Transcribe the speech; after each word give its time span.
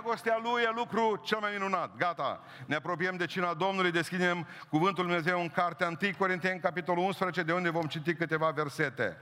Dragostea 0.00 0.40
Lui 0.42 0.62
e 0.62 0.70
lucru 0.74 1.20
cel 1.24 1.38
mai 1.38 1.50
minunat. 1.52 1.96
Gata. 1.96 2.40
Ne 2.66 2.74
apropiem 2.74 3.16
de 3.16 3.26
cina 3.26 3.54
Domnului, 3.54 3.90
deschidem 3.90 4.46
Cuvântul 4.68 5.04
Lui 5.04 5.12
Dumnezeu 5.14 5.40
în 5.40 5.48
cartea 5.48 5.86
1 5.86 5.96
Corinteni, 6.18 6.60
capitolul 6.60 7.04
11, 7.04 7.42
de 7.42 7.52
unde 7.52 7.70
vom 7.70 7.86
citi 7.86 8.14
câteva 8.14 8.50
versete. 8.50 9.16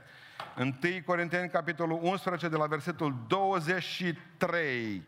1 0.57 0.73
Corinteni, 1.05 1.49
capitolul 1.49 1.99
11, 2.01 2.47
de 2.47 2.55
la 2.55 2.65
versetul 2.65 3.15
23. 3.27 5.07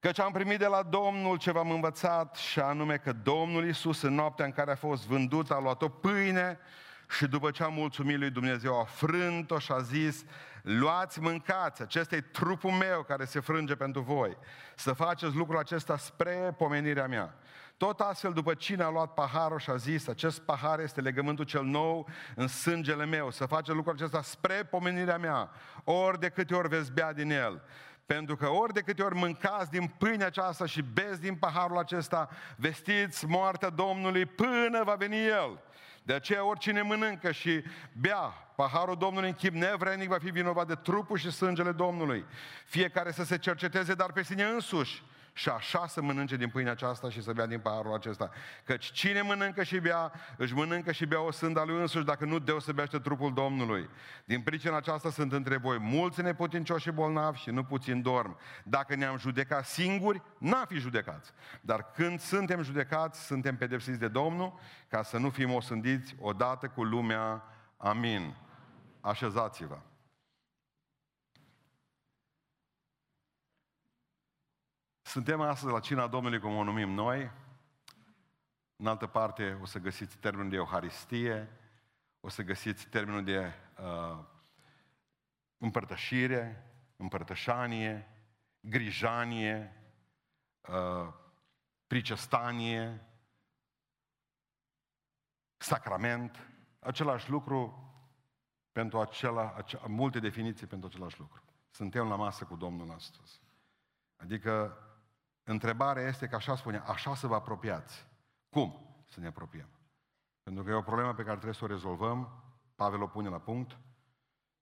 Căci 0.00 0.20
am 0.20 0.32
primit 0.32 0.58
de 0.58 0.66
la 0.66 0.82
Domnul 0.82 1.36
ce 1.36 1.50
v-am 1.50 1.70
învățat 1.70 2.36
și 2.36 2.60
anume 2.60 2.96
că 2.96 3.12
Domnul 3.12 3.64
Iisus 3.64 4.02
în 4.02 4.14
noaptea 4.14 4.44
în 4.44 4.52
care 4.52 4.70
a 4.70 4.76
fost 4.76 5.06
vândut 5.06 5.50
a 5.50 5.58
luat 5.58 5.82
o 5.82 5.88
pâine 5.88 6.58
și 7.08 7.26
după 7.26 7.50
ce 7.50 7.62
a 7.62 7.68
mulțumit 7.68 8.18
lui 8.18 8.30
Dumnezeu 8.30 8.80
a 8.80 8.84
frânt-o 8.84 9.58
și 9.58 9.72
a 9.72 9.80
zis 9.80 10.24
luați, 10.62 11.20
mâncați, 11.20 11.82
acesta 11.82 12.16
e 12.16 12.20
trupul 12.20 12.70
meu 12.70 13.02
care 13.02 13.24
se 13.24 13.40
frânge 13.40 13.74
pentru 13.74 14.00
voi. 14.00 14.36
Să 14.74 14.92
faceți 14.92 15.36
lucrul 15.36 15.58
acesta 15.58 15.96
spre 15.96 16.54
pomenirea 16.58 17.06
mea. 17.06 17.34
Tot 17.76 18.00
astfel, 18.00 18.32
după 18.32 18.54
cine 18.54 18.82
a 18.82 18.88
luat 18.88 19.14
paharul 19.14 19.58
și 19.58 19.70
a 19.70 19.76
zis, 19.76 20.08
acest 20.08 20.40
pahar 20.40 20.80
este 20.80 21.00
legământul 21.00 21.44
cel 21.44 21.64
nou 21.64 22.08
în 22.34 22.48
sângele 22.48 23.04
meu, 23.04 23.30
să 23.30 23.46
faceți 23.46 23.76
lucrul 23.76 23.94
acesta 23.94 24.22
spre 24.22 24.64
pomenirea 24.70 25.18
mea, 25.18 25.50
ori 25.84 26.20
de 26.20 26.28
câte 26.28 26.54
ori 26.54 26.68
veți 26.68 26.92
bea 26.92 27.12
din 27.12 27.30
el. 27.30 27.62
Pentru 28.06 28.36
că 28.36 28.48
ori 28.48 28.72
de 28.72 28.80
câte 28.80 29.02
ori 29.02 29.14
mâncați 29.14 29.70
din 29.70 29.86
pâinea 29.98 30.26
aceasta 30.26 30.66
și 30.66 30.82
beți 30.82 31.20
din 31.20 31.34
paharul 31.34 31.78
acesta, 31.78 32.28
vestiți 32.56 33.26
moartea 33.26 33.68
Domnului 33.68 34.26
până 34.26 34.82
va 34.84 34.94
veni 34.94 35.26
El. 35.26 35.60
De 36.06 36.12
aceea 36.12 36.44
oricine 36.44 36.82
mănâncă 36.82 37.32
și 37.32 37.62
bea 37.92 38.18
paharul 38.56 38.96
Domnului 38.96 39.28
în 39.28 39.34
chip 39.34 39.52
nevrenic 39.54 40.08
va 40.08 40.18
fi 40.18 40.30
vinovat 40.30 40.66
de 40.66 40.74
trupul 40.74 41.16
și 41.16 41.30
sângele 41.30 41.72
Domnului. 41.72 42.24
Fiecare 42.66 43.12
să 43.12 43.24
se 43.24 43.38
cerceteze, 43.38 43.94
dar 43.94 44.12
pe 44.12 44.22
sine 44.22 44.44
însuși 44.44 45.02
și 45.36 45.48
așa 45.48 45.86
să 45.86 46.02
mănânce 46.02 46.36
din 46.36 46.48
pâinea 46.48 46.72
aceasta 46.72 47.10
și 47.10 47.22
să 47.22 47.32
bea 47.32 47.46
din 47.46 47.60
paharul 47.60 47.94
acesta. 47.94 48.30
Căci 48.64 48.90
cine 48.90 49.20
mănâncă 49.20 49.62
și 49.62 49.78
bea, 49.78 50.12
își 50.36 50.54
mănâncă 50.54 50.92
și 50.92 51.06
bea 51.06 51.20
o 51.20 51.30
sânda 51.30 51.64
lui 51.64 51.80
însuși, 51.80 52.04
dacă 52.04 52.24
nu 52.24 52.38
deosebește 52.38 52.98
trupul 52.98 53.34
Domnului. 53.34 53.88
Din 54.24 54.40
pricina 54.40 54.76
aceasta 54.76 55.10
sunt 55.10 55.32
între 55.32 55.56
voi 55.56 55.78
mulți 55.78 56.22
neputincioși 56.22 56.82
și 56.82 56.90
bolnavi 56.90 57.38
și 57.38 57.50
nu 57.50 57.64
puțin 57.64 58.02
dorm. 58.02 58.38
Dacă 58.64 58.94
ne-am 58.94 59.18
judecat 59.18 59.66
singuri, 59.66 60.22
n-am 60.38 60.64
fi 60.68 60.78
judecați. 60.78 61.32
Dar 61.60 61.90
când 61.94 62.20
suntem 62.20 62.62
judecați, 62.62 63.26
suntem 63.26 63.56
pedepsiți 63.56 63.98
de 63.98 64.08
Domnul, 64.08 64.58
ca 64.88 65.02
să 65.02 65.18
nu 65.18 65.30
fim 65.30 65.52
osândiți 65.52 66.16
odată 66.20 66.68
cu 66.68 66.84
lumea. 66.84 67.42
Amin. 67.76 68.36
Așezați-vă. 69.00 69.78
Suntem 75.16 75.40
astăzi 75.40 75.72
la 75.72 75.80
cina 75.80 76.06
Domnului, 76.06 76.38
cum 76.38 76.56
o 76.56 76.62
numim 76.62 76.90
noi. 76.90 77.30
În 78.76 78.86
altă 78.86 79.06
parte 79.06 79.58
o 79.62 79.64
să 79.64 79.78
găsiți 79.78 80.16
termenul 80.16 80.50
de 80.50 80.56
Euharistie, 80.56 81.48
o 82.20 82.28
să 82.28 82.42
găsiți 82.42 82.86
termenul 82.88 83.24
de 83.24 83.52
uh, 83.78 84.24
împărtășire, 85.58 86.70
împărtășanie, 86.96 88.08
grijanie, 88.60 89.82
uh, 90.60 91.12
pricestanie, 91.86 93.06
sacrament, 95.56 96.48
același 96.80 97.30
lucru 97.30 97.90
pentru 98.72 99.00
acela, 99.00 99.54
acea, 99.56 99.86
multe 99.86 100.18
definiții 100.18 100.66
pentru 100.66 100.88
același 100.88 101.20
lucru. 101.20 101.42
Suntem 101.70 102.08
la 102.08 102.16
masă 102.16 102.44
cu 102.44 102.56
Domnul 102.56 102.90
astăzi. 102.90 103.40
Adică 104.16 104.80
Întrebarea 105.48 106.02
este 106.02 106.28
că 106.28 106.34
așa 106.34 106.56
spune, 106.56 106.78
așa 106.78 107.14
să 107.14 107.26
vă 107.26 107.34
apropiați. 107.34 108.06
Cum 108.48 108.96
să 109.08 109.20
ne 109.20 109.26
apropiem? 109.26 109.68
Pentru 110.42 110.64
că 110.64 110.70
e 110.70 110.74
o 110.74 110.82
problemă 110.82 111.14
pe 111.14 111.22
care 111.22 111.34
trebuie 111.34 111.54
să 111.54 111.64
o 111.64 111.66
rezolvăm. 111.66 112.44
Pavel 112.74 113.02
o 113.02 113.06
pune 113.06 113.28
la 113.28 113.38
punct, 113.38 113.78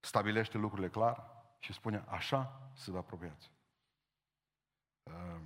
stabilește 0.00 0.58
lucrurile 0.58 0.88
clar 0.88 1.44
și 1.58 1.72
spune, 1.72 2.04
așa 2.08 2.70
să 2.74 2.90
vă 2.90 2.98
apropiați. 2.98 3.50
Uh, 5.02 5.40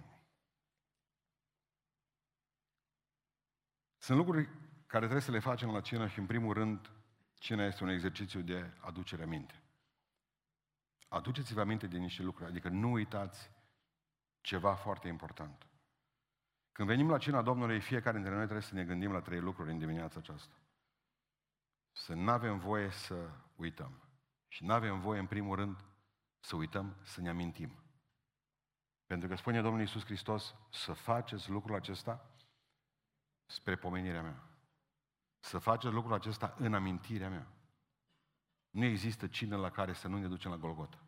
sunt 3.97 4.19
lucruri 4.19 4.49
care 4.87 5.05
trebuie 5.05 5.25
să 5.25 5.31
le 5.31 5.39
facem 5.39 5.71
la 5.71 5.81
cină 5.81 6.09
și, 6.09 6.19
în 6.19 6.27
primul 6.27 6.55
rând, 6.55 6.91
cina 7.35 7.65
este 7.65 7.83
un 7.83 7.91
exercițiu 7.91 8.41
de 8.41 8.73
aducere 8.81 9.23
aminte. 9.23 9.63
Aduceți-vă 11.09 11.61
aminte 11.61 11.87
de 11.87 11.99
niște 11.99 12.23
lucruri, 12.23 12.51
adică 12.51 12.69
nu 12.69 12.91
uitați 12.91 13.51
ceva 14.41 14.75
foarte 14.75 15.09
important. 15.09 15.67
Când 16.73 16.89
venim 16.89 17.11
la 17.11 17.19
cina 17.19 17.43
Domnului, 17.43 17.81
fiecare 17.81 18.17
dintre 18.17 18.35
noi 18.35 18.43
trebuie 18.43 18.65
să 18.65 18.75
ne 18.75 18.85
gândim 18.85 19.13
la 19.13 19.21
trei 19.21 19.41
lucruri 19.41 19.71
în 19.71 19.79
dimineața 19.79 20.19
aceasta. 20.19 20.55
Să 21.93 22.15
nu 22.15 22.31
avem 22.31 22.59
voie 22.59 22.91
să 22.91 23.31
uităm. 23.57 24.03
Și 24.49 24.65
nu 24.65 24.73
avem 24.73 25.01
voie, 25.01 25.21
în 25.21 25.27
primul 25.27 25.57
rând, 25.57 25.85
să 26.41 26.57
uităm, 26.57 26.97
să 27.03 27.21
ne 27.21 27.29
amintim. 27.29 27.73
Pentru 29.07 29.29
că 29.29 29.35
spune 29.35 29.63
Domnul 29.63 29.81
Iisus 29.81 30.05
Hristos 30.05 30.55
să 30.71 30.93
faceți 30.93 31.51
lucrul 31.51 31.75
acesta 31.77 32.31
spre 33.47 33.77
pomenirea 33.77 34.23
mea. 34.23 34.43
Să 35.41 35.59
faceți 35.59 35.95
lucrul 35.95 36.15
acesta 36.15 36.55
în 36.59 36.75
amintirea 36.75 37.29
mea. 37.29 37.47
Nu 38.71 38.85
există 38.85 39.27
cină 39.27 39.57
la 39.57 39.71
care 39.71 39.93
să 39.93 40.09
nu 40.09 40.19
ne 40.19 40.29
ducem 40.29 40.51
la 40.51 40.57
Golgota. 40.57 41.08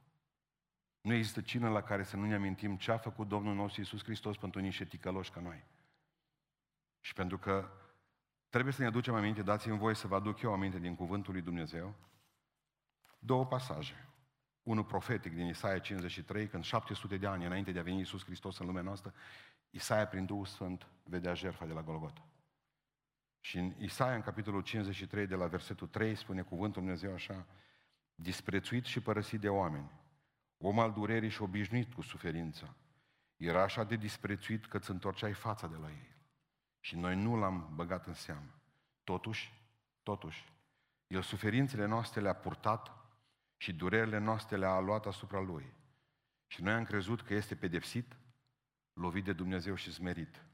Nu 1.01 1.13
există 1.13 1.41
cină 1.41 1.69
la 1.69 1.83
care 1.83 2.03
să 2.03 2.17
nu 2.17 2.27
ne 2.27 2.35
amintim 2.35 2.77
ce 2.77 2.93
a 2.93 2.97
făcut 2.97 3.29
Domnul 3.29 3.55
nostru 3.55 3.81
Iisus 3.81 4.05
Hristos 4.05 4.37
pentru 4.37 4.61
niște 4.61 4.85
ticăloși 4.85 5.31
ca 5.31 5.41
noi. 5.41 5.65
Și 7.01 7.13
pentru 7.13 7.39
că 7.39 7.71
trebuie 8.49 8.73
să 8.73 8.81
ne 8.81 8.87
aducem 8.87 9.15
aminte, 9.15 9.43
dați-mi 9.43 9.79
voie 9.79 9.95
să 9.95 10.07
vă 10.07 10.15
aduc 10.15 10.41
eu 10.41 10.53
aminte 10.53 10.79
din 10.79 10.95
Cuvântul 10.95 11.33
lui 11.33 11.43
Dumnezeu, 11.43 11.95
două 13.19 13.47
pasaje. 13.47 14.09
Unul 14.63 14.85
profetic 14.85 15.35
din 15.35 15.47
Isaia 15.47 15.79
53, 15.79 16.49
când 16.49 16.65
700 16.65 17.17
de 17.17 17.27
ani 17.27 17.45
înainte 17.45 17.73
de 17.73 17.79
a 17.79 17.83
veni 17.83 17.99
Iisus 17.99 18.25
Hristos 18.25 18.59
în 18.59 18.67
lumea 18.67 18.83
noastră, 18.83 19.15
Isaia 19.71 20.07
prin 20.07 20.25
Duhul 20.25 20.47
Sfânt 20.47 20.87
vedea 21.03 21.35
jertfa 21.35 21.67
de 21.67 21.73
la 21.73 21.83
Golgota. 21.83 22.25
Și 23.41 23.59
în 23.59 23.75
Isaia, 23.79 24.15
în 24.15 24.21
capitolul 24.21 24.63
53, 24.63 25.27
de 25.27 25.35
la 25.35 25.47
versetul 25.47 25.87
3, 25.87 26.15
spune 26.15 26.43
cuvântul 26.43 26.83
Dumnezeu 26.83 27.13
așa, 27.13 27.47
disprețuit 28.15 28.85
și 28.85 29.01
părăsit 29.01 29.41
de 29.41 29.49
oameni, 29.49 29.91
om 30.63 30.79
al 30.79 30.93
durerii 30.93 31.29
și 31.29 31.43
obișnuit 31.43 31.95
cu 31.95 32.03
suferința. 32.03 32.75
Era 33.37 33.63
așa 33.63 33.85
de 33.85 33.97
disprețuit 33.97 34.67
că 34.67 34.77
îți 34.77 34.91
întorceai 34.91 35.33
fața 35.33 35.67
de 35.67 35.77
la 35.77 35.91
ei. 35.91 36.17
Și 36.81 36.97
noi 36.97 37.17
nu 37.17 37.37
l-am 37.37 37.71
băgat 37.75 38.07
în 38.07 38.15
seamă. 38.15 38.61
Totuși, 39.05 39.53
totuși, 40.03 40.53
el 41.07 41.23
suferințele 41.23 41.87
noastre 41.87 42.21
le-a 42.21 42.35
purtat 42.35 42.91
și 43.57 43.73
durerile 43.73 44.19
noastre 44.19 44.57
le-a 44.57 44.79
luat 44.79 45.07
asupra 45.07 45.41
lui. 45.41 45.73
Și 46.47 46.63
noi 46.63 46.73
am 46.73 46.85
crezut 46.85 47.23
că 47.23 47.35
este 47.35 47.57
pedepsit, 47.57 48.17
lovit 48.93 49.25
de 49.25 49.33
Dumnezeu 49.33 49.75
și 49.75 49.93
smerit. 49.93 50.45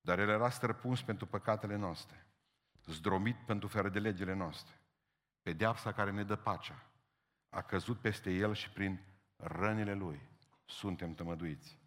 Dar 0.00 0.18
el 0.18 0.28
era 0.28 0.50
străpuns 0.50 1.02
pentru 1.02 1.26
păcatele 1.26 1.76
noastre, 1.76 2.26
zdromit 2.86 3.36
pentru 3.36 3.68
fără 3.68 3.88
de 3.88 3.98
legile 3.98 4.32
noastre. 4.32 4.80
Pedeapsa 5.42 5.92
care 5.92 6.10
ne 6.10 6.24
dă 6.24 6.36
pacea 6.36 6.88
a 7.48 7.62
căzut 7.62 7.98
peste 7.98 8.30
el 8.30 8.54
și 8.54 8.70
prin 8.70 9.00
rănile 9.36 9.94
Lui 9.94 10.20
suntem 10.64 11.14
tămăduiți. 11.14 11.78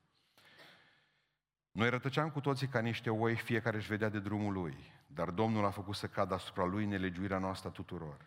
Noi 1.72 1.90
rătăceam 1.90 2.30
cu 2.30 2.40
toții 2.40 2.68
ca 2.68 2.80
niște 2.80 3.10
oi, 3.10 3.36
fiecare 3.36 3.78
își 3.78 3.88
vedea 3.88 4.10
de 4.10 4.20
drumul 4.20 4.54
lui, 4.54 4.94
dar 5.08 5.30
Domnul 5.30 5.66
a 5.66 5.70
făcut 5.70 5.96
să 5.96 6.08
cadă 6.08 6.34
asupra 6.34 6.64
lui 6.64 6.86
nelegiuirea 6.86 7.38
noastră 7.38 7.70
tuturor. 7.70 8.26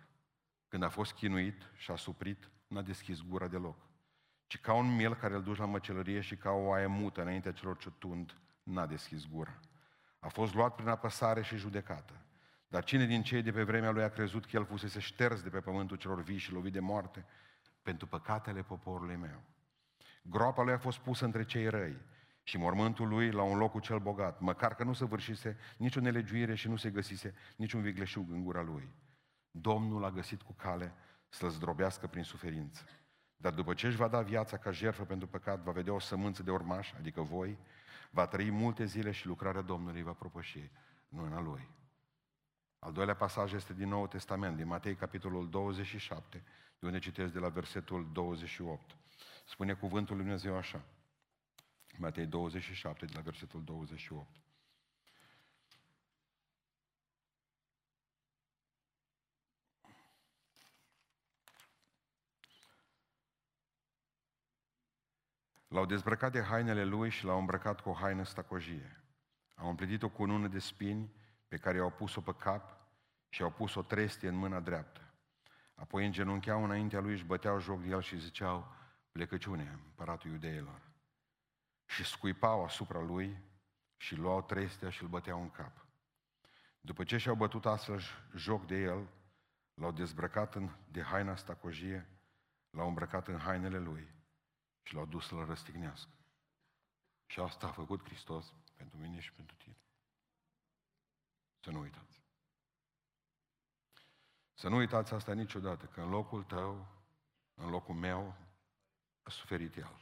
Când 0.69 0.83
a 0.83 0.89
fost 0.89 1.13
chinuit 1.13 1.71
și 1.77 1.91
a 1.91 1.97
suprit, 1.97 2.51
n-a 2.67 2.83
deschis 2.83 3.21
gura 3.21 3.49
deloc. 3.49 3.77
Ci 4.47 4.61
ca 4.61 4.73
un 4.73 4.95
miel 4.95 5.15
care 5.15 5.35
îl 5.35 5.43
duci 5.43 5.59
la 5.59 5.65
măcelărie 5.65 6.21
și 6.21 6.37
ca 6.37 6.51
o 6.51 6.73
aie 6.73 6.87
mută 6.87 7.21
înaintea 7.21 7.53
celor 7.53 7.77
ce 7.77 7.91
tund, 7.91 8.41
n-a 8.63 8.87
deschis 8.87 9.27
gura. 9.27 9.61
A 10.19 10.29
fost 10.29 10.55
luat 10.55 10.75
prin 10.75 10.89
apăsare 10.89 11.43
și 11.43 11.57
judecată. 11.57 12.25
Dar 12.69 12.85
cine 12.85 13.07
din 13.07 13.23
cei 13.23 13.43
de 13.43 13.53
pe 13.53 13.63
vremea 13.63 13.91
lui 13.91 14.03
a 14.03 14.09
crezut 14.09 14.47
că 14.47 14.57
el 14.57 14.65
fusese 14.65 15.01
șters 15.01 15.43
de 15.43 15.49
pe 15.49 15.61
pământul 15.61 15.97
celor 15.97 16.23
vii 16.23 16.37
și 16.37 16.53
lovit 16.53 16.73
de 16.73 16.81
moarte, 16.81 17.27
pentru 17.83 18.07
păcatele 18.07 18.63
poporului 18.63 19.17
meu. 19.17 19.43
Groapa 20.23 20.63
lui 20.63 20.73
a 20.73 20.79
fost 20.79 20.99
pusă 20.99 21.25
între 21.25 21.45
cei 21.45 21.69
răi 21.69 21.97
și 22.43 22.59
mormântul 22.59 23.09
lui 23.09 23.31
la 23.31 23.43
un 23.43 23.59
loc 23.59 23.81
cel 23.81 23.99
bogat, 23.99 24.41
măcar 24.41 24.75
că 24.75 24.85
nu 24.85 24.93
se 24.93 25.05
vârșise 25.05 25.59
nicio 25.77 26.01
nelegiuire 26.01 26.55
și 26.55 26.69
nu 26.69 26.77
se 26.77 26.91
găsise 26.91 27.35
niciun 27.57 27.83
vigleșug 27.83 28.31
în 28.31 28.45
gura 28.45 28.63
lui. 28.63 28.93
Domnul 29.51 30.05
a 30.05 30.11
găsit 30.11 30.43
cu 30.43 30.53
cale 30.53 30.95
să-l 31.29 31.49
zdrobească 31.49 32.07
prin 32.07 32.23
suferință. 32.23 32.85
Dar 33.37 33.53
după 33.53 33.75
ce 33.75 33.87
își 33.87 33.97
va 33.97 34.09
da 34.09 34.21
viața 34.21 34.57
ca 34.57 34.71
jertfă 34.71 35.05
pentru 35.05 35.29
păcat, 35.29 35.63
va 35.63 35.73
vedea 35.73 35.93
o 35.93 35.99
sămânță 35.99 36.43
de 36.43 36.51
urmaș, 36.51 36.93
adică 36.93 37.21
voi, 37.23 37.59
va 38.11 38.27
trăi 38.27 38.51
multe 38.51 38.85
zile 38.85 39.11
și 39.11 39.27
lucrarea 39.27 39.61
Domnului 39.61 40.03
va 40.03 40.13
propăși 40.13 40.71
în 41.09 41.33
a 41.33 41.41
lui. 41.41 41.71
Al 42.79 42.93
doilea 42.93 43.17
pasaj 43.17 43.53
este 43.53 43.75
din 43.75 43.89
Noul 43.89 44.07
Testament, 44.07 44.57
din 44.57 44.67
Matei, 44.67 44.95
capitolul 44.95 45.51
27, 45.51 46.45
de 46.81 46.87
unde 46.87 46.99
citesc 46.99 47.33
de 47.33 47.39
la 47.39 47.49
versetul 47.49 48.13
28. 48.13 48.97
Spune 49.45 49.75
cuvântul 49.75 50.17
Lui 50.17 50.25
Dumnezeu 50.25 50.57
așa. 50.57 50.85
Matei 51.99 52.27
27, 52.27 53.05
de 53.07 53.13
la 53.15 53.21
versetul 53.21 53.65
28. 53.65 54.27
L-au 65.69 65.87
dezbrăcat 65.87 66.33
de 66.33 66.43
hainele 66.43 66.85
lui 66.85 67.11
și 67.11 67.25
l-au 67.25 67.39
îmbrăcat 67.39 67.81
cu 67.81 67.89
o 67.89 67.93
haină 67.93 68.25
stacojie. 68.25 69.01
Au 69.55 69.69
împletit 69.69 70.03
o 70.03 70.09
cunună 70.09 70.49
de 70.49 70.59
spini 70.59 71.13
pe 71.49 71.57
care 71.57 71.77
i-au 71.77 71.91
pus-o 71.91 72.21
pe 72.21 72.35
cap 72.35 72.77
și 73.29 73.43
au 73.43 73.51
pus 73.51 73.75
o 73.75 73.83
trestie 73.83 74.29
în 74.29 74.35
mâna 74.35 74.61
dreaptă. 74.61 75.10
Apoi 75.81 76.07
îngenuncheau 76.07 76.65
înaintea 76.65 77.01
lui, 77.01 77.13
își 77.13 77.25
băteau 77.25 77.61
joc 77.61 77.83
de 77.83 77.89
el 77.89 78.03
și 78.03 78.19
ziceau, 78.19 78.75
plecăciune, 79.13 79.81
împăratul 79.85 80.31
iudeilor. 80.31 80.81
Și 81.87 82.05
scuipau 82.05 82.65
asupra 82.65 83.01
lui 83.01 83.43
și 83.97 84.15
luau 84.15 84.43
trestia 84.43 84.91
și 84.91 85.03
îl 85.03 85.09
băteau 85.09 85.43
în 85.43 85.51
cap. 85.51 85.87
După 86.81 87.05
ce 87.05 87.17
și-au 87.17 87.35
bătut 87.35 87.67
astfel 87.67 88.01
joc 88.35 88.67
de 88.67 88.77
el, 88.77 89.09
l-au 89.75 89.93
dezbrăcat 89.93 90.55
în, 90.55 90.71
de 90.91 91.03
haina 91.03 91.37
stacojie, 91.37 92.09
l-au 92.71 92.89
îmbrăcat 92.89 93.29
în 93.29 93.39
hainele 93.39 93.79
lui 93.79 94.15
și 94.83 94.95
l-au 94.95 95.07
dus 95.07 95.27
să-l 95.27 95.45
răstignească. 95.45 96.13
Și 97.27 97.41
asta 97.41 97.67
a 97.67 97.73
făcut 97.73 98.05
Hristos 98.05 98.53
pentru 98.77 98.99
mine 98.99 99.21
și 99.21 99.33
pentru 99.33 99.57
tine. 99.57 99.77
Să 101.61 101.71
nu 101.71 101.81
uitați. 101.81 102.20
Să 104.61 104.69
nu 104.69 104.77
uitați 104.77 105.15
asta 105.15 105.33
niciodată, 105.33 105.87
că 105.87 106.01
în 106.01 106.09
locul 106.09 106.43
tău, 106.43 106.87
în 107.55 107.71
locul 107.71 107.95
meu, 107.95 108.35
a 109.23 109.31
suferit 109.31 109.77
El. 109.77 109.97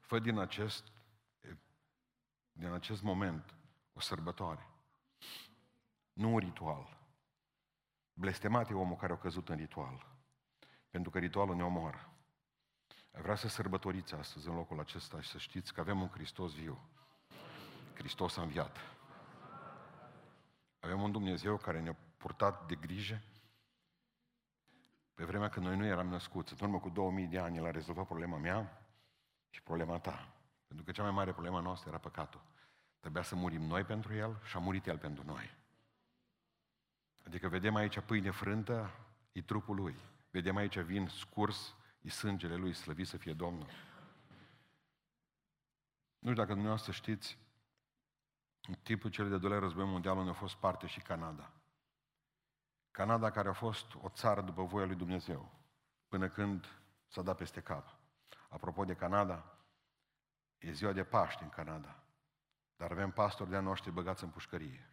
Fă 0.00 0.18
din 0.18 0.38
acest, 0.38 0.92
din 2.52 2.72
acest 2.72 3.02
moment 3.02 3.54
o 3.92 4.00
sărbătoare. 4.00 4.68
Nu 6.12 6.32
un 6.32 6.38
ritual. 6.38 6.98
Blestemat 8.12 8.70
e 8.70 8.74
omul 8.74 8.96
care 8.96 9.12
a 9.12 9.18
căzut 9.18 9.48
în 9.48 9.56
ritual. 9.56 10.06
Pentru 10.90 11.10
că 11.10 11.18
ritualul 11.18 11.56
ne 11.56 11.64
omoară. 11.64 12.12
Vreau 13.10 13.36
să 13.36 13.48
sărbătoriți 13.48 14.14
astăzi 14.14 14.48
în 14.48 14.54
locul 14.54 14.80
acesta 14.80 15.20
și 15.20 15.30
să 15.30 15.38
știți 15.38 15.72
că 15.72 15.80
avem 15.80 16.00
un 16.00 16.08
Hristos 16.08 16.54
viu. 16.54 16.78
Hristos 17.94 18.36
a 18.36 18.42
înviat. 18.42 18.91
Avem 20.82 21.02
un 21.02 21.12
Dumnezeu 21.12 21.56
care 21.56 21.80
ne-a 21.80 21.96
purtat 22.16 22.66
de 22.66 22.74
grijă 22.74 23.22
pe 25.14 25.24
vremea 25.24 25.48
când 25.48 25.66
noi 25.66 25.76
nu 25.76 25.84
eram 25.84 26.06
născuți. 26.06 26.52
În 26.52 26.58
urmă 26.68 26.80
cu 26.80 26.88
2000 26.88 27.26
de 27.26 27.38
ani, 27.38 27.56
El 27.56 27.64
a 27.64 27.70
rezolvat 27.70 28.06
problema 28.06 28.36
mea 28.36 28.86
și 29.50 29.62
problema 29.62 29.98
ta. 29.98 30.34
Pentru 30.66 30.84
că 30.84 30.92
cea 30.92 31.02
mai 31.02 31.10
mare 31.10 31.32
problema 31.32 31.60
noastră 31.60 31.88
era 31.88 31.98
păcatul. 31.98 32.42
Trebuia 33.00 33.22
să 33.22 33.34
murim 33.34 33.62
noi 33.62 33.84
pentru 33.84 34.14
El 34.14 34.40
și 34.44 34.56
a 34.56 34.58
murit 34.58 34.86
El 34.86 34.98
pentru 34.98 35.24
noi. 35.24 35.56
Adică 37.24 37.48
vedem 37.48 37.74
aici 37.74 38.00
pâine 38.00 38.30
frântă, 38.30 38.90
e 39.32 39.42
trupul 39.42 39.76
Lui. 39.76 39.96
Vedem 40.30 40.56
aici 40.56 40.78
vin 40.78 41.08
scurs, 41.08 41.74
e 42.00 42.08
sângele 42.08 42.56
Lui, 42.56 42.72
slăvit 42.72 43.06
să 43.06 43.16
fie 43.16 43.32
Domnul. 43.32 43.66
Nu 46.18 46.30
știu 46.30 46.40
dacă 46.42 46.52
dumneavoastră 46.52 46.92
știți, 46.92 47.38
în 48.66 48.74
timpul 48.74 49.10
celui 49.10 49.30
de 49.30 49.38
doilea 49.38 49.58
război 49.58 49.84
mondial, 49.84 50.16
unde 50.16 50.30
a 50.30 50.34
fost 50.34 50.54
parte 50.54 50.86
și 50.86 51.00
Canada. 51.00 51.52
Canada 52.90 53.30
care 53.30 53.48
a 53.48 53.52
fost 53.52 53.94
o 53.94 54.08
țară 54.08 54.40
după 54.40 54.62
voia 54.62 54.86
lui 54.86 54.96
Dumnezeu, 54.96 55.52
până 56.08 56.28
când 56.28 56.66
s-a 57.06 57.22
dat 57.22 57.36
peste 57.36 57.60
cap. 57.60 57.96
Apropo 58.48 58.84
de 58.84 58.94
Canada, 58.94 59.58
e 60.58 60.72
ziua 60.72 60.92
de 60.92 61.04
Paște 61.04 61.44
în 61.44 61.50
Canada, 61.50 62.02
dar 62.76 62.90
avem 62.90 63.10
pastori 63.10 63.50
de-a 63.50 63.60
noștri 63.60 63.90
băgați 63.90 64.24
în 64.24 64.30
pușcărie. 64.30 64.90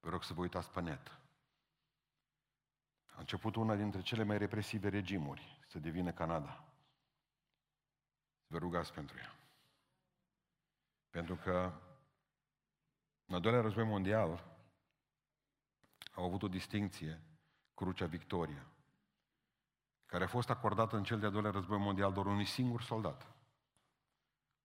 Vă 0.00 0.08
rog 0.08 0.22
să 0.24 0.32
vă 0.32 0.40
uitați 0.40 0.70
pe 0.70 0.80
net. 0.80 1.18
A 3.06 3.18
început 3.18 3.56
una 3.56 3.74
dintre 3.74 4.00
cele 4.00 4.22
mai 4.22 4.38
represive 4.38 4.88
regimuri 4.88 5.60
să 5.66 5.78
devină 5.78 6.12
Canada. 6.12 6.64
Vă 8.46 8.58
rugați 8.58 8.92
pentru 8.92 9.18
ea. 9.18 9.34
Pentru 11.10 11.36
că 11.36 11.72
în 13.30 13.36
al 13.36 13.42
doilea 13.42 13.60
război 13.60 13.84
mondial 13.84 14.44
au 16.14 16.24
avut 16.24 16.42
o 16.42 16.48
distinție, 16.48 17.22
Crucea 17.74 18.06
Victoria, 18.06 18.66
care 20.06 20.24
a 20.24 20.28
fost 20.28 20.50
acordată 20.50 20.96
în 20.96 21.04
cel 21.04 21.18
de-al 21.20 21.32
doilea 21.32 21.50
război 21.50 21.78
mondial 21.78 22.12
doar 22.12 22.26
unui 22.26 22.44
singur 22.44 22.82
soldat, 22.82 23.34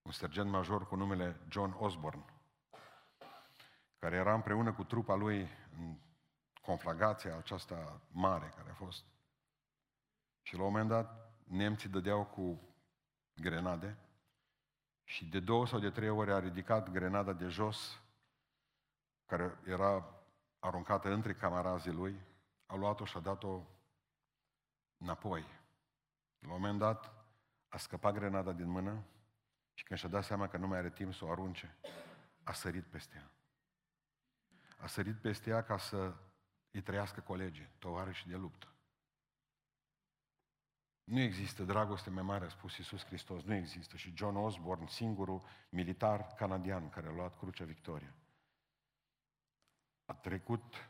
un 0.02 0.12
sergent 0.12 0.50
major 0.50 0.88
cu 0.88 0.96
numele 0.96 1.40
John 1.50 1.76
Osborne, 1.80 2.26
care 4.00 4.16
era 4.16 4.34
împreună 4.34 4.74
cu 4.74 4.84
trupa 4.84 5.16
lui 5.16 5.50
în 5.78 5.98
conflagația 6.62 7.38
aceasta 7.38 8.02
mare 8.12 8.54
care 8.56 8.70
a 8.70 8.74
fost. 8.74 9.06
Și 10.42 10.56
la 10.56 10.64
un 10.64 10.72
moment 10.72 10.90
dat 10.90 11.38
nemții 11.44 11.90
dădeau 11.90 12.26
cu 12.26 12.62
grenade 13.34 13.98
și 15.04 15.26
de 15.26 15.40
două 15.40 15.68
sau 15.68 15.80
de 15.80 15.90
trei 15.90 16.10
ori 16.10 16.32
a 16.32 16.40
ridicat 16.40 16.90
grenada 16.90 17.34
de 17.34 17.48
jos 17.48 18.00
care 19.26 19.58
era 19.66 20.16
aruncată 20.60 21.10
între 21.10 21.34
camarazii 21.34 21.92
lui, 21.92 22.22
a 22.66 22.76
luat-o 22.76 23.06
și 23.06 23.18
a 23.18 23.20
dat-o 23.20 23.62
înapoi. 24.98 25.42
La 26.40 26.48
un 26.48 26.60
moment 26.60 26.80
dat 26.80 27.14
a 27.68 27.78
scăpat 27.78 28.14
grenada 28.14 28.52
din 28.52 28.68
mână 28.68 29.04
și 29.74 29.84
când 29.84 30.00
și-a 30.00 30.10
dat 30.10 30.24
seama 30.24 30.48
că 30.48 30.58
nu 30.58 30.68
mai 30.68 30.78
are 30.78 30.90
timp 30.90 31.14
să 31.14 31.26
o 31.26 31.32
arunce, 31.32 31.78
a 32.44 32.54
sărit 32.54 32.86
peste 32.86 33.16
ea. 33.16 33.32
A 34.78 34.88
sărit 34.88 35.16
peste 35.22 35.50
ea 35.50 35.64
ca 35.64 35.78
să 35.78 36.16
îi 36.72 36.82
trăiască 36.82 37.22
colegii, 37.22 37.70
tovarăși 37.80 38.28
de 38.28 38.36
luptă. 38.36 38.68
Nu 41.04 41.20
există 41.20 41.64
dragoste 41.64 42.10
mai 42.10 42.24
mare, 42.24 42.46
a 42.46 42.50
spus 42.50 42.78
Iisus 42.78 43.06
Hristos, 43.06 43.44
nu 43.44 43.54
există. 43.54 43.98
Și 43.98 44.16
John 44.16 44.36
Osborne, 44.36 44.88
singurul 44.88 45.44
militar 45.70 46.34
canadian 46.34 46.90
care 46.90 47.08
a 47.08 47.12
luat 47.12 47.38
Crucea 47.38 47.66
Victoria 47.66 48.16
a 50.06 50.14
trecut 50.14 50.90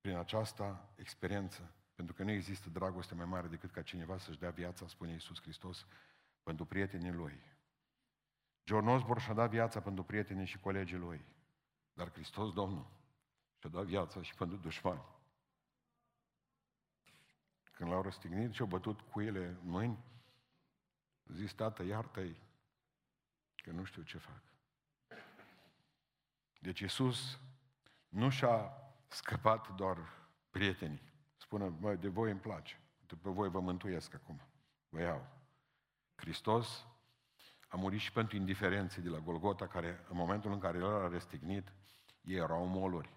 prin 0.00 0.16
această 0.16 0.88
experiență, 0.96 1.74
pentru 1.94 2.14
că 2.14 2.22
nu 2.22 2.30
există 2.30 2.70
dragoste 2.70 3.14
mai 3.14 3.26
mare 3.26 3.48
decât 3.48 3.70
ca 3.70 3.82
cineva 3.82 4.18
să-și 4.18 4.38
dea 4.38 4.50
viața, 4.50 4.86
spune 4.86 5.10
Iisus 5.10 5.40
Hristos, 5.40 5.86
pentru 6.42 6.64
prietenii 6.64 7.12
lui. 7.12 7.42
John 8.64 8.88
Osborne 8.88 9.22
și-a 9.22 9.34
dat 9.34 9.50
viața 9.50 9.80
pentru 9.80 10.04
prietenii 10.04 10.46
și 10.46 10.58
colegii 10.58 10.96
lui, 10.96 11.24
dar 11.92 12.12
Hristos, 12.12 12.52
Domnul, 12.52 12.86
și-a 13.58 13.68
dat 13.68 13.84
viața 13.84 14.22
și 14.22 14.34
pentru 14.34 14.56
dușmani. 14.56 15.04
Când 17.72 17.90
l-au 17.90 18.02
răstignit 18.02 18.52
și-au 18.52 18.66
bătut 18.66 19.00
cu 19.00 19.20
ele 19.20 19.46
în 19.46 19.68
mâini, 19.68 19.98
zis, 21.24 21.52
tată, 21.52 21.82
iartă-i, 21.82 22.36
că 23.54 23.70
nu 23.70 23.84
știu 23.84 24.02
ce 24.02 24.18
fac. 24.18 24.42
Deci 26.60 26.80
Iisus 26.80 27.40
nu 28.16 28.28
și-a 28.28 28.72
scăpat 29.08 29.74
doar 29.74 29.98
prietenii. 30.50 31.12
Spune, 31.36 31.68
bă, 31.68 31.94
de 31.94 32.08
voi 32.08 32.30
îmi 32.30 32.40
place. 32.40 32.80
După 33.06 33.30
voi 33.30 33.48
vă 33.48 33.60
mântuiesc 33.60 34.14
acum. 34.14 34.40
Vă 34.88 35.00
iau. 35.00 35.26
Hristos 36.14 36.86
a 37.68 37.76
murit 37.76 38.00
și 38.00 38.12
pentru 38.12 38.36
indiferențe 38.36 39.00
de 39.00 39.08
la 39.08 39.18
Golgota, 39.18 39.66
care 39.66 40.04
în 40.08 40.16
momentul 40.16 40.52
în 40.52 40.58
care 40.58 40.78
el 40.78 40.84
a 40.84 41.08
restignit, 41.08 41.72
ei 42.20 42.36
erau 42.36 42.66
moluri. 42.66 43.10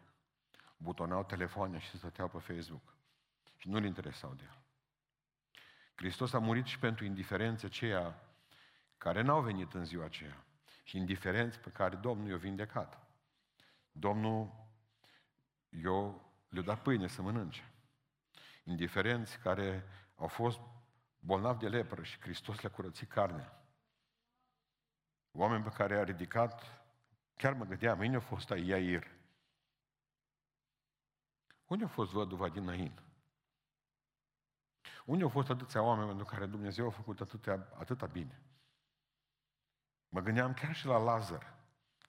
Butonau 0.78 1.24
telefoane 1.24 1.80
și 1.80 1.98
stăteau 1.98 2.28
pe 2.28 2.38
Facebook. 2.38 2.98
Și 3.58 3.70
nu-l 3.70 3.86
interesau 3.86 4.34
de 4.34 4.44
el. 4.44 4.64
Hristos 5.96 6.34
a 6.34 6.40
murit 6.40 6.66
și 6.66 6.80
pentru 6.80 7.06
indiferențe 7.06 7.68
ceia 7.68 8.16
care 8.98 9.22
n-au 9.22 9.42
venit 9.42 9.74
în 9.74 9.86
ziua 9.86 10.06
aceea. 10.06 10.46
Și 10.84 10.98
indiferenți 10.98 11.60
pe 11.60 11.70
care 11.70 11.96
Domnul 11.96 12.30
i-a 12.30 12.38
vindecat. 12.38 13.08
Domnul 13.92 14.68
eu 15.70 16.32
le-au 16.50 16.64
dat 16.64 16.82
pâine 16.82 17.08
să 17.08 17.22
mănânce. 17.22 17.74
Indiferenți 18.64 19.38
care 19.38 19.84
au 20.16 20.28
fost 20.28 20.60
bolnavi 21.20 21.60
de 21.60 21.70
lepră 21.70 22.04
și 22.04 22.20
Hristos 22.20 22.62
le-a 22.62 22.72
curățit 22.72 23.10
carnea. 23.10 23.64
Oameni 25.32 25.64
pe 25.64 25.70
care 25.70 25.98
a 25.98 26.04
ridicat, 26.04 26.84
chiar 27.36 27.54
mă 27.54 27.66
gândeam, 27.66 28.00
mine 28.00 28.16
a 28.16 28.20
fost 28.20 28.50
Iair. 28.50 29.08
Unde 31.68 31.84
a 31.84 31.88
fost 31.88 32.12
văduva 32.12 32.50
din 32.50 32.64
Nain? 32.64 33.02
Unde 35.06 35.24
au 35.24 35.30
fost 35.30 35.50
atâția 35.50 35.82
oameni 35.82 36.08
pentru 36.08 36.26
care 36.26 36.46
Dumnezeu 36.46 36.88
a 36.88 36.92
făcut 36.92 37.20
atâtea, 37.20 37.70
atâta 37.78 38.06
bine? 38.06 38.42
Mă 40.10 40.20
gândeam 40.20 40.54
chiar 40.54 40.76
și 40.76 40.86
la 40.86 40.98
Lazar, 40.98 41.58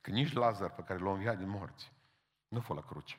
că 0.00 0.11
nici 0.11 0.33
Lazar 0.33 0.75
pe 0.75 0.83
care 0.83 0.99
l-a 0.99 1.12
înviat 1.12 1.38
din 1.38 1.49
morți 1.49 1.93
nu 2.49 2.59
a 2.59 2.61
fost 2.61 2.79
la 2.79 2.87
cruce. 2.87 3.19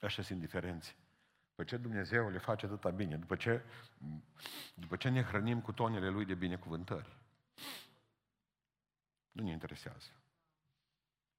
Așa 0.00 0.22
sunt 0.22 0.40
diferenți. 0.40 0.96
După 1.48 1.64
ce 1.64 1.76
Dumnezeu 1.76 2.30
le 2.30 2.38
face 2.38 2.66
atâta 2.66 2.90
bine, 2.90 3.16
după 3.16 3.36
ce, 3.36 3.64
după 4.74 4.96
ce 4.96 5.08
ne 5.08 5.22
hrănim 5.22 5.60
cu 5.60 5.72
tonele 5.72 6.08
Lui 6.08 6.24
de 6.24 6.34
binecuvântări, 6.34 7.16
nu 9.32 9.42
ne 9.42 9.50
interesează. 9.50 10.08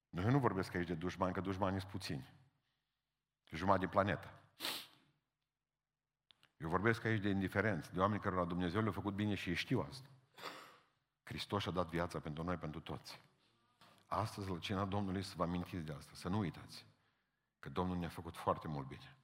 Eu 0.09 0.29
nu 0.29 0.39
vorbesc 0.39 0.75
aici 0.75 0.87
de 0.87 0.93
dușmani, 0.93 1.33
că 1.33 1.41
dușmanii 1.41 1.79
sunt 1.79 1.91
puțini. 1.91 2.29
Jumătate 3.51 3.79
din 3.79 3.89
planetă. 3.89 4.33
Eu 6.57 6.69
vorbesc 6.69 7.05
aici 7.05 7.21
de 7.21 7.29
indiferenți, 7.29 7.93
de 7.93 7.99
oameni 7.99 8.21
care 8.21 8.35
la 8.35 8.45
Dumnezeu 8.45 8.79
le-au 8.79 8.93
făcut 8.93 9.13
bine 9.13 9.35
și 9.35 9.49
ei 9.49 9.55
știu 9.55 9.79
asta. 9.79 10.07
Hristos 11.23 11.65
a 11.65 11.71
dat 11.71 11.89
viața 11.89 12.19
pentru 12.19 12.43
noi, 12.43 12.57
pentru 12.57 12.79
toți. 12.79 13.21
Astăzi, 14.05 14.49
la 14.49 14.57
cina 14.59 14.85
Domnului, 14.85 15.23
să 15.23 15.33
vă 15.35 15.43
amintiți 15.43 15.85
de 15.85 15.93
asta, 15.93 16.11
să 16.13 16.29
nu 16.29 16.37
uitați 16.37 16.85
că 17.67 17.74
Domnul 17.74 17.97
ne-a 17.97 18.09
făcut 18.09 18.36
foarte 18.36 18.67
mult 18.67 18.88
bine. 18.88 19.17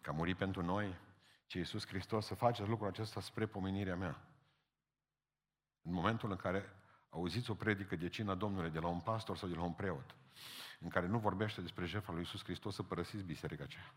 Că 0.00 0.10
a 0.10 0.12
murit 0.12 0.36
pentru 0.36 0.62
noi, 0.62 0.98
ce 1.46 1.58
Iisus 1.58 1.86
Hristos, 1.86 2.26
să 2.26 2.34
faceți 2.34 2.68
lucrul 2.68 2.88
acesta 2.88 3.20
spre 3.20 3.46
pomenirea 3.46 3.96
mea. 3.96 4.20
În 5.82 5.92
momentul 5.92 6.30
în 6.30 6.36
care 6.36 6.76
auziți 7.08 7.50
o 7.50 7.54
predică 7.54 7.96
de 7.96 8.08
cina 8.08 8.34
Domnului 8.34 8.70
de 8.70 8.78
la 8.78 8.86
un 8.86 9.00
pastor 9.00 9.36
sau 9.36 9.48
de 9.48 9.54
la 9.54 9.62
un 9.62 9.72
preot, 9.72 10.14
în 10.80 10.88
care 10.88 11.06
nu 11.06 11.18
vorbește 11.18 11.60
despre 11.60 11.86
jertfa 11.86 12.12
lui 12.12 12.20
Iisus 12.20 12.42
Hristos, 12.42 12.74
să 12.74 12.82
părăsiți 12.82 13.24
biserica 13.24 13.62
aceea. 13.62 13.94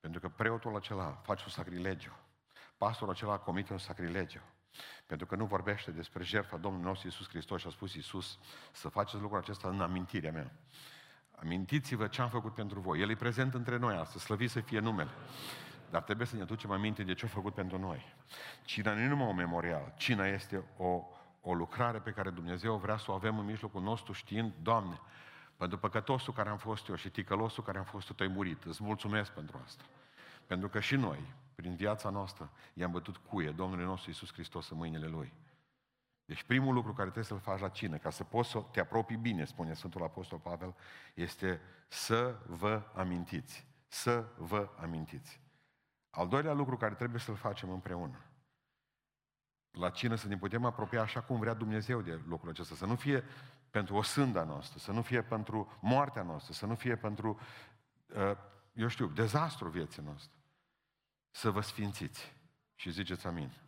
Pentru 0.00 0.20
că 0.20 0.28
preotul 0.28 0.76
acela 0.76 1.12
face 1.12 1.42
un 1.44 1.50
sacrilegiu. 1.50 2.12
Pastorul 2.76 3.14
acela 3.14 3.38
comite 3.38 3.72
un 3.72 3.78
sacrilegiu. 3.78 4.42
Pentru 5.06 5.26
că 5.26 5.36
nu 5.36 5.46
vorbește 5.46 5.90
despre 5.90 6.24
jertfa 6.24 6.56
Domnului 6.56 6.86
nostru 6.86 7.06
Iisus 7.06 7.28
Hristos 7.28 7.60
și 7.60 7.66
a 7.66 7.70
spus 7.70 7.94
Iisus 7.94 8.38
să 8.72 8.88
faceți 8.88 9.22
lucrul 9.22 9.38
acesta 9.38 9.68
în 9.68 9.80
amintirea 9.80 10.32
mea. 10.32 10.52
Amintiți-vă 11.40 12.06
ce 12.06 12.22
am 12.22 12.28
făcut 12.28 12.54
pentru 12.54 12.80
voi. 12.80 13.00
El 13.00 13.10
e 13.10 13.14
prezent 13.14 13.54
între 13.54 13.76
noi 13.76 13.96
astăzi, 13.96 14.24
slăvit 14.24 14.50
să 14.50 14.60
fie 14.60 14.78
numele. 14.78 15.10
Dar 15.90 16.02
trebuie 16.02 16.26
să 16.26 16.36
ne 16.36 16.42
aducem 16.42 16.70
aminte 16.70 17.02
de 17.02 17.14
ce 17.14 17.24
a 17.24 17.28
făcut 17.28 17.54
pentru 17.54 17.78
noi. 17.78 18.14
Cina 18.64 18.92
nu 18.92 19.00
e 19.00 19.08
numai 19.08 19.26
un 19.26 19.36
memorial. 19.36 19.92
Cina 19.96 20.26
este 20.26 20.64
o, 20.76 21.02
o 21.40 21.54
lucrare 21.54 21.98
pe 21.98 22.10
care 22.10 22.30
Dumnezeu 22.30 22.76
vrea 22.76 22.96
să 22.96 23.10
o 23.10 23.14
avem 23.14 23.38
în 23.38 23.44
mijlocul 23.44 23.82
nostru 23.82 24.12
știind, 24.12 24.52
Doamne, 24.62 25.00
pentru 25.56 25.78
păcătosul 25.78 26.32
care 26.32 26.48
am 26.48 26.56
fost 26.56 26.88
eu 26.88 26.94
și 26.94 27.08
ticălosul 27.08 27.62
care 27.62 27.78
am 27.78 27.84
fost 27.84 28.12
tu 28.12 28.22
ai 28.22 28.28
murit. 28.28 28.64
Îți 28.64 28.82
mulțumesc 28.82 29.30
pentru 29.32 29.60
asta. 29.64 29.84
Pentru 30.46 30.68
că 30.68 30.80
și 30.80 30.96
noi, 30.96 31.18
prin 31.54 31.74
viața 31.74 32.10
noastră, 32.10 32.50
i-am 32.74 32.90
bătut 32.90 33.16
cuie 33.16 33.50
Domnului 33.50 33.84
nostru 33.84 34.10
Iisus 34.10 34.32
Hristos 34.32 34.70
în 34.70 34.76
mâinile 34.76 35.06
Lui. 35.06 35.32
Deci 36.26 36.42
primul 36.42 36.74
lucru 36.74 36.92
care 36.92 37.10
trebuie 37.10 37.24
să-l 37.24 37.38
faci 37.38 37.60
la 37.60 37.68
cină, 37.68 37.96
ca 37.96 38.10
să 38.10 38.24
poți 38.24 38.50
să 38.50 38.64
te 38.70 38.80
apropii 38.80 39.16
bine, 39.16 39.44
spune 39.44 39.74
Sfântul 39.74 40.02
Apostol 40.02 40.38
Pavel, 40.38 40.74
este 41.14 41.60
să 41.88 42.38
vă 42.46 42.82
amintiți. 42.94 43.66
Să 43.86 44.28
vă 44.36 44.70
amintiți. 44.76 45.40
Al 46.10 46.28
doilea 46.28 46.52
lucru 46.52 46.76
care 46.76 46.94
trebuie 46.94 47.20
să-l 47.20 47.36
facem 47.36 47.70
împreună. 47.70 48.20
La 49.70 49.90
cină 49.90 50.14
să 50.14 50.28
ne 50.28 50.38
putem 50.38 50.64
apropia 50.64 51.00
așa 51.00 51.22
cum 51.22 51.38
vrea 51.38 51.54
Dumnezeu 51.54 52.00
de 52.00 52.20
lucrul 52.26 52.50
acesta. 52.50 52.74
Să 52.74 52.86
nu 52.86 52.96
fie 52.96 53.24
pentru 53.70 53.94
o 53.94 54.02
sânda 54.02 54.44
noastră, 54.44 54.78
să 54.78 54.92
nu 54.92 55.02
fie 55.02 55.22
pentru 55.22 55.78
moartea 55.80 56.22
noastră, 56.22 56.52
să 56.52 56.66
nu 56.66 56.74
fie 56.74 56.96
pentru, 56.96 57.40
uh, 58.06 58.36
eu 58.72 58.88
știu, 58.88 59.06
dezastru 59.06 59.68
vieții 59.68 60.02
noastre. 60.02 60.36
Să 61.30 61.50
vă 61.50 61.60
sfințiți. 61.60 62.34
Și 62.74 62.90
ziceți 62.90 63.26
amin. 63.26 63.65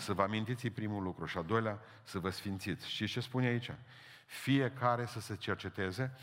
Să 0.00 0.14
vă 0.14 0.22
amintiți 0.22 0.68
primul 0.68 1.02
lucru 1.02 1.24
și 1.24 1.36
al 1.36 1.44
doilea, 1.44 1.80
să 2.02 2.18
vă 2.18 2.30
sfințiți. 2.30 2.90
Și 2.90 3.06
ce 3.06 3.20
spune 3.20 3.46
aici? 3.46 3.70
Fiecare 4.26 5.06
să 5.06 5.20
se 5.20 5.36
cerceteze 5.36 6.14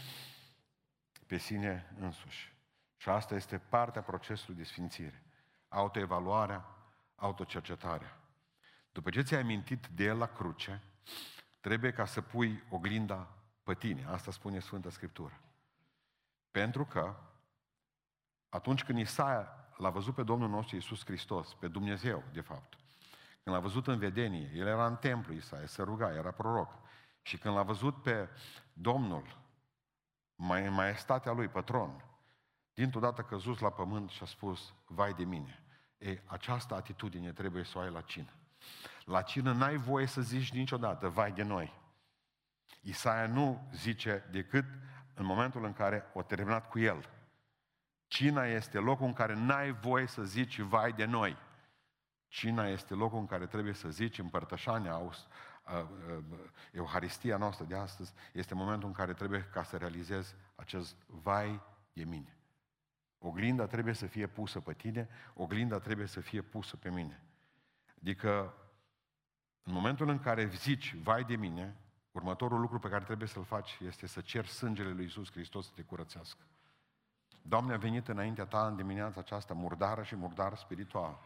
pe 1.26 1.38
sine 1.38 1.96
însuși. 2.00 2.54
Și 2.98 3.10
asta 3.10 3.36
este 3.36 3.58
partea 3.58 4.02
procesului 4.02 4.56
de 4.56 4.64
sfințire. 4.64 5.24
Autoevaluarea, 5.68 6.66
autocercetarea. 7.16 8.18
După 8.92 9.10
ce 9.10 9.22
ți-ai 9.22 9.42
amintit 9.42 9.88
de 9.88 10.04
el 10.04 10.18
la 10.18 10.28
cruce, 10.28 10.82
trebuie 11.60 11.92
ca 11.92 12.06
să 12.06 12.22
pui 12.22 12.64
oglinda 12.70 13.28
pe 13.64 13.74
tine. 13.74 14.06
Asta 14.06 14.32
spune 14.32 14.60
Sfânta 14.60 14.90
Scriptură. 14.90 15.42
Pentru 16.52 16.86
că 16.86 17.16
atunci 18.50 18.84
când 18.84 19.00
Isaia 19.00 19.70
l-a 19.78 19.90
văzut 19.90 20.16
pe 20.16 20.24
Domnul 20.24 20.50
nostru 20.50 20.76
Iisus 20.76 21.06
Hristos, 21.06 21.54
pe 21.54 21.68
Dumnezeu, 21.68 22.24
de 22.32 22.42
fapt, 22.42 22.78
când 23.48 23.60
l-a 23.60 23.66
văzut 23.66 23.88
în 23.88 23.98
vedenie, 23.98 24.52
el 24.56 24.68
era 24.68 24.86
în 24.86 24.96
templu 24.96 25.34
Isaia, 25.34 25.66
se 25.66 25.84
ruga, 25.84 26.14
era 26.14 26.32
proroc. 26.32 26.74
Și 27.22 27.38
când 27.38 27.56
l-a 27.56 27.64
văzut 27.64 28.02
pe 28.02 28.30
Domnul, 28.74 29.38
mai 30.36 30.70
maestatea 30.70 31.32
lui, 31.32 31.48
patron, 31.48 32.04
dintr-o 32.74 33.00
dată 33.00 33.22
căzut 33.22 33.60
la 33.60 33.70
pământ 33.70 34.10
și 34.10 34.24
a 34.24 34.26
spus, 34.26 34.74
vai 34.86 35.14
de 35.14 35.24
mine. 35.24 35.64
E, 35.98 36.22
această 36.26 36.76
atitudine 36.76 37.32
trebuie 37.32 37.64
să 37.64 37.78
o 37.78 37.82
ai 37.82 37.92
la 37.92 38.02
cină. 38.02 38.34
La 39.06 39.22
cină 39.22 39.52
n-ai 39.52 39.76
voie 39.76 40.06
să 40.06 40.22
zici 40.22 40.54
niciodată, 40.54 41.08
vai 41.08 41.32
de 41.32 41.44
noi. 41.44 41.74
Isaia 42.82 43.28
nu 43.28 43.70
zice 43.74 44.28
decât 44.32 44.66
în 45.14 45.26
momentul 45.26 45.66
în 45.66 45.74
care 45.74 46.10
o 46.14 46.22
terminat 46.22 46.70
cu 46.70 46.80
el. 46.80 47.10
Cina 48.08 48.46
este 48.46 48.78
locul 48.78 49.06
în 49.06 49.14
care 49.14 49.34
n-ai 49.34 49.72
voie 49.72 50.08
să 50.08 50.24
zici, 50.24 50.60
vai 50.60 50.94
de 50.94 51.06
noi. 51.06 51.46
Cina 52.28 52.68
este 52.68 52.94
locul 52.94 53.20
în 53.20 53.26
care 53.26 53.46
trebuie 53.46 53.74
să 53.74 53.90
zici 53.90 54.20
împărtășania, 54.20 55.02
Euharistia 56.72 57.38
noastră 57.38 57.66
de 57.66 57.76
astăzi, 57.76 58.14
este 58.34 58.56
momentul 58.56 58.88
în 58.88 58.94
care 58.94 59.14
trebuie 59.14 59.44
ca 59.44 59.64
să 59.64 59.78
realizezi 59.78 60.36
acest 60.56 60.96
vai 61.08 61.62
de 61.94 62.04
mine. 62.04 62.38
Oglinda 63.20 63.68
trebuie 63.68 63.94
să 63.94 64.06
fie 64.06 64.28
pusă 64.28 64.60
pe 64.60 64.74
tine, 64.74 65.10
oglinda 65.34 65.80
trebuie 65.80 66.08
să 66.08 66.20
fie 66.20 66.42
pusă 66.42 66.76
pe 66.76 66.90
mine. 66.90 67.22
Adică, 68.02 68.54
în 69.64 69.74
momentul 69.74 70.10
în 70.10 70.20
care 70.20 70.46
zici, 70.46 70.96
vai 70.96 71.24
de 71.24 71.36
mine, 71.36 71.76
următorul 72.12 72.60
lucru 72.60 72.80
pe 72.80 72.90
care 72.90 73.04
trebuie 73.04 73.28
să-l 73.28 73.44
faci 73.44 73.78
este 73.82 74.08
să 74.08 74.22
cer 74.22 74.46
sângele 74.46 74.90
lui 74.90 75.04
Iisus 75.04 75.32
Hristos 75.32 75.66
să 75.66 75.72
te 75.76 75.82
curățească. 75.82 76.42
Doamne, 77.42 77.74
a 77.74 77.78
venit 77.78 78.08
înaintea 78.08 78.46
ta 78.46 78.68
în 78.68 78.76
dimineața 78.76 79.20
aceasta 79.20 79.54
murdară 79.54 80.04
și 80.04 80.16
murdară 80.16 80.56
spiritual. 80.56 81.20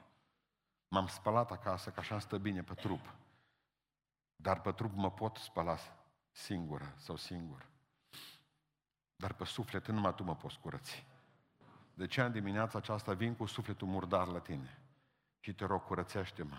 M-am 0.94 1.08
spălat 1.08 1.52
acasă, 1.52 1.90
că 1.90 2.00
așa 2.00 2.20
stă 2.20 2.38
bine 2.38 2.64
pe 2.64 2.74
trup. 2.74 3.14
Dar 4.36 4.62
pe 4.62 4.72
trup 4.72 4.92
mă 4.96 5.12
pot 5.12 5.38
spăla 5.38 5.78
singură 6.32 6.94
sau 6.98 7.16
singur. 7.16 7.66
Dar 9.16 9.34
pe 9.34 9.46
suflet 9.46 9.88
numai 9.88 10.16
tu 10.16 10.24
mă 10.24 10.36
poți 10.36 10.60
curăți. 10.60 11.06
De 11.94 12.08
ce 12.08 12.22
în 12.22 12.32
dimineața 12.32 12.78
aceasta 12.78 13.14
vin 13.14 13.36
cu 13.36 13.46
sufletul 13.46 13.88
murdar 13.88 14.28
la 14.28 14.40
tine? 14.40 14.78
Și 15.40 15.54
te 15.54 15.66
rog, 15.66 15.84
curățește-mă. 15.84 16.58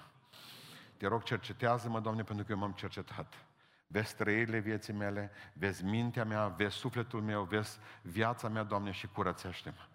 Te 0.96 1.06
rog, 1.06 1.22
cercetează-mă, 1.22 2.00
Doamne, 2.00 2.22
pentru 2.22 2.44
că 2.44 2.52
eu 2.52 2.58
m-am 2.58 2.72
cercetat. 2.72 3.34
Vezi 3.86 4.16
trăirile 4.16 4.58
vieții 4.58 4.92
mele, 4.92 5.30
vezi 5.52 5.84
mintea 5.84 6.24
mea, 6.24 6.48
vezi 6.48 6.76
sufletul 6.76 7.22
meu, 7.22 7.44
vezi 7.44 7.78
viața 8.02 8.48
mea, 8.48 8.62
Doamne, 8.62 8.90
și 8.90 9.08
curățește-mă. 9.08 9.86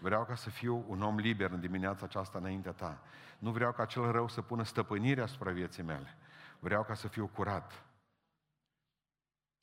Vreau 0.00 0.24
ca 0.24 0.34
să 0.34 0.50
fiu 0.50 0.84
un 0.86 1.02
om 1.02 1.18
liber 1.18 1.50
în 1.50 1.60
dimineața 1.60 2.04
aceasta 2.04 2.38
înaintea 2.38 2.72
Ta. 2.72 3.02
Nu 3.38 3.50
vreau 3.50 3.72
ca 3.72 3.84
cel 3.84 4.10
rău 4.10 4.28
să 4.28 4.42
pună 4.42 4.62
stăpânirea 4.62 5.24
asupra 5.24 5.50
vieții 5.50 5.82
mele. 5.82 6.16
Vreau 6.58 6.84
ca 6.84 6.94
să 6.94 7.08
fiu 7.08 7.26
curat. 7.26 7.84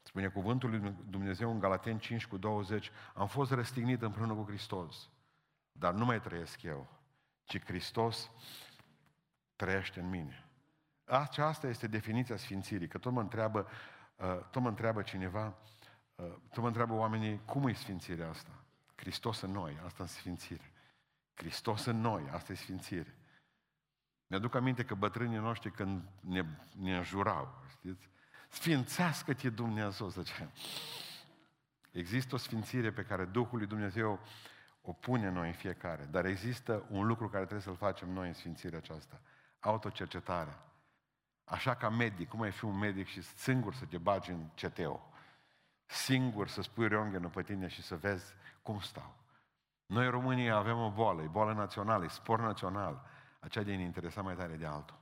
Spune 0.01 0.27
cuvântul 0.27 0.69
lui 0.69 0.95
Dumnezeu 1.09 1.51
în 1.51 1.59
Galaten 1.59 1.97
5 1.97 2.27
cu 2.27 2.37
20, 2.37 2.91
am 3.13 3.27
fost 3.27 3.51
răstignit 3.51 4.01
împreună 4.01 4.33
cu 4.33 4.43
Hristos, 4.47 5.09
dar 5.71 5.93
nu 5.93 6.05
mai 6.05 6.21
trăiesc 6.21 6.61
eu, 6.61 6.87
ci 7.43 7.63
Hristos 7.65 8.31
trăiește 9.55 9.99
în 9.99 10.09
mine. 10.09 10.49
Aceasta 11.05 11.67
este 11.67 11.87
definiția 11.87 12.37
Sfințirii, 12.37 12.87
că 12.87 12.97
tot 12.97 13.11
mă 13.11 13.21
întreabă, 13.21 13.67
uh, 14.15 14.39
tot 14.49 14.61
mă 14.61 14.67
întreabă 14.67 15.01
cineva, 15.01 15.53
uh, 16.15 16.25
tot 16.25 16.57
mă 16.57 16.67
întreabă 16.67 16.93
oamenii, 16.93 17.41
cum 17.45 17.67
e 17.67 17.73
Sfințirea 17.73 18.29
asta? 18.29 18.64
Hristos 18.95 19.41
în 19.41 19.51
noi, 19.51 19.79
asta 19.85 20.03
e 20.03 20.05
Sfințire. 20.05 20.71
Hristos 21.33 21.85
în 21.85 22.01
noi, 22.01 22.29
asta 22.31 22.51
e 22.51 22.55
Sfințire. 22.55 23.15
Mi-aduc 24.27 24.55
aminte 24.55 24.85
că 24.85 24.95
bătrânii 24.95 25.37
noștri 25.37 25.71
când 25.71 26.03
ne, 26.19 26.45
ne 26.77 27.01
jurau, 27.01 27.63
știți? 27.69 28.09
Sfințească-te 28.49 29.49
Dumnezeu, 29.49 30.09
zicea. 30.09 30.51
Există 31.91 32.35
o 32.35 32.37
sfințire 32.37 32.91
pe 32.91 33.03
care 33.03 33.25
Duhul 33.25 33.57
lui 33.57 33.67
Dumnezeu 33.67 34.19
o 34.81 34.93
pune 34.93 35.29
noi 35.29 35.47
în 35.47 35.53
fiecare, 35.53 36.03
dar 36.03 36.25
există 36.25 36.85
un 36.89 37.05
lucru 37.05 37.29
care 37.29 37.43
trebuie 37.43 37.61
să-l 37.61 37.75
facem 37.75 38.09
noi 38.09 38.27
în 38.27 38.33
sfințirea 38.33 38.77
aceasta. 38.77 39.21
Autocercetarea. 39.59 40.65
Așa 41.43 41.75
ca 41.75 41.89
medic, 41.89 42.29
cum 42.29 42.41
ai 42.41 42.51
fi 42.51 42.65
un 42.65 42.77
medic 42.77 43.07
și 43.07 43.21
singur 43.21 43.73
să 43.73 43.85
te 43.85 43.97
bagi 43.97 44.31
în 44.31 44.49
CTO. 44.61 45.09
Singur 45.85 46.47
să 46.47 46.61
spui 46.61 46.87
röntgenul 46.87 47.31
pe 47.33 47.43
tine 47.43 47.67
și 47.67 47.81
să 47.81 47.95
vezi 47.95 48.33
cum 48.65 48.79
stau. 48.79 49.15
Noi 49.85 50.09
românii 50.09 50.49
avem 50.49 50.77
o 50.77 50.91
boală, 50.91 51.21
e 51.21 51.27
boală 51.27 51.53
națională, 51.53 52.03
e 52.03 52.07
spor 52.07 52.39
național. 52.39 53.01
Aceea 53.39 53.63
de 53.63 53.75
ne 53.75 53.81
interesa 53.81 54.21
mai 54.21 54.35
tare 54.35 54.55
de 54.55 54.65
altul. 54.65 54.97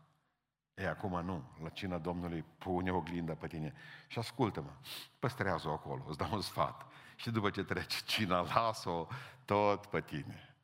Ei, 0.74 0.88
acum 0.88 1.26
nu. 1.26 1.44
La 1.62 1.70
cina 1.70 1.98
Domnului 1.98 2.46
pune 2.58 2.92
o 2.92 3.02
glindă 3.02 3.36
pe 3.36 3.48
tine 3.48 3.74
și 4.08 4.20
ascultă-mă, 4.20 4.72
păstrează-o 5.20 5.72
acolo, 5.72 6.06
îți 6.08 6.18
dau 6.18 6.30
un 6.32 6.42
sfat. 6.42 6.86
Și 7.16 7.32
după 7.32 7.50
ce 7.50 7.64
trece 7.64 7.98
cina, 8.06 8.40
lasă-o 8.42 9.08
tot 9.46 9.86
pe 9.86 10.02
tine. 10.02 10.56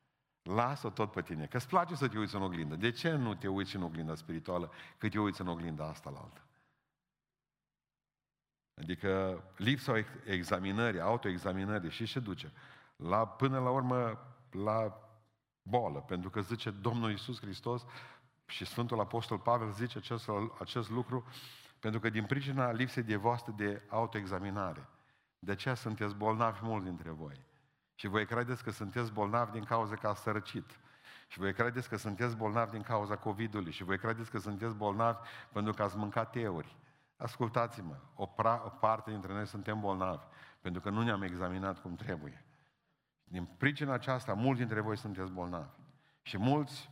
Lasă-o 0.42 0.90
tot 0.90 1.12
pe 1.12 1.22
tine, 1.22 1.46
că 1.46 1.56
îți 1.56 1.68
place 1.68 1.94
să 1.94 2.08
te 2.08 2.18
uiți 2.18 2.34
în 2.34 2.42
oglindă. 2.42 2.76
De 2.76 2.90
ce 2.90 3.12
nu 3.12 3.34
te 3.34 3.48
uiți 3.48 3.76
în 3.76 3.82
oglinda 3.82 4.14
spirituală 4.14 4.72
cât 4.98 5.10
te 5.10 5.18
uiți 5.18 5.40
în 5.40 5.48
oglinda 5.48 5.88
asta 5.88 6.10
la 6.10 6.18
altă? 6.18 6.40
Adică 8.74 9.42
lipsa 9.56 9.92
examinării, 10.24 11.00
autoexaminării 11.00 11.90
și 11.90 12.04
ce 12.04 12.20
duce? 12.20 12.52
La, 13.02 13.26
până 13.26 13.58
la 13.58 13.70
urmă, 13.70 14.18
la 14.50 14.98
boală. 15.62 15.98
Pentru 15.98 16.30
că 16.30 16.40
zice 16.40 16.70
Domnul 16.70 17.10
Iisus 17.10 17.40
Hristos 17.40 17.84
și 18.46 18.64
Sfântul 18.64 19.00
Apostol 19.00 19.38
Pavel 19.38 19.70
zice 19.72 19.98
acest, 19.98 20.30
acest 20.58 20.90
lucru 20.90 21.24
pentru 21.80 22.00
că 22.00 22.08
din 22.08 22.24
pricina 22.24 22.72
lipsei 22.72 23.02
de 23.02 23.16
voastră 23.16 23.52
de 23.56 23.82
autoexaminare, 23.88 24.88
de 25.38 25.52
aceea 25.52 25.74
sunteți 25.74 26.14
bolnavi 26.14 26.58
mulți 26.62 26.86
dintre 26.86 27.10
voi. 27.10 27.44
Și 27.94 28.06
voi 28.06 28.26
credeți 28.26 28.62
că 28.62 28.70
sunteți 28.70 29.12
bolnavi 29.12 29.52
din 29.52 29.64
cauza 29.64 29.94
că 29.94 30.08
ați 30.08 30.22
sărăcit. 30.22 30.78
Și 31.28 31.38
voi 31.38 31.52
credeți 31.52 31.88
că 31.88 31.96
sunteți 31.96 32.36
bolnavi 32.36 32.70
din 32.70 32.82
cauza 32.82 33.16
COVID-ului. 33.16 33.72
Și 33.72 33.84
voi 33.84 33.98
credeți 33.98 34.30
că 34.30 34.38
sunteți 34.38 34.74
bolnavi 34.74 35.18
pentru 35.52 35.72
că 35.72 35.82
ați 35.82 35.96
mâncat 35.96 36.30
teuri. 36.30 36.76
Ascultați-mă, 37.16 37.96
o, 38.14 38.26
pra- 38.26 38.64
o 38.64 38.68
parte 38.68 39.10
dintre 39.10 39.32
noi 39.32 39.46
suntem 39.46 39.80
bolnavi 39.80 40.24
pentru 40.60 40.80
că 40.80 40.90
nu 40.90 41.02
ne-am 41.02 41.22
examinat 41.22 41.80
cum 41.80 41.94
trebuie. 41.94 42.44
Din 43.30 43.44
pricina 43.44 43.92
aceasta, 43.92 44.34
mulți 44.34 44.60
dintre 44.60 44.80
voi 44.80 44.96
sunteți 44.96 45.30
bolnavi. 45.30 45.70
Și 46.22 46.38
mulți 46.38 46.90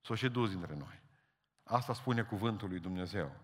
s-au 0.00 0.16
și 0.16 0.28
dus 0.28 0.50
dintre 0.50 0.74
noi. 0.74 1.02
Asta 1.62 1.92
spune 1.92 2.22
cuvântul 2.22 2.68
lui 2.68 2.80
Dumnezeu. 2.80 3.36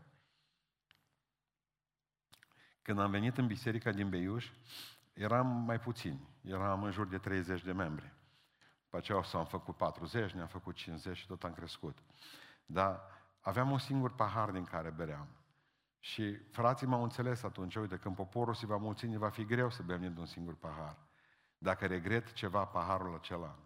Când 2.83 2.99
am 2.99 3.11
venit 3.11 3.39
în 3.39 3.47
biserica 3.47 3.93
din 3.93 4.09
Beiuș, 4.09 4.51
eram 5.13 5.47
mai 5.47 5.81
puțini. 5.81 6.29
Eram 6.43 6.83
în 6.83 6.91
jur 6.91 7.07
de 7.07 7.19
30 7.19 7.63
de 7.63 7.73
membri. 7.73 8.15
După 8.83 8.97
aceea 8.97 9.23
s-am 9.23 9.45
făcut 9.47 9.77
40, 9.77 10.31
ne-am 10.31 10.47
făcut 10.47 10.75
50 10.75 11.17
și 11.17 11.27
tot 11.27 11.45
am 11.45 11.53
crescut. 11.53 11.99
Dar 12.67 13.01
aveam 13.41 13.71
un 13.71 13.79
singur 13.79 14.15
pahar 14.15 14.51
din 14.51 14.65
care 14.65 14.91
beream. 14.91 15.29
Și 15.99 16.37
frații 16.37 16.87
m-au 16.87 17.03
înțeles 17.03 17.43
atunci, 17.43 17.77
uite, 17.77 17.97
când 17.97 18.15
poporul 18.15 18.55
se 18.55 18.67
va 18.67 18.77
mulți, 18.77 19.07
ne 19.07 19.19
va 19.19 19.29
fi 19.29 19.45
greu 19.45 19.71
să 19.71 19.83
bem 19.83 20.01
din 20.01 20.17
un 20.17 20.27
singur 20.27 20.55
pahar. 20.55 21.06
Dacă 21.59 21.87
regret 21.87 22.33
ceva, 22.33 22.65
paharul 22.65 23.15
acela. 23.15 23.59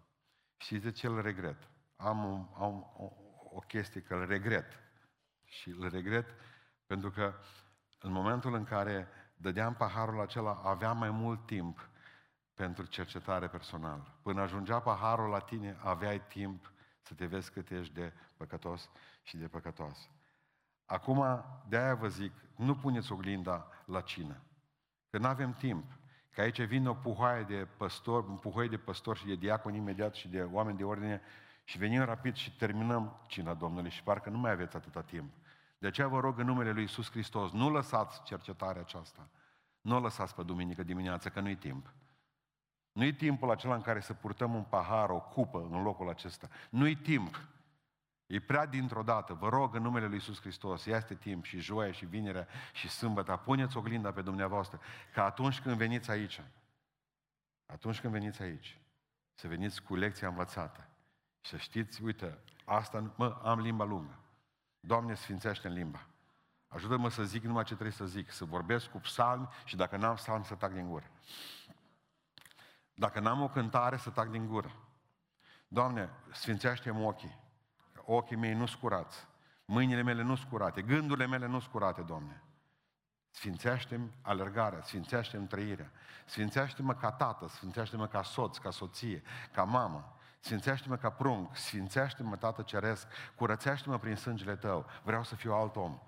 Știți 0.57 0.83
de 0.83 0.91
ce 0.91 1.07
îl 1.07 1.21
regret? 1.21 1.69
Am, 1.95 2.23
un, 2.23 2.47
am 2.57 2.93
o, 2.97 3.11
o 3.55 3.59
chestie 3.59 4.01
că 4.01 4.15
îl 4.15 4.25
regret. 4.25 4.65
Și 5.43 5.69
îl 5.69 5.89
regret 5.89 6.35
pentru 6.85 7.11
că 7.11 7.33
în 7.99 8.11
momentul 8.11 8.53
în 8.53 8.63
care 8.63 9.07
dădeam 9.35 9.73
paharul 9.73 10.21
acela, 10.21 10.61
aveam 10.63 10.97
mai 10.97 11.09
mult 11.09 11.45
timp 11.45 11.89
pentru 12.53 12.85
cercetare 12.85 13.47
personală. 13.47 14.19
Până 14.21 14.41
ajungea 14.41 14.79
paharul 14.79 15.29
la 15.29 15.39
tine, 15.39 15.77
aveai 15.83 16.27
timp 16.27 16.71
să 17.01 17.13
te 17.13 17.25
vezi 17.25 17.51
cât 17.51 17.69
ești 17.69 17.93
de 17.93 18.13
păcătos 18.37 18.89
și 19.21 19.37
de 19.37 19.47
păcătos. 19.47 20.09
Acum, 20.85 21.43
de 21.67 21.77
aia 21.77 21.95
vă 21.95 22.07
zic, 22.07 22.33
nu 22.55 22.75
puneți 22.75 23.11
oglinda 23.11 23.67
la 23.85 24.01
cină. 24.01 24.41
Că 25.09 25.17
nu 25.17 25.27
avem 25.27 25.53
timp. 25.53 25.91
Că 26.33 26.41
aici 26.41 26.61
vine 26.61 26.89
o 26.89 26.93
puhoaie 26.93 27.43
de 27.43 27.67
păstor, 27.77 28.23
un 28.27 28.35
puhoi 28.35 28.69
de 28.69 28.77
păstor 28.77 29.17
și 29.17 29.25
de 29.25 29.35
diacon 29.35 29.73
imediat 29.73 30.13
și 30.13 30.27
de 30.27 30.41
oameni 30.41 30.77
de 30.77 30.83
ordine 30.83 31.21
și 31.63 31.77
venim 31.77 32.03
rapid 32.03 32.35
și 32.35 32.55
terminăm 32.55 33.19
cina 33.27 33.53
Domnului 33.53 33.89
și 33.89 34.03
parcă 34.03 34.29
nu 34.29 34.37
mai 34.37 34.51
aveți 34.51 34.75
atâta 34.75 35.01
timp. 35.01 35.33
De 35.77 35.87
aceea 35.87 36.07
vă 36.07 36.19
rog 36.19 36.39
în 36.39 36.45
numele 36.45 36.71
Lui 36.71 36.81
Iisus 36.81 37.11
Hristos, 37.11 37.51
nu 37.51 37.69
lăsați 37.69 38.23
cercetarea 38.23 38.81
aceasta. 38.81 39.27
Nu 39.81 39.95
o 39.95 39.99
lăsați 39.99 40.35
pe 40.35 40.43
duminică 40.43 40.83
dimineață, 40.83 41.29
că 41.29 41.39
nu-i 41.39 41.55
timp. 41.55 41.93
Nu-i 42.91 43.13
timpul 43.13 43.51
acela 43.51 43.75
în 43.75 43.81
care 43.81 43.99
să 43.99 44.13
purtăm 44.13 44.53
un 44.53 44.63
pahar, 44.63 45.09
o 45.09 45.19
cupă 45.19 45.67
în 45.71 45.83
locul 45.83 46.09
acesta. 46.09 46.49
Nu-i 46.69 46.95
timp. 46.95 47.41
E 48.31 48.39
prea 48.39 48.65
dintr-o 48.65 49.03
dată. 49.03 49.33
Vă 49.33 49.49
rog 49.49 49.75
în 49.75 49.81
numele 49.81 50.05
Lui 50.05 50.13
Iisus 50.13 50.39
Hristos, 50.39 50.85
ia 50.85 50.97
este 50.97 51.15
timp 51.15 51.45
și 51.45 51.59
joia 51.59 51.91
și 51.91 52.05
vinerea 52.05 52.47
și 52.73 52.89
sâmbătă, 52.89 53.35
puneți 53.35 53.77
oglinda 53.77 54.11
pe 54.11 54.21
dumneavoastră, 54.21 54.79
ca 55.13 55.25
atunci 55.25 55.61
când 55.61 55.77
veniți 55.77 56.11
aici, 56.11 56.41
atunci 57.65 57.99
când 57.99 58.13
veniți 58.13 58.41
aici, 58.41 58.79
să 59.33 59.47
veniți 59.47 59.83
cu 59.83 59.95
lecția 59.95 60.27
învățată 60.27 60.87
și 61.41 61.51
să 61.51 61.57
știți, 61.57 62.03
uite, 62.03 62.37
asta, 62.65 63.13
mă, 63.15 63.39
am 63.43 63.59
limba 63.59 63.83
lungă. 63.83 64.19
Doamne, 64.79 65.13
sfințește 65.13 65.67
în 65.67 65.73
limba. 65.73 66.05
Ajută-mă 66.67 67.09
să 67.09 67.23
zic 67.23 67.43
numai 67.43 67.63
ce 67.63 67.73
trebuie 67.73 67.95
să 67.95 68.05
zic, 68.05 68.31
să 68.31 68.45
vorbesc 68.45 68.89
cu 68.89 68.97
psalmi 68.97 69.47
și 69.65 69.75
dacă 69.75 69.97
n-am 69.97 70.15
psalmi 70.15 70.45
să 70.45 70.55
tac 70.55 70.73
din 70.73 70.87
gură. 70.89 71.11
Dacă 72.93 73.19
n-am 73.19 73.41
o 73.41 73.49
cântare, 73.49 73.97
să 73.97 74.09
tac 74.09 74.29
din 74.29 74.47
gură. 74.47 74.71
Doamne, 75.67 76.09
sfințește-mi 76.31 77.05
ochii. 77.05 77.39
Ochii 78.05 78.35
mei 78.35 78.53
nu 78.53 78.65
scurați. 78.65 79.27
Mâinile 79.65 80.01
mele 80.01 80.21
nu 80.21 80.35
scurate. 80.35 80.81
Gândurile 80.81 81.27
mele 81.27 81.47
nu 81.47 81.59
scurate, 81.59 82.01
Doamne. 82.01 82.43
Sfințește-mi 83.29 84.11
alergarea, 84.21 84.81
sfințește-mi 84.81 85.47
trăirea, 85.47 85.91
sfințește-mă 86.25 86.93
ca 86.93 87.11
tată, 87.11 87.47
sfințește-mă 87.47 88.07
ca 88.07 88.23
soț, 88.23 88.57
ca 88.57 88.69
soție, 88.69 89.23
ca 89.51 89.63
mamă, 89.63 90.15
Sfințește-mă 90.43 90.97
ca 90.97 91.09
prunc, 91.09 91.55
sfințește-mă, 91.55 92.35
Tată 92.35 92.61
Ceresc, 92.61 93.07
curățește-mă 93.35 93.99
prin 93.99 94.15
sângele 94.15 94.55
Tău. 94.55 94.85
Vreau 95.03 95.23
să 95.23 95.35
fiu 95.35 95.53
alt 95.53 95.75
om. 95.75 95.99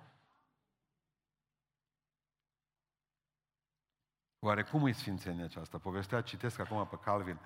Oare 4.39 4.63
cum 4.63 4.83
îi 4.83 4.93
sfințenia 4.93 5.43
aceasta? 5.43 5.77
Povestea, 5.77 6.21
citesc 6.21 6.59
acum 6.59 6.87
pe 6.87 6.97
Calvin 7.03 7.39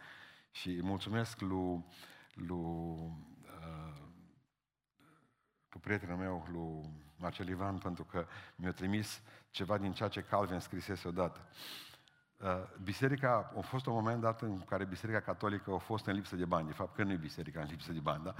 și 0.51 0.69
îi 0.69 0.81
mulțumesc 0.81 1.39
lui, 1.39 1.86
lui, 2.33 2.57
uh, 2.57 3.12
lui 5.77 5.85
prietenul 5.85 6.17
meu, 6.17 6.47
lui 6.51 6.89
Marcel 7.17 7.47
Ivan, 7.47 7.77
pentru 7.77 8.03
că 8.03 8.25
mi-a 8.55 8.71
trimis 8.71 9.21
ceva 9.49 9.77
din 9.77 9.93
ceea 9.93 10.09
ce 10.09 10.21
Calvin 10.21 10.59
scrisese 10.59 11.07
odată. 11.07 11.39
Uh, 12.37 12.47
biserica, 12.83 13.53
a 13.57 13.59
fost 13.59 13.85
un 13.85 13.93
moment 13.93 14.21
dat 14.21 14.41
în 14.41 14.59
care 14.59 14.85
Biserica 14.85 15.19
Catolică 15.19 15.71
a 15.73 15.77
fost 15.77 16.05
în 16.05 16.13
lipsă 16.13 16.35
de 16.35 16.45
bani. 16.45 16.67
De 16.67 16.73
fapt, 16.73 16.95
că 16.95 17.03
nu 17.03 17.11
e 17.11 17.15
biserica 17.15 17.61
în 17.61 17.67
lipsă 17.69 17.91
de 17.91 17.99
bani, 17.99 18.23
da? 18.23 18.35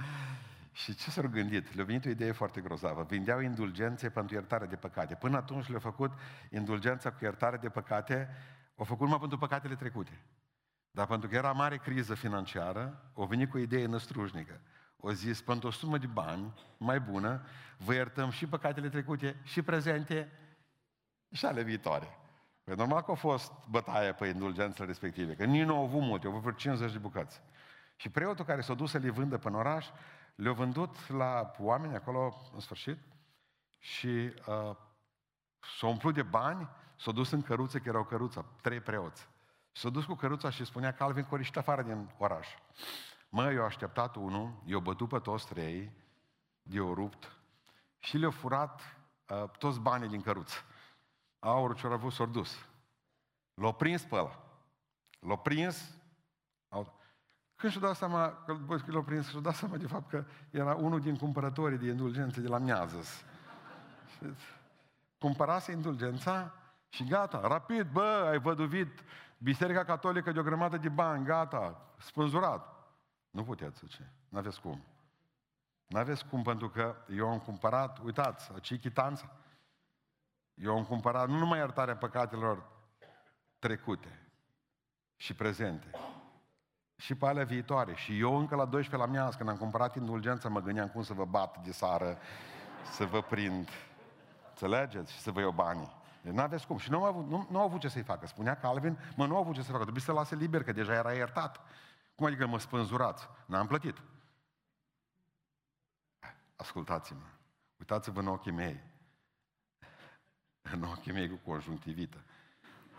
Și 0.72 0.94
ce 0.94 1.10
s-au 1.10 1.28
gândit? 1.28 1.74
Le-a 1.74 1.84
venit 1.84 2.04
o 2.04 2.08
idee 2.08 2.32
foarte 2.32 2.60
grozavă. 2.60 3.06
Vindeau 3.08 3.40
indulgențe 3.40 4.10
pentru 4.10 4.34
iertare 4.34 4.66
de 4.66 4.76
păcate. 4.76 5.14
Până 5.14 5.36
atunci 5.36 5.68
le-au 5.68 5.80
făcut 5.80 6.12
indulgența 6.50 7.10
cu 7.12 7.18
iertare 7.24 7.56
de 7.56 7.68
păcate, 7.68 8.28
au 8.76 8.84
făcut 8.84 9.02
numai 9.02 9.18
pentru 9.18 9.38
păcatele 9.38 9.74
trecute. 9.74 10.20
Dar 10.90 11.06
pentru 11.06 11.28
că 11.28 11.34
era 11.34 11.52
mare 11.52 11.76
criză 11.76 12.14
financiară, 12.14 13.10
au 13.14 13.26
venit 13.26 13.50
cu 13.50 13.56
o 13.56 13.60
idee 13.60 13.86
năstrușnică. 13.86 14.60
O 15.00 15.12
zis, 15.12 15.40
pentru 15.40 15.68
o 15.68 15.70
sumă 15.70 15.98
de 15.98 16.06
bani 16.06 16.52
mai 16.76 17.00
bună, 17.00 17.42
vă 17.76 17.94
iertăm 17.94 18.30
și 18.30 18.46
păcatele 18.46 18.88
trecute, 18.88 19.40
și 19.42 19.62
prezente, 19.62 20.32
și 21.32 21.46
ale 21.46 21.62
viitoare. 21.62 22.18
Păi 22.64 22.74
normal 22.74 23.02
că 23.02 23.10
a 23.10 23.14
fost 23.14 23.52
bătaie 23.68 24.12
pe 24.12 24.26
indulgențele 24.26 24.86
respective, 24.86 25.34
că 25.34 25.44
nici 25.44 25.64
nu 25.64 25.76
au 25.76 25.84
avut 25.84 26.00
multe, 26.00 26.26
au 26.26 26.32
avut 26.32 26.42
vreo 26.42 26.54
50 26.54 26.92
de 26.92 26.98
bucăți. 26.98 27.40
Și 27.96 28.08
preotul 28.08 28.44
care 28.44 28.60
s-a 28.60 28.74
dus 28.74 28.90
să 28.90 28.98
le 28.98 29.10
vândă 29.10 29.38
pe 29.38 29.48
oraș, 29.48 29.86
le-a 30.34 30.52
vândut 30.52 31.08
la 31.08 31.52
oameni 31.58 31.94
acolo 31.94 32.50
în 32.54 32.60
sfârșit 32.60 32.98
și 33.78 34.08
uh, 34.08 34.76
s-a 35.78 35.86
umplut 35.86 36.14
de 36.14 36.22
bani, 36.22 36.68
s-a 36.96 37.12
dus 37.12 37.30
în 37.30 37.42
căruță, 37.42 37.78
că 37.78 37.88
era 37.88 37.98
o 37.98 38.04
căruță, 38.04 38.44
trei 38.62 38.80
preoți. 38.80 39.28
S-a 39.72 39.88
dus 39.88 40.04
cu 40.04 40.14
căruța 40.14 40.50
și 40.50 40.64
spunea 40.64 40.92
Calvin 40.92 41.22
că 41.22 41.34
ori 41.34 41.50
afară 41.54 41.82
din 41.82 42.10
oraș. 42.18 42.48
Mă, 43.28 43.52
eu 43.52 43.64
așteptat 43.64 44.16
unul, 44.16 44.62
i-a 44.64 44.78
bătut 44.78 45.08
pe 45.08 45.18
toți 45.18 45.46
trei, 45.46 45.92
i-a 46.62 46.92
rupt 46.94 47.36
și 47.98 48.16
le-a 48.16 48.30
furat 48.30 48.80
uh, 49.28 49.50
toți 49.58 49.80
banii 49.80 50.08
din 50.08 50.20
căruță. 50.20 50.58
Aurul 51.38 51.76
ce-au 51.76 51.92
avut 51.92 52.12
s-au 52.12 52.26
dus. 52.26 52.66
L-au 53.54 53.72
prins 53.72 54.02
pe 54.02 54.14
ăla. 54.14 54.42
L-au 55.20 55.38
prins. 55.38 55.96
Când 57.56 57.72
și-au 57.72 57.84
dat 57.84 57.96
seama, 57.96 58.44
că 58.46 58.56
l-au 58.86 59.02
prins, 59.02 59.28
și-au 59.28 59.40
dat 59.40 59.54
seama 59.54 59.76
de 59.76 59.86
fapt 59.86 60.08
că 60.08 60.24
era 60.50 60.74
unul 60.74 61.00
din 61.00 61.16
cumpărătorii 61.16 61.78
de 61.78 61.88
indulgențe 61.88 62.40
de 62.40 62.48
la 62.48 62.58
Miazăs. 62.58 63.24
Cumpărase 65.18 65.72
indulgența 65.72 66.54
și 66.88 67.04
gata, 67.04 67.40
rapid, 67.40 67.90
bă, 67.90 68.26
ai 68.30 68.38
văduvit 68.38 69.04
Biserica 69.38 69.84
Catolică 69.84 70.32
de 70.32 70.38
o 70.38 70.42
grămadă 70.42 70.76
de 70.76 70.88
bani, 70.88 71.24
gata, 71.24 71.92
spânzurat. 71.98 72.77
Nu 73.38 73.44
puteți, 73.44 73.86
ce? 73.86 74.02
N-aveți 74.28 74.60
cum. 74.60 74.84
N-aveți 75.86 76.26
cum, 76.26 76.42
pentru 76.42 76.68
că 76.68 76.96
eu 77.08 77.28
am 77.28 77.38
cumpărat, 77.38 77.98
uitați, 77.98 78.50
aici 78.52 78.80
chitanța. 78.80 79.36
Eu 80.54 80.76
am 80.76 80.84
cumpărat 80.84 81.28
nu 81.28 81.38
numai 81.38 81.58
iertarea 81.58 81.96
păcatelor 81.96 82.70
trecute 83.58 84.28
și 85.16 85.34
prezente, 85.34 85.90
și 86.96 87.14
pe 87.14 87.26
alea 87.26 87.44
viitoare. 87.44 87.94
Și 87.94 88.18
eu 88.18 88.38
încă 88.38 88.54
la 88.54 88.64
12 88.64 89.08
la 89.08 89.18
mea, 89.18 89.36
când 89.36 89.48
am 89.48 89.56
cumpărat 89.56 89.96
indulgența, 89.96 90.48
mă 90.48 90.60
gândeam 90.60 90.88
cum 90.88 91.02
să 91.02 91.12
vă 91.12 91.24
bat 91.24 91.64
de 91.64 91.72
sară, 91.72 92.18
să 92.92 93.04
vă 93.04 93.22
prind. 93.22 93.68
Înțelegeți? 94.48 95.12
Și 95.12 95.18
să 95.18 95.30
vă 95.30 95.40
iau 95.40 95.50
banii. 95.50 95.96
Deci 96.22 96.32
nu 96.32 96.40
aveți 96.40 96.66
cum. 96.66 96.78
Și 96.78 96.90
nu 96.90 96.96
au 96.96 97.04
avut, 97.04 97.28
nu, 97.28 97.46
nu 97.50 97.58
au 97.58 97.64
avut 97.64 97.80
ce 97.80 97.88
să-i 97.88 98.02
facă. 98.02 98.26
Spunea 98.26 98.56
Calvin, 98.56 98.98
mă, 99.16 99.26
nu 99.26 99.34
au 99.34 99.40
avut 99.40 99.54
ce 99.54 99.62
să 99.62 99.70
facă. 99.70 99.82
Trebuie 99.82 100.02
să 100.02 100.12
lase 100.12 100.34
liber, 100.34 100.62
că 100.62 100.72
deja 100.72 100.94
era 100.94 101.12
iertat. 101.12 101.60
Cum 102.18 102.26
adică 102.26 102.46
mă 102.46 102.58
spânzurați? 102.58 103.28
N-am 103.46 103.66
plătit. 103.66 104.02
Ascultați-mă. 106.56 107.26
Uitați-vă 107.76 108.20
în 108.20 108.26
ochii 108.26 108.52
mei. 108.52 108.80
În 110.62 110.82
ochii 110.82 111.12
mei 111.12 111.28
cu 111.28 111.50
conjunctivită. 111.50 112.24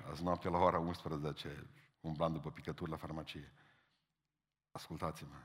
Azi 0.09 0.23
noapte 0.23 0.49
la 0.49 0.57
ora 0.57 0.77
11, 0.77 1.67
umblam 2.01 2.33
după 2.33 2.51
picături 2.51 2.89
la 2.89 2.97
farmacie. 2.97 3.51
Ascultați-mă. 4.71 5.35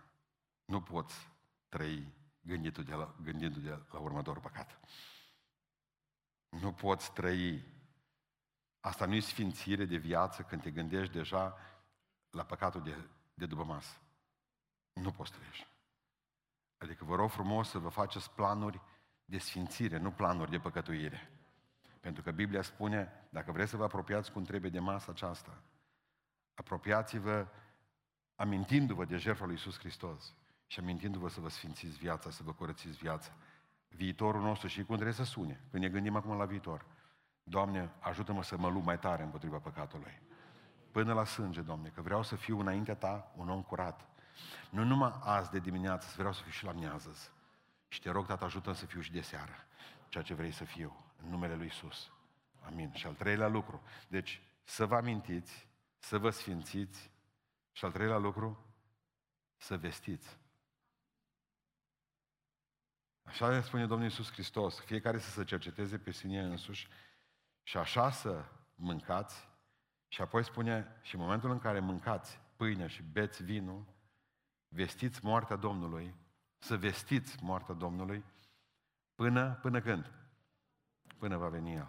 Nu 0.65 0.83
poți 0.83 1.29
trăi 1.69 2.13
gândindu-te 2.41 2.83
de 2.83 2.95
la, 2.95 3.15
gândindu 3.23 3.61
de 3.61 3.83
la 3.91 3.99
următorul 3.99 4.43
păcat. 4.43 4.81
Nu 6.49 6.73
poți 6.73 7.13
trăi. 7.13 7.65
Asta 8.81 9.07
nu 9.07 9.15
e 9.15 9.21
sfințire 9.21 9.85
de 9.85 9.97
viață 9.97 10.43
când 10.43 10.63
te 10.63 10.71
gândești 10.71 11.13
deja 11.13 11.57
la 12.31 12.45
păcatul 12.45 12.83
de, 12.83 13.09
de 13.35 13.47
după 13.47 13.65
masă. 13.65 13.97
Nu 14.93 15.11
poți 15.11 15.33
trăi 15.33 15.67
Adică 16.79 17.05
vă 17.05 17.15
rog 17.15 17.31
frumos 17.31 17.69
să 17.69 17.79
vă 17.79 17.89
faceți 17.89 18.31
planuri 18.31 18.81
de 19.25 19.39
sfințire, 19.39 19.99
nu 19.99 20.11
planuri 20.11 20.51
de 20.51 20.59
păcătuire. 20.59 21.31
Pentru 22.01 22.23
că 22.23 22.31
Biblia 22.31 22.63
spune, 22.63 23.27
dacă 23.31 23.53
vreți 23.53 23.71
să 23.71 23.77
vă 23.77 23.85
apropiați 23.85 24.33
cum 24.33 24.43
trebuie 24.43 24.71
de 24.71 24.79
masa 24.79 25.13
aceasta, 25.13 25.63
apropiați-vă 26.55 27.47
amintindu-vă 28.35 29.05
de 29.05 29.17
jertfa 29.17 29.45
lui 29.45 29.55
Iisus 29.55 29.79
Hristos 29.79 30.35
și 30.67 30.81
amintindu-vă 30.81 31.29
să 31.29 31.41
vă 31.41 31.49
sfințiți 31.49 31.97
viața, 31.97 32.31
să 32.31 32.43
vă 32.43 32.53
curățiți 32.53 32.99
viața. 32.99 33.33
Viitorul 33.89 34.41
nostru 34.41 34.69
și 34.69 34.85
cum 34.85 34.95
trebuie 34.95 35.15
să 35.15 35.25
sune, 35.25 35.61
când 35.71 35.83
ne 35.83 35.89
gândim 35.89 36.17
acum 36.17 36.37
la 36.37 36.45
viitor. 36.45 36.85
Doamne, 37.43 37.91
ajută-mă 38.01 38.43
să 38.43 38.57
mă 38.57 38.69
lupt 38.69 38.85
mai 38.85 38.99
tare 38.99 39.23
împotriva 39.23 39.59
păcatului. 39.59 40.23
Până 40.95 41.13
la 41.13 41.25
sânge, 41.25 41.61
Doamne, 41.61 41.89
că 41.89 42.03
vreau 42.03 42.23
să 42.23 42.37
fiu 42.37 42.59
înaintea 42.61 42.95
Ta 42.95 43.33
un 43.37 43.49
om 43.49 43.63
curat. 43.63 44.09
Nu 44.71 44.85
numai 44.85 45.19
azi 45.21 45.51
de 45.51 45.59
dimineață, 45.59 46.09
să 46.09 46.15
vreau 46.17 46.33
să 46.33 46.43
fiu 46.43 46.51
și 46.51 46.65
la 46.65 46.73
miază. 46.73 47.17
Și 47.89 48.01
te 48.01 48.11
rog, 48.11 48.27
Tată, 48.27 48.45
ajută 48.45 48.73
să 48.73 48.87
fiu 48.87 49.01
și 49.01 49.13
de 49.13 49.21
seară, 49.21 49.67
ceea 50.09 50.25
ce 50.25 50.35
vrei 50.35 50.51
să 50.51 50.65
fiu, 50.65 51.05
în 51.23 51.31
numele 51.31 51.55
Lui 51.55 51.67
Isus. 51.67 52.11
Amin. 52.67 52.93
Și 52.93 53.07
al 53.07 53.15
treilea 53.15 53.49
lucru. 53.49 53.83
Deci, 54.09 54.43
să 54.65 54.87
vă 54.87 54.97
amintiți, 54.97 55.69
să 55.99 56.19
vă 56.19 56.31
sfințiți 56.31 57.11
și 57.73 57.85
al 57.85 57.93
treilea 57.93 58.19
lucru, 58.19 58.65
să 59.57 59.77
vestiți. 59.77 60.39
Așa 63.23 63.49
le 63.49 63.61
spune 63.61 63.87
Domnul 63.87 64.07
Iisus 64.09 64.33
Hristos, 64.33 64.81
fiecare 64.81 65.19
să 65.19 65.31
se 65.31 65.45
cerceteze 65.45 65.99
pe 65.99 66.11
sine 66.11 66.43
însuși 66.43 66.89
și 67.63 67.77
așa 67.77 68.11
să 68.11 68.45
mâncați 68.75 69.53
și 70.15 70.21
apoi 70.21 70.45
spune, 70.45 70.99
și 71.03 71.15
în 71.15 71.21
momentul 71.21 71.51
în 71.51 71.59
care 71.59 71.81
mâncați 71.81 72.41
pâine 72.57 72.87
și 72.87 73.03
beți 73.03 73.45
vinul, 73.45 73.85
vestiți 74.69 75.25
moartea 75.25 75.57
Domnului, 75.57 76.15
să 76.59 76.77
vestiți 76.77 77.43
moartea 77.43 77.75
Domnului, 77.75 78.25
până, 79.15 79.55
până 79.55 79.81
când? 79.81 80.13
Până 81.19 81.37
va 81.37 81.49
veni 81.49 81.75
El. 81.75 81.89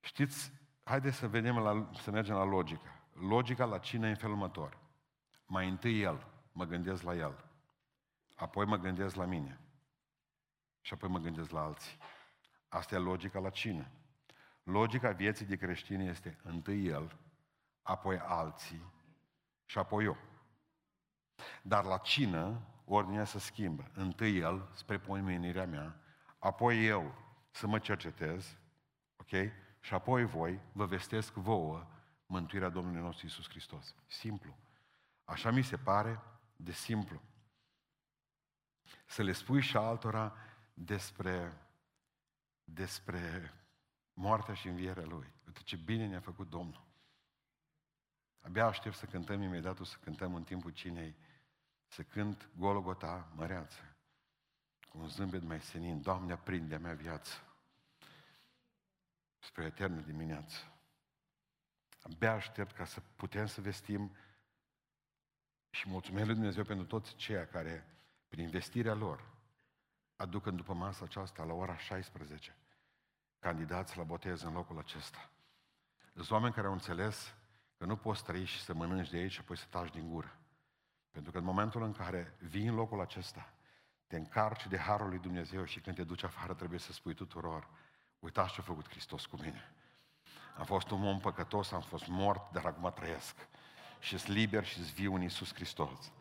Știți, 0.00 0.52
haideți 0.84 1.16
să 1.16 1.28
vedem 1.28 1.58
la, 1.58 1.90
să 1.92 2.10
mergem 2.10 2.34
la 2.34 2.44
logică. 2.44 2.88
Logica 3.12 3.64
la 3.64 3.78
cine 3.78 4.06
e 4.06 4.10
în 4.10 4.16
felul 4.16 4.34
următor. 4.34 4.78
Mai 5.46 5.68
întâi 5.68 6.00
El, 6.00 6.26
mă 6.52 6.64
gândesc 6.64 7.02
la 7.02 7.14
El. 7.14 7.44
Apoi 8.34 8.66
mă 8.66 8.76
gândesc 8.76 9.14
la 9.14 9.24
mine. 9.24 9.60
Și 10.80 10.92
apoi 10.92 11.08
mă 11.08 11.18
gândesc 11.18 11.50
la 11.50 11.62
alții. 11.62 11.98
Asta 12.68 12.94
e 12.94 12.98
logica 12.98 13.38
la 13.38 13.50
cine. 13.50 13.92
Logica 14.62 15.10
vieții 15.10 15.46
de 15.46 15.56
creștini 15.56 16.08
este 16.08 16.38
întâi 16.42 16.86
El, 16.86 17.16
apoi 17.82 18.18
alții 18.18 18.92
și 19.64 19.78
apoi 19.78 20.04
eu. 20.04 20.16
Dar 21.62 21.84
la 21.84 21.98
cină, 21.98 22.60
ordinea 22.84 23.24
se 23.24 23.38
schimbă. 23.38 23.90
Întâi 23.94 24.38
El, 24.38 24.68
spre 24.74 24.98
pomenirea 24.98 25.66
mea, 25.66 26.00
apoi 26.38 26.86
eu 26.86 27.14
să 27.50 27.66
mă 27.66 27.78
cercetez, 27.78 28.56
ok? 29.16 29.52
Și 29.80 29.94
apoi 29.94 30.24
voi 30.24 30.60
vă 30.72 30.86
vestesc 30.86 31.32
vouă 31.32 31.86
mântuirea 32.26 32.68
Domnului 32.68 33.00
nostru 33.00 33.26
Isus 33.26 33.48
Hristos. 33.48 33.94
Simplu. 34.06 34.56
Așa 35.24 35.50
mi 35.50 35.62
se 35.62 35.76
pare 35.76 36.20
de 36.56 36.72
simplu. 36.72 37.20
Să 39.06 39.22
le 39.22 39.32
spui 39.32 39.60
și 39.60 39.76
altora 39.76 40.36
despre, 40.74 41.52
despre 42.64 43.52
moartea 44.14 44.54
și 44.54 44.68
învierea 44.68 45.04
Lui. 45.04 45.32
Uite 45.46 45.60
ce 45.64 45.76
bine 45.76 46.06
ne-a 46.06 46.20
făcut 46.20 46.48
Domnul. 46.48 46.84
Abia 48.40 48.66
aștept 48.66 48.96
să 48.96 49.06
cântăm 49.06 49.42
imediat, 49.42 49.80
o 49.80 49.84
să 49.84 49.96
cântăm 50.00 50.34
în 50.34 50.44
timpul 50.44 50.70
cinei, 50.70 51.16
să 51.86 52.02
cânt 52.02 52.48
Golgota 52.56 53.32
măreață, 53.34 53.96
cu 54.88 54.98
un 54.98 55.08
zâmbet 55.08 55.42
mai 55.42 55.60
senin, 55.60 56.02
Doamne, 56.02 56.32
aprinde 56.32 56.74
a 56.74 56.78
mea 56.78 56.94
viață 56.94 57.32
spre 59.38 59.64
eternă 59.64 60.00
dimineață. 60.00 60.56
Abia 62.02 62.32
aștept 62.32 62.72
ca 62.72 62.84
să 62.84 63.00
putem 63.16 63.46
să 63.46 63.60
vestim 63.60 64.16
și 65.70 65.88
mulțumesc 65.88 66.26
lui 66.26 66.34
Dumnezeu 66.34 66.64
pentru 66.64 66.86
toți 66.86 67.16
ceia 67.16 67.46
care, 67.46 67.86
prin 68.28 68.44
investirea 68.44 68.94
lor, 68.94 69.30
aduc 70.16 70.46
în 70.46 70.56
după 70.56 70.72
masa 70.72 71.04
aceasta 71.04 71.44
la 71.44 71.52
ora 71.52 71.76
16 71.76 72.56
candidați 73.42 73.96
la 73.96 74.02
botez 74.02 74.42
în 74.42 74.52
locul 74.52 74.78
acesta. 74.78 75.30
Sunt 76.14 76.30
oameni 76.30 76.54
care 76.54 76.66
au 76.66 76.72
înțeles 76.72 77.34
că 77.78 77.84
nu 77.84 77.96
poți 77.96 78.24
trăi 78.24 78.44
și 78.44 78.60
să 78.60 78.74
mănânci 78.74 79.10
de 79.10 79.16
aici 79.16 79.32
și 79.32 79.40
apoi 79.40 79.56
să 79.56 79.66
taci 79.70 79.92
din 79.92 80.08
gură. 80.08 80.36
Pentru 81.10 81.32
că 81.32 81.38
în 81.38 81.44
momentul 81.44 81.82
în 81.82 81.92
care 81.92 82.36
vii 82.38 82.66
în 82.66 82.74
locul 82.74 83.00
acesta, 83.00 83.52
te 84.06 84.16
încarci 84.16 84.66
de 84.66 84.78
Harul 84.78 85.08
lui 85.08 85.18
Dumnezeu 85.18 85.64
și 85.64 85.80
când 85.80 85.96
te 85.96 86.04
duci 86.04 86.22
afară 86.22 86.54
trebuie 86.54 86.78
să 86.78 86.92
spui 86.92 87.14
tuturor, 87.14 87.68
uitați 88.18 88.52
ce 88.52 88.60
a 88.60 88.62
făcut 88.62 88.88
Hristos 88.88 89.26
cu 89.26 89.36
mine. 89.36 89.74
Am 90.58 90.64
fost 90.64 90.90
un 90.90 91.04
om 91.04 91.18
păcătos, 91.20 91.72
am 91.72 91.80
fost 91.80 92.06
mort, 92.06 92.52
dar 92.52 92.64
acum 92.64 92.92
trăiesc. 92.94 93.48
Și 93.98 94.18
sunt 94.18 94.36
liber 94.36 94.64
și 94.64 94.74
sunt 94.74 94.92
viu 94.92 95.14
în 95.14 95.22
Iisus 95.22 95.54
Hristos. 95.54 96.12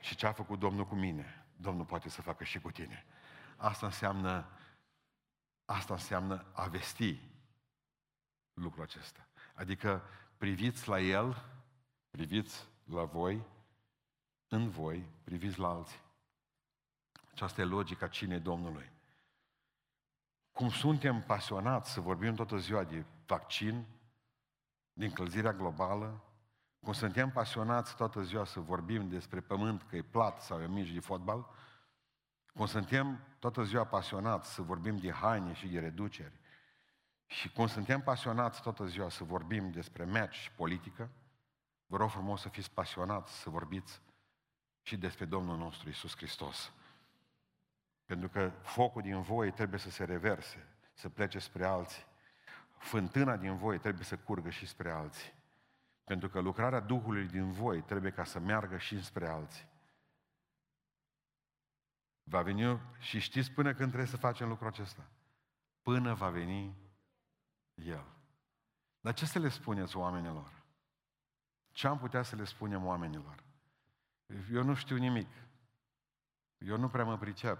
Și 0.00 0.16
ce 0.16 0.26
a 0.26 0.32
făcut 0.32 0.58
Domnul 0.58 0.86
cu 0.86 0.94
mine, 0.94 1.46
Domnul 1.56 1.84
poate 1.84 2.08
să 2.08 2.22
facă 2.22 2.44
și 2.44 2.60
cu 2.60 2.70
tine. 2.70 3.04
Asta 3.56 3.86
înseamnă, 3.86 4.46
asta 5.70 5.92
înseamnă 5.92 6.44
a 6.52 6.66
vesti 6.66 7.20
lucrul 8.54 8.82
acesta. 8.82 9.28
Adică 9.54 10.02
priviți 10.36 10.88
la 10.88 11.00
El, 11.00 11.44
priviți 12.10 12.68
la 12.84 13.04
voi, 13.04 13.46
în 14.48 14.68
voi, 14.68 15.08
priviți 15.24 15.58
la 15.58 15.68
alții. 15.68 16.00
Aceasta 17.30 17.60
e 17.60 17.64
logica 17.64 18.08
cinei 18.08 18.40
Domnului. 18.40 18.92
Cum 20.52 20.70
suntem 20.70 21.22
pasionați 21.22 21.92
să 21.92 22.00
vorbim 22.00 22.34
toată 22.34 22.56
ziua 22.56 22.84
de 22.84 23.04
vaccin, 23.26 23.86
din 24.92 25.08
încălzirea 25.08 25.52
globală, 25.52 26.24
cum 26.80 26.92
suntem 26.92 27.30
pasionați 27.30 27.96
toată 27.96 28.22
ziua 28.22 28.44
să 28.44 28.60
vorbim 28.60 29.08
despre 29.08 29.40
pământ, 29.40 29.82
că 29.82 29.96
e 29.96 30.02
plat 30.02 30.42
sau 30.42 30.60
e 30.60 30.66
mici 30.66 30.92
de 30.92 31.00
fotbal, 31.00 31.48
cum 32.54 32.66
suntem 32.66 33.20
toată 33.38 33.62
ziua 33.62 33.84
pasionați 33.84 34.52
să 34.54 34.62
vorbim 34.62 34.96
de 34.96 35.12
haine 35.12 35.52
și 35.52 35.68
de 35.68 35.78
reduceri, 35.78 36.40
și 37.26 37.52
cum 37.52 37.66
suntem 37.66 38.00
pasionați 38.00 38.62
toată 38.62 38.86
ziua 38.86 39.08
să 39.08 39.24
vorbim 39.24 39.70
despre 39.70 40.04
meci 40.04 40.34
și 40.34 40.52
politică, 40.52 41.10
vă 41.86 41.96
rog 41.96 42.10
frumos 42.10 42.40
să 42.40 42.48
fiți 42.48 42.70
pasionați 42.70 43.40
să 43.40 43.50
vorbiți 43.50 44.02
și 44.82 44.96
despre 44.96 45.24
Domnul 45.24 45.56
nostru 45.56 45.88
Isus 45.88 46.16
Hristos. 46.16 46.72
Pentru 48.06 48.28
că 48.28 48.52
focul 48.62 49.02
din 49.02 49.20
voi 49.20 49.52
trebuie 49.52 49.78
să 49.78 49.90
se 49.90 50.04
reverse, 50.04 50.68
să 50.92 51.08
plece 51.08 51.38
spre 51.38 51.64
alții. 51.64 52.04
Fântâna 52.76 53.36
din 53.36 53.56
voi 53.56 53.78
trebuie 53.78 54.04
să 54.04 54.16
curgă 54.16 54.50
și 54.50 54.66
spre 54.66 54.90
alții. 54.90 55.32
Pentru 56.04 56.28
că 56.28 56.40
lucrarea 56.40 56.80
Duhului 56.80 57.26
din 57.26 57.50
voi 57.50 57.82
trebuie 57.82 58.10
ca 58.10 58.24
să 58.24 58.38
meargă 58.38 58.78
și 58.78 59.04
spre 59.04 59.28
alții. 59.28 59.68
Va 62.30 62.42
veni 62.42 62.80
și 62.98 63.18
știți 63.18 63.50
până 63.50 63.74
când 63.74 63.88
trebuie 63.88 64.10
să 64.10 64.16
facem 64.16 64.48
lucrul 64.48 64.68
acesta? 64.68 65.06
Până 65.82 66.14
va 66.14 66.28
veni 66.28 66.76
El. 67.74 68.04
Dar 69.00 69.14
ce 69.14 69.26
să 69.26 69.38
le 69.38 69.48
spuneți 69.48 69.96
oamenilor? 69.96 70.62
Ce 71.72 71.86
am 71.86 71.98
putea 71.98 72.22
să 72.22 72.36
le 72.36 72.44
spunem 72.44 72.84
oamenilor? 72.84 73.42
Eu 74.52 74.62
nu 74.62 74.74
știu 74.74 74.96
nimic. 74.96 75.28
Eu 76.58 76.76
nu 76.76 76.88
prea 76.88 77.04
mă 77.04 77.18
pricep. 77.18 77.58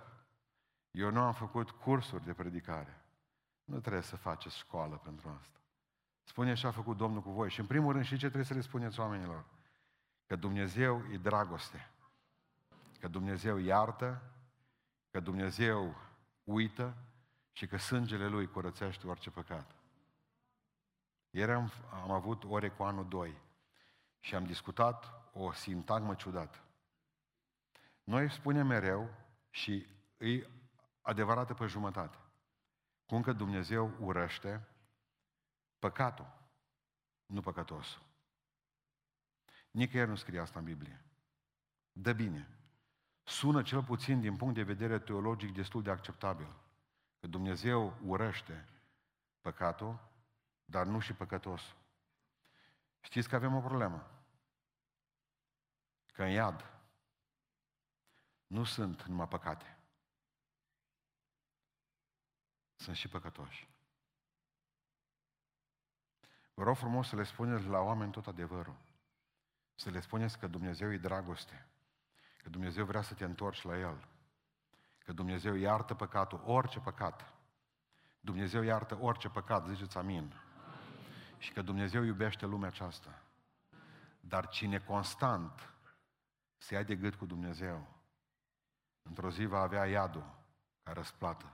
Eu 0.90 1.10
nu 1.10 1.20
am 1.20 1.32
făcut 1.32 1.70
cursuri 1.70 2.24
de 2.24 2.32
predicare. 2.32 3.04
Nu 3.64 3.80
trebuie 3.80 4.02
să 4.02 4.16
faceți 4.16 4.58
școală 4.58 4.96
pentru 4.96 5.28
asta. 5.40 5.58
Spune 6.22 6.50
așa 6.50 6.68
a 6.68 6.70
făcut 6.70 6.96
Domnul 6.96 7.22
cu 7.22 7.30
voi. 7.30 7.50
Și 7.50 7.60
în 7.60 7.66
primul 7.66 7.92
rând, 7.92 8.04
și 8.04 8.14
ce 8.14 8.26
trebuie 8.26 8.44
să 8.44 8.54
le 8.54 8.60
spuneți 8.60 9.00
oamenilor? 9.00 9.44
Că 10.26 10.36
Dumnezeu 10.36 11.04
e 11.12 11.16
dragoste. 11.16 11.90
Că 13.00 13.08
Dumnezeu 13.08 13.58
iartă, 13.58 14.22
că 15.10 15.20
Dumnezeu 15.20 15.96
uită 16.44 16.96
și 17.52 17.66
că 17.66 17.76
sângele 17.76 18.26
Lui 18.26 18.46
curățește 18.46 19.06
orice 19.06 19.30
păcat. 19.30 19.74
Ieri 21.30 21.52
am, 21.52 21.72
am 21.90 22.10
avut 22.10 22.44
ore 22.44 22.68
cu 22.68 22.82
anul 22.82 23.08
2. 23.08 23.36
și 24.18 24.34
am 24.34 24.44
discutat 24.44 25.30
o 25.32 25.52
sintagmă 25.52 26.14
ciudată. 26.14 26.58
Noi 28.04 28.30
spunem 28.30 28.66
mereu 28.66 29.10
și 29.50 29.86
îi 30.16 30.48
adevărată 31.00 31.54
pe 31.54 31.66
jumătate. 31.66 32.18
Cum 33.06 33.22
că 33.22 33.32
Dumnezeu 33.32 33.96
urăște 33.98 34.68
păcatul, 35.78 36.38
nu 37.26 37.40
păcătosul. 37.40 38.02
Nicăieri 39.70 40.08
nu 40.08 40.16
scrie 40.16 40.40
asta 40.40 40.58
în 40.58 40.64
Biblie. 40.64 41.04
Dă 41.92 42.12
bine. 42.12 42.59
Sună 43.30 43.62
cel 43.62 43.84
puțin 43.84 44.20
din 44.20 44.36
punct 44.36 44.54
de 44.54 44.62
vedere 44.62 44.98
teologic 44.98 45.54
destul 45.54 45.82
de 45.82 45.90
acceptabil. 45.90 46.56
Că 47.20 47.26
Dumnezeu 47.26 47.98
urăște 48.04 48.68
păcatul, 49.40 49.98
dar 50.64 50.86
nu 50.86 51.00
și 51.00 51.12
păcătosul. 51.12 51.76
Știți 53.00 53.28
că 53.28 53.34
avem 53.34 53.54
o 53.54 53.60
problemă. 53.60 54.10
Că 56.12 56.22
în 56.22 56.30
iad 56.30 56.70
nu 58.46 58.64
sunt 58.64 59.02
numai 59.02 59.28
păcate. 59.28 59.78
Sunt 62.74 62.96
și 62.96 63.08
păcătoși. 63.08 63.68
Vă 66.54 66.62
rog 66.62 66.76
frumos 66.76 67.08
să 67.08 67.16
le 67.16 67.22
spuneți 67.22 67.66
la 67.66 67.78
oameni 67.78 68.12
tot 68.12 68.26
adevărul. 68.26 68.76
Să 69.74 69.90
le 69.90 70.00
spuneți 70.00 70.38
că 70.38 70.46
Dumnezeu 70.46 70.92
e 70.92 70.98
dragoste. 70.98 71.69
Că 72.42 72.48
Dumnezeu 72.48 72.84
vrea 72.84 73.02
să 73.02 73.14
te 73.14 73.24
întorci 73.24 73.62
la 73.62 73.78
El. 73.78 74.08
Că 75.04 75.12
Dumnezeu 75.12 75.54
iartă 75.54 75.94
păcatul, 75.94 76.42
orice 76.44 76.80
păcat. 76.80 77.34
Dumnezeu 78.20 78.62
iartă 78.62 78.98
orice 79.00 79.28
păcat, 79.28 79.66
ziceți 79.66 79.96
amin. 79.98 80.16
amin. 80.16 80.34
Și 81.38 81.52
că 81.52 81.62
Dumnezeu 81.62 82.02
iubește 82.02 82.46
lumea 82.46 82.68
aceasta. 82.68 83.22
Dar 84.20 84.48
cine 84.48 84.78
constant 84.78 85.74
se 86.56 86.74
ia 86.74 86.82
de 86.82 86.96
gât 86.96 87.14
cu 87.14 87.26
Dumnezeu, 87.26 87.86
într-o 89.02 89.30
zi 89.30 89.44
va 89.44 89.60
avea 89.60 89.86
iadul 89.86 90.34
ca 90.82 90.92
răsplată. 90.92 91.52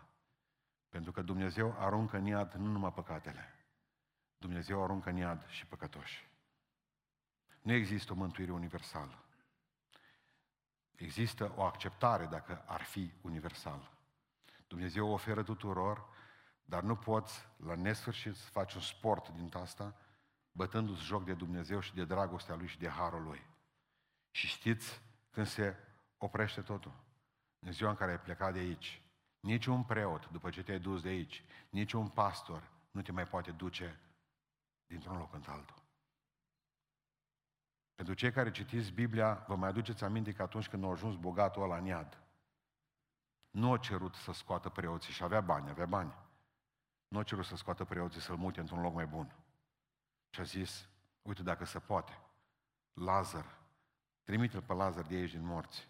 Pentru 0.89 1.13
că 1.13 1.23
Dumnezeu 1.23 1.75
aruncă 1.79 2.17
în 2.17 2.27
iad 2.27 2.53
nu 2.53 2.71
numai 2.71 2.93
păcatele. 2.93 3.55
Dumnezeu 4.39 4.83
aruncă 4.83 5.09
în 5.09 5.17
iad 5.17 5.47
și 5.49 5.67
păcătoși. 5.67 6.29
Nu 7.63 7.73
există 7.73 8.13
o 8.13 8.17
mântuire 8.17 8.53
universală. 8.53 9.26
Există 10.97 11.53
o 11.57 11.63
acceptare 11.63 12.27
dacă 12.27 12.63
ar 12.67 12.83
fi 12.83 13.13
universală. 13.21 13.91
Dumnezeu 14.67 15.09
oferă 15.09 15.43
tuturor, 15.43 16.09
dar 16.65 16.83
nu 16.83 16.97
poți 16.97 17.49
la 17.57 17.75
nesfârșit 17.75 18.37
să 18.37 18.51
faci 18.51 18.75
un 18.75 18.81
sport 18.81 19.29
din 19.29 19.51
asta, 19.55 19.97
bătându-ți 20.53 21.03
joc 21.03 21.25
de 21.25 21.35
Dumnezeu 21.35 21.81
și 21.81 21.95
de 21.95 22.05
dragostea 22.05 22.55
Lui 22.55 22.67
și 22.67 22.79
de 22.79 22.89
harul 22.89 23.23
Lui. 23.23 23.47
Și 24.31 24.47
știți 24.47 25.03
când 25.31 25.47
se 25.47 25.77
oprește 26.19 26.61
totul? 26.61 26.93
În 27.59 27.73
ziua 27.73 27.91
în 27.91 27.97
care 27.97 28.11
ai 28.11 28.21
plecat 28.21 28.53
de 28.53 28.59
aici. 28.59 29.03
Nici 29.41 29.67
un 29.67 29.85
preot, 29.85 30.29
după 30.31 30.51
ce 30.51 30.63
te-ai 30.63 30.79
dus 30.79 31.03
de 31.03 31.09
aici, 31.09 31.45
nici 31.71 31.93
un 31.93 32.09
pastor 32.09 32.71
nu 32.91 33.03
te 33.03 33.13
mai 33.13 33.27
poate 33.27 33.51
duce 33.51 34.01
dintr-un 34.87 35.17
loc 35.17 35.35
în 35.35 35.43
altul. 35.47 35.86
Pentru 37.97 38.15
cei 38.15 38.33
care 38.33 38.51
citiți 38.51 38.93
Biblia, 38.93 39.45
vă 39.47 39.57
mai 39.57 39.69
aduceți 39.69 40.05
aminte 40.05 40.33
că 40.33 40.43
atunci 40.43 40.69
când 40.69 40.85
a 40.85 40.89
ajuns 40.89 41.17
bogatul 41.17 41.63
ăla 41.63 41.77
în 41.77 41.85
iad, 41.85 42.21
nu 43.51 43.73
a 43.73 43.79
cerut 43.79 44.15
să 44.15 44.33
scoată 44.33 44.69
preoții 44.69 45.13
și 45.13 45.23
avea 45.23 45.41
bani, 45.41 45.69
avea 45.69 45.87
bani. 45.87 46.15
Nu 47.09 47.19
a 47.19 47.23
cerut 47.23 47.45
să 47.45 47.57
scoată 47.57 47.85
preoții 47.85 48.21
să-l 48.21 48.37
mute 48.37 48.61
într-un 48.61 48.81
loc 48.81 48.95
mai 48.95 49.07
bun. 49.07 49.35
Și 50.31 50.41
a 50.41 50.45
zis, 50.45 50.89
uite 51.23 51.43
dacă 51.43 51.65
se 51.65 51.79
poate, 51.79 52.21
Lazar, 52.93 53.59
trimite-l 54.23 54.63
pe 54.63 54.73
Lazar 54.73 55.05
de 55.05 55.15
aici 55.15 55.31
din 55.31 55.45
morți, 55.45 55.89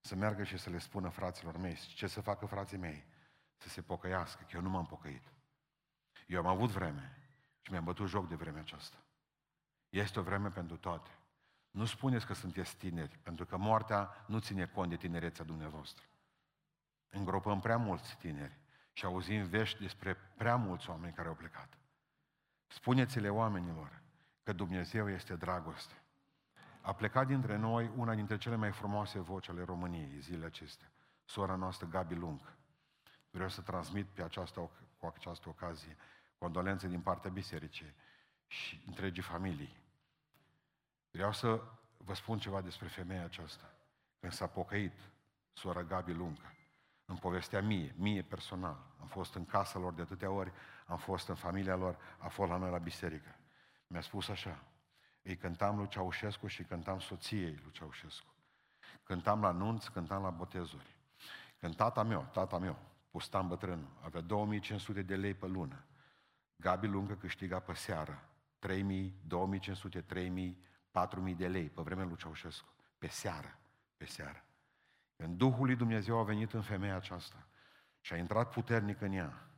să 0.00 0.14
meargă 0.14 0.44
și 0.44 0.56
să 0.56 0.70
le 0.70 0.78
spună 0.78 1.08
fraților 1.08 1.56
mei, 1.56 1.76
ce 1.76 2.06
să 2.06 2.20
facă 2.20 2.46
frații 2.46 2.76
mei? 2.76 3.04
Să 3.56 3.68
se 3.68 3.82
pocăiască, 3.82 4.42
că 4.42 4.56
eu 4.56 4.62
nu 4.62 4.70
m-am 4.70 4.86
pocăit. 4.86 5.22
Eu 6.26 6.38
am 6.38 6.46
avut 6.46 6.70
vreme 6.70 7.18
și 7.60 7.70
mi-am 7.70 7.84
bătut 7.84 8.08
joc 8.08 8.28
de 8.28 8.34
vremea 8.34 8.60
aceasta. 8.60 8.96
Este 9.88 10.18
o 10.18 10.22
vreme 10.22 10.48
pentru 10.48 10.76
toate. 10.76 11.10
Nu 11.74 11.84
spuneți 11.84 12.26
că 12.26 12.34
sunteți 12.34 12.76
tineri, 12.76 13.18
pentru 13.22 13.46
că 13.46 13.56
moartea 13.56 14.24
nu 14.26 14.38
ține 14.38 14.66
cont 14.66 14.90
de 14.90 14.96
tinerețea 14.96 15.44
dumneavoastră. 15.44 16.04
Îngropăm 17.10 17.60
prea 17.60 17.76
mulți 17.76 18.16
tineri 18.16 18.58
și 18.92 19.04
auzim 19.04 19.44
vești 19.44 19.80
despre 19.80 20.14
prea 20.14 20.56
mulți 20.56 20.90
oameni 20.90 21.12
care 21.12 21.28
au 21.28 21.34
plecat. 21.34 21.78
Spuneți-le 22.66 23.28
oamenilor 23.28 24.02
că 24.42 24.52
Dumnezeu 24.52 25.10
este 25.10 25.36
dragoste. 25.36 26.02
A 26.80 26.92
plecat 26.92 27.26
dintre 27.26 27.56
noi 27.56 27.90
una 27.96 28.14
dintre 28.14 28.36
cele 28.36 28.56
mai 28.56 28.72
frumoase 28.72 29.18
voci 29.18 29.48
ale 29.48 29.64
României 29.64 30.20
zilele 30.20 30.46
acestea, 30.46 30.92
sora 31.24 31.54
noastră 31.54 31.86
Gabi 31.86 32.14
Lung. 32.14 32.56
Vreau 33.30 33.48
să 33.48 33.60
transmit 33.60 34.06
pe 34.06 34.22
această, 34.22 34.70
cu 34.98 35.12
această 35.16 35.48
ocazie 35.48 35.96
condolențe 36.38 36.88
din 36.88 37.00
partea 37.00 37.30
bisericii 37.30 37.94
și 38.46 38.82
întregii 38.86 39.22
familii. 39.22 39.82
Vreau 41.14 41.32
să 41.32 41.62
vă 41.96 42.14
spun 42.14 42.38
ceva 42.38 42.60
despre 42.60 42.88
femeia 42.88 43.24
aceasta. 43.24 43.74
Când 44.20 44.32
s-a 44.32 44.46
pocăit, 44.46 44.92
sora 45.52 45.82
Gabi 45.82 46.12
Luncă, 46.12 46.54
în 47.04 47.16
povestea 47.16 47.62
mie, 47.62 47.94
mie 47.96 48.22
personal, 48.22 48.86
am 49.00 49.06
fost 49.06 49.34
în 49.34 49.46
casa 49.46 49.78
lor 49.78 49.92
de 49.92 50.02
atâtea 50.02 50.30
ori, 50.30 50.52
am 50.86 50.96
fost 50.96 51.28
în 51.28 51.34
familia 51.34 51.76
lor, 51.76 51.98
a 52.18 52.28
fost 52.28 52.50
la 52.50 52.56
noi 52.56 52.70
la 52.70 52.78
biserică. 52.78 53.36
Mi-a 53.86 54.00
spus 54.00 54.28
așa, 54.28 54.62
îi 55.22 55.36
cântam 55.36 55.76
lui 55.76 55.88
Ceaușescu 55.88 56.46
și 56.46 56.62
cântam 56.62 56.98
soției 56.98 57.60
lui 57.62 57.72
Ceaușescu. 57.72 58.34
Cântam 59.02 59.40
la 59.40 59.50
nunți, 59.50 59.92
cântam 59.92 60.22
la 60.22 60.30
botezuri. 60.30 60.96
Când 61.58 61.76
tata 61.76 62.02
meu, 62.02 62.28
tata 62.32 62.58
meu, 62.58 62.78
Pustan 63.10 63.48
bătrân, 63.48 63.88
avea 64.00 64.20
2500 64.20 65.02
de 65.02 65.16
lei 65.16 65.34
pe 65.34 65.46
lună, 65.46 65.84
Gabi 66.56 66.86
Lungă 66.86 67.14
câștiga 67.14 67.60
pe 67.60 67.74
seară 67.74 68.28
3000, 68.58 69.14
2500, 69.26 70.00
3000, 70.00 70.64
4000 70.94 71.34
de 71.34 71.48
lei 71.48 71.68
pe 71.68 71.82
vremea 71.82 72.04
lui 72.04 72.16
Ceaușescu. 72.16 72.68
Pe 72.98 73.06
seară, 73.06 73.58
pe 73.96 74.04
seară. 74.04 74.44
Când 75.16 75.36
Duhul 75.36 75.66
lui 75.66 75.76
Dumnezeu 75.76 76.18
a 76.18 76.22
venit 76.22 76.52
în 76.52 76.62
femeia 76.62 76.96
aceasta 76.96 77.46
și 78.00 78.12
a 78.12 78.16
intrat 78.16 78.50
puternic 78.50 79.00
în 79.00 79.12
ea, 79.12 79.48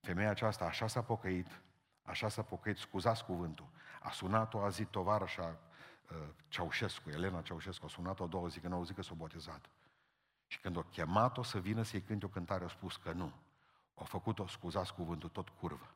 femeia 0.00 0.30
aceasta 0.30 0.64
așa 0.64 0.86
s-a 0.86 1.02
pocăit, 1.02 1.60
așa 2.02 2.28
s-a 2.28 2.42
pocăit, 2.42 2.76
scuzați 2.76 3.24
cuvântul, 3.24 3.66
a 4.00 4.10
sunat-o, 4.10 4.62
a 4.62 4.68
zis 4.68 4.86
tovarășa 4.90 5.58
uh, 6.10 6.16
Ceaușescu, 6.48 7.10
Elena 7.10 7.42
Ceaușescu, 7.42 7.84
a 7.84 7.88
sunat-o 7.88 8.26
două 8.26 8.48
zi, 8.48 8.60
că 8.60 8.68
nu 8.68 8.74
au 8.74 8.84
zis 8.84 8.94
că 8.94 9.02
s-a 9.02 9.14
botezat. 9.14 9.70
Și 10.46 10.60
când 10.60 10.76
o 10.76 10.82
chemat-o 10.82 11.42
să 11.42 11.58
vină 11.58 11.82
să-i 11.82 12.02
cânte 12.02 12.24
o 12.24 12.28
cântare, 12.28 12.64
a 12.64 12.68
spus 12.68 12.96
că 12.96 13.12
nu. 13.12 13.32
Au 13.94 14.04
făcut-o, 14.04 14.46
scuzați 14.46 14.94
cuvântul, 14.94 15.28
tot 15.28 15.48
curvă. 15.48 15.94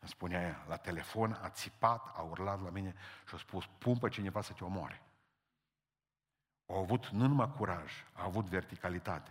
Îmi 0.00 0.10
spunea 0.10 0.40
ea, 0.40 0.64
la 0.68 0.76
telefon 0.76 1.38
a 1.42 1.48
țipat, 1.48 2.12
a 2.16 2.22
urlat 2.22 2.62
la 2.62 2.70
mine 2.70 2.94
și 3.28 3.34
a 3.34 3.38
spus, 3.38 3.68
pun 3.78 3.98
pe 3.98 4.08
cineva 4.08 4.40
să 4.40 4.52
te 4.52 4.64
omoare. 4.64 5.02
Au 6.66 6.82
avut 6.82 7.08
nu 7.08 7.26
numai 7.26 7.52
curaj, 7.56 7.92
a 8.12 8.24
avut 8.24 8.48
verticalitate. 8.48 9.30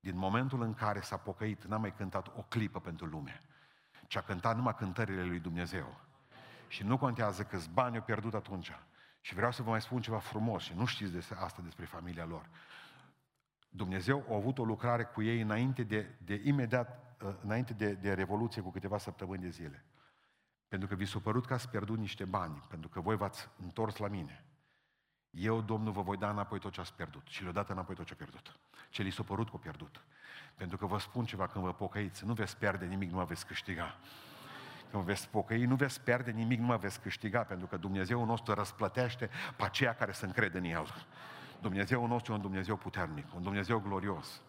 Din 0.00 0.16
momentul 0.16 0.62
în 0.62 0.74
care 0.74 1.00
s-a 1.00 1.16
pocăit, 1.16 1.64
n-a 1.64 1.76
mai 1.76 1.94
cântat 1.94 2.26
o 2.36 2.42
clipă 2.42 2.80
pentru 2.80 3.06
lume, 3.06 3.40
ci 4.06 4.16
a 4.16 4.20
cântat 4.20 4.56
numai 4.56 4.74
cântările 4.74 5.24
lui 5.24 5.40
Dumnezeu. 5.40 6.00
Și 6.68 6.82
nu 6.82 6.98
contează 6.98 7.44
câți 7.44 7.70
bani 7.70 7.96
au 7.96 8.02
pierdut 8.02 8.34
atunci. 8.34 8.72
Și 9.20 9.34
vreau 9.34 9.52
să 9.52 9.62
vă 9.62 9.70
mai 9.70 9.80
spun 9.80 10.00
ceva 10.00 10.18
frumos 10.18 10.62
și 10.62 10.74
nu 10.74 10.84
știți 10.84 11.12
despre 11.12 11.38
asta 11.38 11.62
despre 11.62 11.84
familia 11.84 12.24
lor. 12.24 12.48
Dumnezeu 13.68 14.24
a 14.30 14.34
avut 14.34 14.58
o 14.58 14.64
lucrare 14.64 15.04
cu 15.04 15.22
ei 15.22 15.40
înainte 15.40 15.82
de, 15.82 16.16
de 16.18 16.40
imediat, 16.44 17.16
uh, 17.22 17.34
înainte 17.42 17.72
de, 17.72 17.92
de 17.92 18.12
Revoluție 18.12 18.62
cu 18.62 18.70
câteva 18.70 18.98
săptămâni 18.98 19.42
de 19.42 19.48
zile. 19.48 19.84
Pentru 20.68 20.88
că 20.88 20.94
vi 20.94 21.04
s-a 21.04 21.18
părut 21.18 21.46
că 21.46 21.54
ați 21.54 21.68
pierdut 21.68 21.98
niște 21.98 22.24
bani, 22.24 22.62
pentru 22.68 22.88
că 22.88 23.00
voi 23.00 23.16
v-ați 23.16 23.48
întors 23.62 23.96
la 23.96 24.08
mine. 24.08 24.44
Eu, 25.30 25.60
Domnul, 25.60 25.92
vă 25.92 26.02
voi 26.02 26.16
da 26.16 26.30
înapoi 26.30 26.58
tot 26.58 26.72
ce 26.72 26.80
ați 26.80 26.94
pierdut. 26.94 27.26
Și 27.26 27.42
le-o 27.42 27.52
dat 27.52 27.70
înapoi 27.70 27.94
tot 27.94 28.06
ce 28.06 28.12
a 28.12 28.16
pierdut. 28.16 28.58
Ce 28.88 29.02
li 29.02 29.10
s-a 29.10 29.22
părut 29.22 29.50
că 29.50 29.56
a 29.56 29.58
pierdut. 29.58 30.04
Pentru 30.54 30.76
că 30.76 30.86
vă 30.86 30.98
spun 30.98 31.24
ceva, 31.24 31.46
când 31.46 31.64
vă 31.64 31.72
pocăiți, 31.72 32.24
nu 32.24 32.32
veți 32.32 32.56
pierde 32.56 32.86
nimic, 32.86 33.10
nu 33.10 33.16
mă 33.16 33.24
veți 33.24 33.46
câștiga. 33.46 33.98
Când 34.90 35.02
veți 35.02 35.28
pocăi, 35.28 35.64
nu 35.64 35.74
veți 35.74 36.00
pierde 36.00 36.30
nimic, 36.30 36.58
nu 36.58 36.66
mă 36.66 36.76
veți 36.76 37.00
câștiga, 37.00 37.42
pentru 37.42 37.66
că 37.66 37.76
Dumnezeu 37.76 38.24
nostru 38.24 38.54
răsplătește 38.54 39.30
pe 39.56 39.64
aceia 39.64 39.94
care 39.94 40.12
se 40.12 40.26
încred 40.26 40.54
în 40.54 40.64
El. 40.64 41.06
Dumnezeu 41.60 42.06
nostru 42.06 42.32
e 42.32 42.34
un 42.34 42.40
Dumnezeu 42.40 42.76
puternic, 42.76 43.34
un 43.34 43.42
Dumnezeu 43.42 43.78
glorios. 43.78 44.42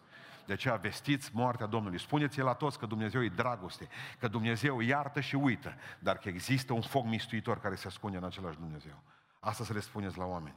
De 0.46 0.52
aceea 0.52 0.76
vestiți 0.76 1.30
moartea 1.32 1.66
Domnului. 1.66 1.98
Spuneți-le 1.98 2.42
la 2.42 2.54
toți 2.54 2.78
că 2.78 2.86
Dumnezeu 2.86 3.24
e 3.24 3.28
dragoste, 3.28 3.88
că 4.18 4.28
Dumnezeu 4.28 4.80
iartă 4.80 5.20
și 5.20 5.34
uită, 5.34 5.74
dar 5.98 6.18
că 6.18 6.28
există 6.28 6.72
un 6.72 6.80
foc 6.80 7.04
mistuitor 7.04 7.60
care 7.60 7.74
se 7.74 7.86
ascunde 7.86 8.16
în 8.16 8.24
același 8.24 8.58
Dumnezeu. 8.58 9.02
Asta 9.40 9.64
să 9.64 9.72
le 9.72 9.80
spuneți 9.80 10.18
la 10.18 10.24
oameni. 10.24 10.56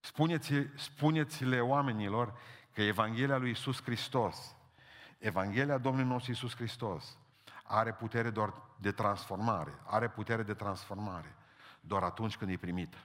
Spuneți, 0.00 0.52
spuneți-le 0.74 1.60
oamenilor 1.60 2.38
că 2.72 2.82
Evanghelia 2.82 3.36
lui 3.36 3.50
Isus 3.50 3.82
Hristos, 3.82 4.56
Evanghelia 5.18 5.78
Domnului 5.78 6.10
nostru 6.10 6.32
Isus 6.32 6.56
Hristos, 6.56 7.18
are 7.62 7.92
putere 7.92 8.30
doar 8.30 8.54
de 8.76 8.92
transformare, 8.92 9.78
are 9.84 10.08
putere 10.08 10.42
de 10.42 10.54
transformare 10.54 11.36
doar 11.80 12.02
atunci 12.02 12.36
când 12.36 12.50
e 12.50 12.56
primită. 12.56 12.98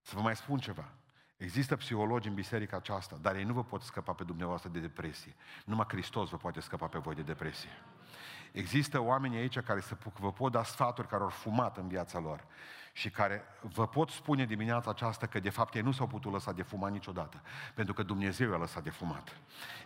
Să 0.00 0.14
vă 0.14 0.20
mai 0.20 0.36
spun 0.36 0.58
ceva. 0.58 0.92
Există 1.36 1.76
psihologi 1.76 2.28
în 2.28 2.34
biserica 2.34 2.76
aceasta, 2.76 3.18
dar 3.22 3.36
ei 3.36 3.44
nu 3.44 3.52
vă 3.52 3.64
pot 3.64 3.82
scăpa 3.82 4.12
pe 4.12 4.24
dumneavoastră 4.24 4.70
de 4.70 4.78
depresie. 4.78 5.34
Numai 5.64 5.86
Hristos 5.88 6.30
vă 6.30 6.36
poate 6.36 6.60
scăpa 6.60 6.86
pe 6.86 6.98
voi 6.98 7.14
de 7.14 7.22
depresie. 7.22 7.70
Există 8.52 9.00
oameni 9.00 9.36
aici 9.36 9.58
care 9.58 9.80
să 9.80 9.96
vă 10.20 10.32
pot 10.32 10.52
da 10.52 10.62
sfaturi 10.62 11.08
care 11.08 11.22
au 11.22 11.28
fumat 11.28 11.76
în 11.76 11.88
viața 11.88 12.18
lor 12.18 12.44
și 12.96 13.10
care 13.10 13.42
vă 13.60 13.86
pot 13.86 14.10
spune 14.10 14.44
dimineața 14.44 14.90
aceasta 14.90 15.26
că 15.26 15.40
de 15.40 15.50
fapt 15.50 15.74
ei 15.74 15.82
nu 15.82 15.92
s-au 15.92 16.06
putut 16.06 16.32
lăsa 16.32 16.52
de 16.52 16.62
fumat 16.62 16.92
niciodată, 16.92 17.40
pentru 17.74 17.94
că 17.94 18.02
Dumnezeu 18.02 18.50
i-a 18.50 18.56
lăsat 18.56 18.82
de 18.82 18.90
fumat. 18.90 19.36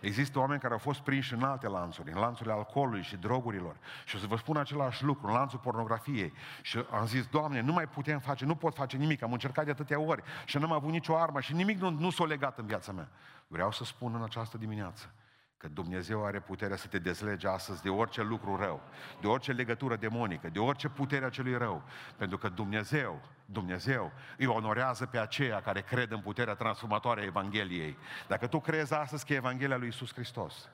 Există 0.01 0.39
oameni 0.39 0.59
care 0.59 0.73
au 0.73 0.79
fost 0.79 0.99
prinși 0.99 1.33
în 1.33 1.43
alte 1.43 1.67
lanțuri, 1.67 2.11
în 2.11 2.19
lanțurile 2.19 2.53
alcoolului 2.53 3.01
și 3.01 3.15
drogurilor 3.15 3.75
și 4.05 4.15
o 4.15 4.19
să 4.19 4.27
vă 4.27 4.37
spun 4.37 4.57
același 4.57 5.03
lucru, 5.03 5.27
în 5.27 5.33
lanțul 5.33 5.59
pornografiei 5.59 6.33
și 6.61 6.85
am 6.91 7.05
zis, 7.05 7.25
Doamne, 7.25 7.61
nu 7.61 7.73
mai 7.73 7.87
putem 7.87 8.19
face, 8.19 8.45
nu 8.45 8.55
pot 8.55 8.75
face 8.75 8.97
nimic, 8.97 9.21
am 9.21 9.31
încercat 9.31 9.65
de 9.65 9.71
atâtea 9.71 9.99
ori 9.99 10.23
și 10.45 10.57
nu 10.57 10.65
am 10.65 10.71
avut 10.71 10.91
nicio 10.91 11.17
armă 11.17 11.39
și 11.39 11.53
nimic 11.53 11.79
nu, 11.79 11.89
nu 11.89 12.09
s-a 12.09 12.23
legat 12.23 12.57
în 12.57 12.65
viața 12.65 12.91
mea. 12.91 13.09
Vreau 13.47 13.71
să 13.71 13.83
spun 13.83 14.15
în 14.15 14.23
această 14.23 14.57
dimineață, 14.57 15.13
Că 15.61 15.67
Dumnezeu 15.67 16.25
are 16.25 16.39
puterea 16.39 16.75
să 16.75 16.87
te 16.87 16.99
dezlege 16.99 17.47
astăzi 17.47 17.81
de 17.81 17.89
orice 17.89 18.21
lucru 18.21 18.55
rău, 18.55 18.81
de 19.19 19.27
orice 19.27 19.51
legătură 19.51 19.95
demonică, 19.95 20.49
de 20.49 20.59
orice 20.59 20.89
putere 20.89 21.25
a 21.25 21.29
celui 21.29 21.57
rău. 21.57 21.83
Pentru 22.17 22.37
că 22.37 22.49
Dumnezeu, 22.49 23.21
Dumnezeu 23.45 24.11
îi 24.37 24.45
onorează 24.45 25.05
pe 25.05 25.19
aceia 25.19 25.61
care 25.61 25.81
cred 25.81 26.11
în 26.11 26.21
puterea 26.21 26.53
transformatoare 26.53 27.21
a 27.21 27.23
Evangheliei. 27.23 27.97
Dacă 28.27 28.47
tu 28.47 28.59
crezi 28.59 28.93
astăzi 28.93 29.25
că 29.25 29.33
Evanghelia 29.33 29.77
lui 29.77 29.87
Isus 29.87 30.13
Hristos 30.13 30.69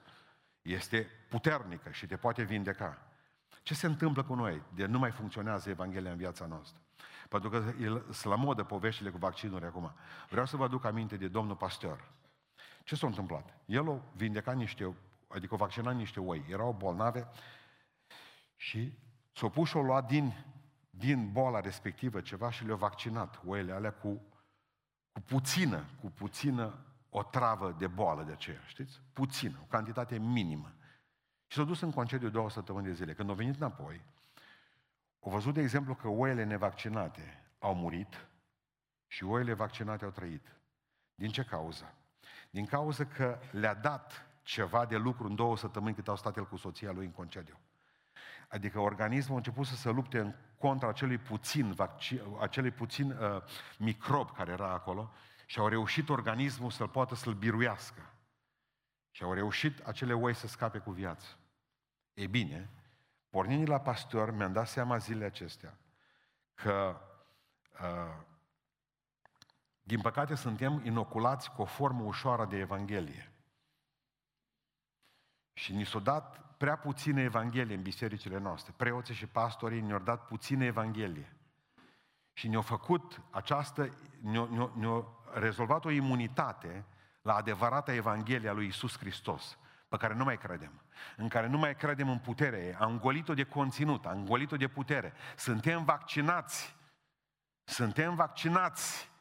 este 0.62 1.10
puternică 1.30 1.90
și 1.92 2.06
te 2.06 2.16
poate 2.16 2.44
vindeca, 2.44 2.98
ce 3.64 3.74
se 3.74 3.86
întâmplă 3.86 4.24
cu 4.24 4.34
noi 4.34 4.62
de 4.76 4.86
nu 4.86 5.00
mai 5.00 5.12
funcționează 5.12 5.70
Evanghelia 5.70 6.12
în 6.12 6.18
viața 6.18 6.46
noastră? 6.46 6.82
Pentru 7.30 7.50
că 7.50 7.64
sunt 8.12 8.34
la 8.34 8.36
modă 8.36 8.64
poveștile 8.64 9.10
cu 9.10 9.18
vaccinuri 9.18 9.66
acum. 9.66 9.92
Vreau 10.30 10.46
să 10.46 10.58
vă 10.58 10.64
aduc 10.64 10.86
aminte 10.86 11.16
de 11.18 11.28
domnul 11.28 11.56
pastor 11.56 12.16
ce 12.88 12.96
s-a 12.96 13.08
întâmplat? 13.08 13.58
El 13.66 13.90
a 13.90 14.02
vindecat 14.16 14.56
niște, 14.56 14.96
adică 15.28 15.54
a 15.54 15.58
vaccinat 15.58 15.96
niște 15.96 16.20
oi. 16.20 16.46
Erau 16.50 16.72
bolnave 16.72 17.28
și 18.56 18.98
s-a 19.34 19.50
pus 19.50 19.70
și-o 19.70 19.82
luat 19.82 20.08
din, 20.08 20.34
din 20.90 21.32
boala 21.32 21.60
respectivă 21.60 22.22
ceva 22.22 22.52
și 22.52 22.66
le-a 22.66 22.76
vaccinat 22.76 23.42
oile 23.46 23.72
alea 23.72 23.94
cu, 23.94 24.22
cu 25.12 25.22
puțină, 25.22 25.86
cu 26.02 26.12
puțină 26.12 26.86
o 27.10 27.24
travă 27.24 27.72
de 27.72 27.88
boală 27.88 28.24
de 28.24 28.32
aceea, 28.32 28.62
știți? 28.66 29.02
Puțină, 29.14 29.60
o 29.62 29.66
cantitate 29.66 30.18
minimă. 30.18 30.74
Și 31.48 31.58
s-a 31.58 31.64
dus 31.64 31.82
în 31.82 31.92
concediu 31.92 32.30
două 32.30 32.50
săptămâni 32.50 32.86
de 32.86 32.94
zile. 32.94 33.14
Când 33.14 33.30
a 33.30 33.34
venit 33.34 33.56
înapoi, 33.56 34.02
au 35.20 35.32
văzut, 35.32 35.54
de 35.54 35.62
exemplu, 35.62 35.96
că 35.96 36.08
oile 36.08 36.44
nevaccinate 36.44 37.44
au 37.60 37.76
murit 37.76 38.28
și 39.08 39.24
oile 39.24 39.54
vaccinate 39.54 40.06
au 40.06 40.12
trăit. 40.12 40.56
Din 41.16 41.30
ce 41.30 41.44
cauză? 41.44 41.96
Din 42.50 42.66
cauza 42.66 43.06
că 43.06 43.40
le-a 43.52 43.74
dat 43.74 44.28
ceva 44.44 44.86
de 44.86 44.98
lucru 44.98 45.28
în 45.28 45.36
două 45.36 45.58
săptămâni 45.58 45.96
cât 45.96 46.08
au 46.08 46.16
stat 46.16 46.38
el 46.38 46.48
cu 46.48 46.56
soția 46.56 46.92
lui 46.92 47.06
în 47.06 47.12
concediu. 47.12 47.60
Adică 48.48 48.80
organismul 48.80 49.34
a 49.34 49.38
început 49.38 49.66
să 49.66 49.76
se 49.76 49.90
lupte 49.90 50.20
în 50.20 50.34
contra 50.58 50.88
acelui 50.88 51.18
puțin, 51.18 51.72
vaccin, 51.72 52.22
acelui 52.40 52.72
puțin 52.72 53.12
uh, 53.12 53.42
microb 53.78 54.32
care 54.32 54.52
era 54.52 54.72
acolo 54.72 55.12
și 55.46 55.60
au 55.60 55.68
reușit 55.68 56.10
organismul 56.10 56.72
să-l 56.72 56.90
poată 56.90 57.16
să-l 57.16 57.34
biruiască. 57.34 58.14
Și 59.12 59.24
au 59.24 59.34
reușit 59.34 59.80
acele 59.80 60.14
oi 60.14 60.34
să 60.34 60.48
scape 60.48 60.78
cu 60.78 60.92
viață. 60.92 61.28
E 62.14 62.28
bine, 62.28 62.70
pornind 63.30 63.70
la 63.70 63.80
pastor, 63.80 64.32
mi-am 64.32 64.52
dat 64.52 64.68
seama 64.68 64.98
zilele 64.98 65.26
acestea 65.26 65.78
că 66.54 67.02
uh, 67.82 68.26
din 69.88 70.02
păcate 70.02 70.36
suntem 70.36 70.82
inoculați 70.84 71.52
cu 71.52 71.62
o 71.62 71.66
formă 71.66 72.04
ușoară 72.04 72.46
de 72.46 72.58
Evanghelie. 72.58 73.32
Și 75.54 75.74
ni 75.74 75.86
s-a 75.86 76.00
dat 76.00 76.56
prea 76.58 76.78
puține 76.78 77.22
Evanghelie 77.22 77.76
în 77.76 77.82
bisericile 77.82 78.38
noastre. 78.38 78.74
Preoții 78.78 79.16
și 79.16 79.28
pastorii 79.28 79.82
ne-au 79.82 80.00
dat 80.00 80.26
puține 80.26 80.66
Evanghelie. 80.66 81.36
Și 82.34 82.48
ne-au 82.48 82.62
făcut 82.62 83.22
această, 83.30 83.98
ne-au, 84.22 84.50
ne-au, 84.52 84.74
ne-au 84.76 85.26
rezolvat 85.34 85.86
o 85.86 85.90
imunitate 85.90 86.86
la 87.22 87.36
adevărata 87.36 87.94
Evanghelia 87.94 88.52
lui 88.52 88.68
Isus 88.68 88.98
Hristos, 88.98 89.58
pe 89.88 89.98
care 89.98 90.14
nu 90.14 90.24
mai 90.24 90.38
credem, 90.38 90.82
în 91.18 91.28
care 91.28 91.48
nu 91.48 91.58
mai 91.58 91.76
credem 91.76 92.10
în 92.10 92.20
putere, 92.20 92.78
am 92.80 92.92
îngolit-o 92.92 93.34
de 93.34 93.44
conținut, 93.44 94.06
am 94.06 94.18
îngolit-o 94.18 94.58
de 94.58 94.68
putere. 94.68 95.14
Suntem 95.36 95.84
vaccinați, 95.84 96.76
suntem 97.64 98.16
vaccinați 98.16 99.16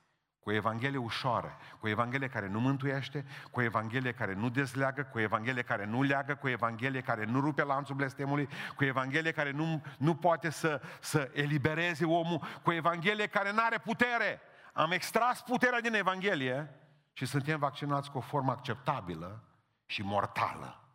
cu 0.46 0.52
o 0.52 0.54
Evanghelie 0.54 0.98
ușoară, 0.98 1.56
cu 1.78 1.86
o 1.86 1.88
Evanghelie 1.88 2.28
care 2.28 2.48
nu 2.48 2.60
mântuiește, 2.60 3.24
cu 3.50 3.60
o 3.60 3.62
Evanghelie 3.62 4.12
care 4.12 4.34
nu 4.34 4.48
dezleagă, 4.48 5.02
cu 5.02 5.18
o 5.18 5.20
Evanghelie 5.20 5.62
care 5.62 5.84
nu 5.84 6.02
leagă, 6.02 6.34
cu 6.34 6.46
o 6.46 6.50
Evanghelie 6.50 7.00
care 7.00 7.24
nu 7.24 7.40
rupe 7.40 7.62
lanțul 7.62 7.94
blestemului, 7.94 8.48
cu 8.76 8.82
o 8.82 8.86
Evanghelie 8.86 9.32
care 9.32 9.50
nu, 9.50 9.82
nu 9.98 10.14
poate 10.14 10.50
să, 10.50 10.82
să 11.00 11.30
elibereze 11.34 12.04
omul, 12.04 12.38
cu 12.62 12.70
o 12.70 12.72
Evanghelie 12.72 13.26
care 13.26 13.52
nu 13.52 13.62
are 13.62 13.78
putere. 13.78 14.40
Am 14.72 14.90
extras 14.90 15.42
puterea 15.42 15.80
din 15.80 15.94
Evanghelie 15.94 16.74
și 17.12 17.26
suntem 17.26 17.58
vaccinați 17.58 18.10
cu 18.10 18.18
o 18.18 18.20
formă 18.20 18.52
acceptabilă 18.52 19.42
și 19.86 20.02
mortală 20.02 20.88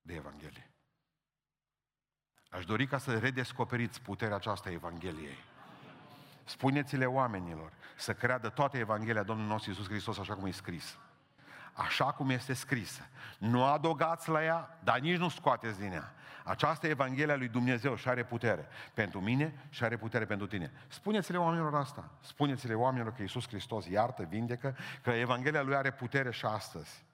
de 0.00 0.14
Evanghelie. 0.14 0.70
Aș 2.48 2.64
dori 2.64 2.86
ca 2.86 2.98
să 2.98 3.18
redescoperiți 3.18 4.00
puterea 4.00 4.36
aceasta 4.36 4.68
a 4.68 4.72
Evangheliei. 4.72 5.48
Spuneți-le 6.50 7.04
oamenilor 7.04 7.72
să 7.96 8.14
creadă 8.14 8.48
toată 8.48 8.76
Evanghelia 8.76 9.22
Domnului 9.22 9.50
nostru 9.50 9.70
Iisus 9.70 9.86
Hristos 9.86 10.18
așa 10.18 10.34
cum 10.34 10.46
e 10.46 10.50
scris. 10.50 10.98
Așa 11.72 12.12
cum 12.12 12.30
este 12.30 12.52
scrisă. 12.52 13.02
Nu 13.38 13.64
adăugați 13.64 14.28
la 14.28 14.44
ea, 14.44 14.78
dar 14.84 14.98
nici 14.98 15.16
nu 15.16 15.28
scoateți 15.28 15.78
din 15.78 15.92
ea. 15.92 16.14
Această 16.44 16.86
Evanghelia 16.86 17.36
lui 17.36 17.48
Dumnezeu 17.48 17.96
și 17.96 18.08
are 18.08 18.24
putere 18.24 18.68
pentru 18.94 19.20
mine 19.20 19.66
și 19.68 19.84
are 19.84 19.96
putere 19.96 20.26
pentru 20.26 20.46
tine. 20.46 20.72
Spuneți-le 20.88 21.38
oamenilor 21.38 21.74
asta. 21.74 22.10
Spuneți-le 22.20 22.74
oamenilor 22.74 23.12
că 23.12 23.22
Iisus 23.22 23.46
Hristos 23.48 23.86
iartă, 23.86 24.22
vindecă, 24.22 24.76
că 25.02 25.10
Evanghelia 25.10 25.62
lui 25.62 25.74
are 25.74 25.92
putere 25.92 26.30
și 26.30 26.44
astăzi. 26.44 27.04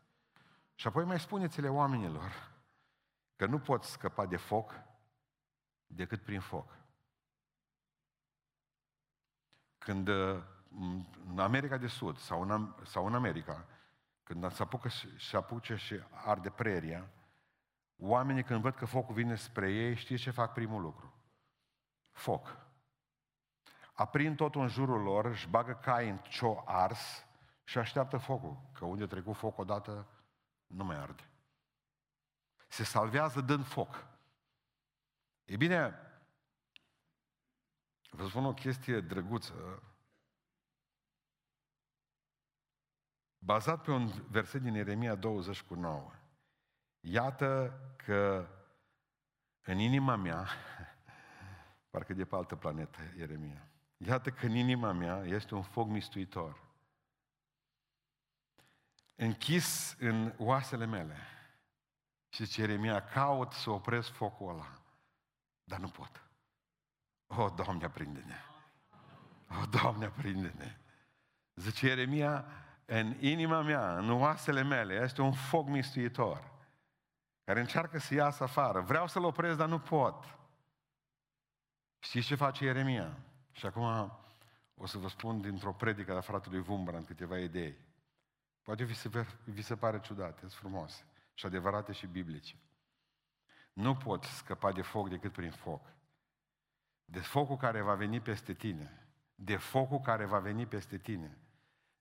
Și 0.75 0.87
apoi 0.87 1.05
mai 1.05 1.21
spuneți-le 1.21 1.69
oamenilor 1.69 2.51
că 3.37 3.47
nu 3.47 3.59
poți 3.59 3.91
scăpa 3.91 4.27
de 4.27 4.37
foc 4.37 4.75
decât 5.87 6.23
prin 6.23 6.41
foc. 6.41 6.77
Când 9.87 10.09
uh, 10.09 10.43
în 11.29 11.39
America 11.39 11.77
de 11.77 11.87
Sud 11.87 12.19
sau 12.19 12.43
în, 12.43 12.75
sau 12.85 13.07
în 13.07 13.15
America, 13.15 13.67
când 14.23 14.53
se 14.53 14.63
apucă 14.63 14.89
și 15.17 15.37
apuce 15.37 15.77
și 15.77 16.01
arde 16.11 16.51
preria, 16.51 17.11
oamenii 17.97 18.43
când 18.43 18.61
văd 18.61 18.75
că 18.75 18.85
focul 18.85 19.15
vine 19.15 19.35
spre 19.35 19.73
ei, 19.73 19.97
știți 19.97 20.23
ce 20.23 20.31
fac 20.31 20.53
primul 20.53 20.83
lucru? 20.83 21.15
Foc. 22.13 22.57
Aprind 23.93 24.37
totul 24.37 24.61
în 24.61 24.69
jurul 24.69 25.03
lor, 25.03 25.25
își 25.25 25.49
bagă 25.49 25.73
cai 25.75 26.09
în 26.09 26.19
cio 26.19 26.63
ars 26.65 27.27
și 27.65 27.79
așteaptă 27.79 28.17
focul. 28.17 28.61
Că 28.73 28.85
unde 28.85 29.03
a 29.05 29.07
trecut 29.07 29.37
foc 29.37 29.59
odată, 29.59 30.07
nu 30.67 30.85
mai 30.85 30.97
arde. 30.97 31.29
Se 32.69 32.85
salvează 32.85 33.41
dând 33.41 33.65
foc. 33.65 34.07
E 35.45 35.57
bine, 35.57 36.06
Vă 38.17 38.29
spun 38.29 38.45
o 38.45 38.55
chestie 38.55 39.01
drăguță. 39.01 39.83
Bazat 43.39 43.83
pe 43.83 43.91
un 43.91 44.27
verset 44.29 44.63
din 44.63 44.75
Ieremia 44.75 45.15
20 45.15 45.63
cu 45.63 45.75
9. 45.75 46.13
Iată 47.01 47.81
că 47.97 48.49
în 49.63 49.79
inima 49.79 50.17
mea, 50.17 50.49
parcă 51.91 52.13
de 52.15 52.25
pe 52.25 52.35
altă 52.35 52.57
planetă, 52.57 52.99
Ieremia, 53.17 53.69
iată 53.97 54.31
că 54.31 54.47
în 54.47 54.55
inima 54.55 54.93
mea 54.93 55.25
este 55.25 55.55
un 55.55 55.63
foc 55.63 55.89
mistuitor. 55.89 56.65
Închis 59.15 59.97
în 59.99 60.35
oasele 60.39 60.85
mele. 60.85 61.17
Și 62.29 62.45
zice 62.45 62.61
Ieremia, 62.61 63.05
caut 63.05 63.53
să 63.53 63.71
opresc 63.71 64.11
focul 64.13 64.49
ăla, 64.49 64.83
dar 65.65 65.79
nu 65.79 65.89
pot. 65.89 66.26
O, 67.27 67.49
Doamne, 67.49 67.85
aprinde-ne! 67.85 68.37
O, 69.63 69.67
Doamne, 69.67 70.05
aprinde-ne! 70.05 70.79
Zice 71.55 71.87
Ieremia, 71.87 72.45
în 72.85 73.17
inima 73.21 73.63
mea, 73.63 73.99
în 73.99 74.11
oasele 74.11 74.63
mele, 74.63 74.95
este 74.95 75.23
un 75.23 75.33
foc 75.33 75.67
mistuitor 75.67 76.55
care 77.45 77.61
încearcă 77.61 77.99
să 77.99 78.15
iasă 78.15 78.43
afară. 78.43 78.81
Vreau 78.81 79.07
să-l 79.07 79.25
opresc, 79.25 79.57
dar 79.57 79.69
nu 79.69 79.79
pot. 79.79 80.39
Știți 81.99 82.27
ce 82.27 82.35
face 82.35 82.65
Ieremia? 82.65 83.19
Și 83.53 83.67
acum 83.67 84.13
o 84.75 84.87
să 84.87 84.99
vă 84.99 85.09
spun 85.09 85.41
dintr-o 85.41 85.73
predică 85.73 86.17
a 86.17 86.21
fratelui 86.21 86.61
Vumbran 86.61 87.05
câteva 87.05 87.39
idei. 87.39 87.77
Poate 88.63 88.85
vi 88.85 88.95
se, 88.95 89.27
vi 89.45 89.63
se 89.63 89.77
pare 89.77 90.01
ciudate, 90.01 90.39
sunt 90.39 90.53
frumoase 90.53 91.05
și 91.35 91.47
adevărate 91.47 91.93
și 91.93 92.07
biblice. 92.07 92.57
Nu 93.73 93.97
poți 93.97 94.37
scăpa 94.37 94.73
de 94.73 94.83
foc 94.83 95.09
decât 95.09 95.33
prin 95.33 95.51
foc 95.51 95.96
de 97.07 97.21
focul 97.21 97.57
care 97.57 97.81
va 97.81 97.95
veni 97.95 98.21
peste 98.21 98.53
tine 98.53 99.07
de 99.37 99.57
focul 99.57 100.01
care 100.01 100.25
va 100.25 100.39
veni 100.39 100.67
peste 100.67 100.99
tine. 100.99 101.39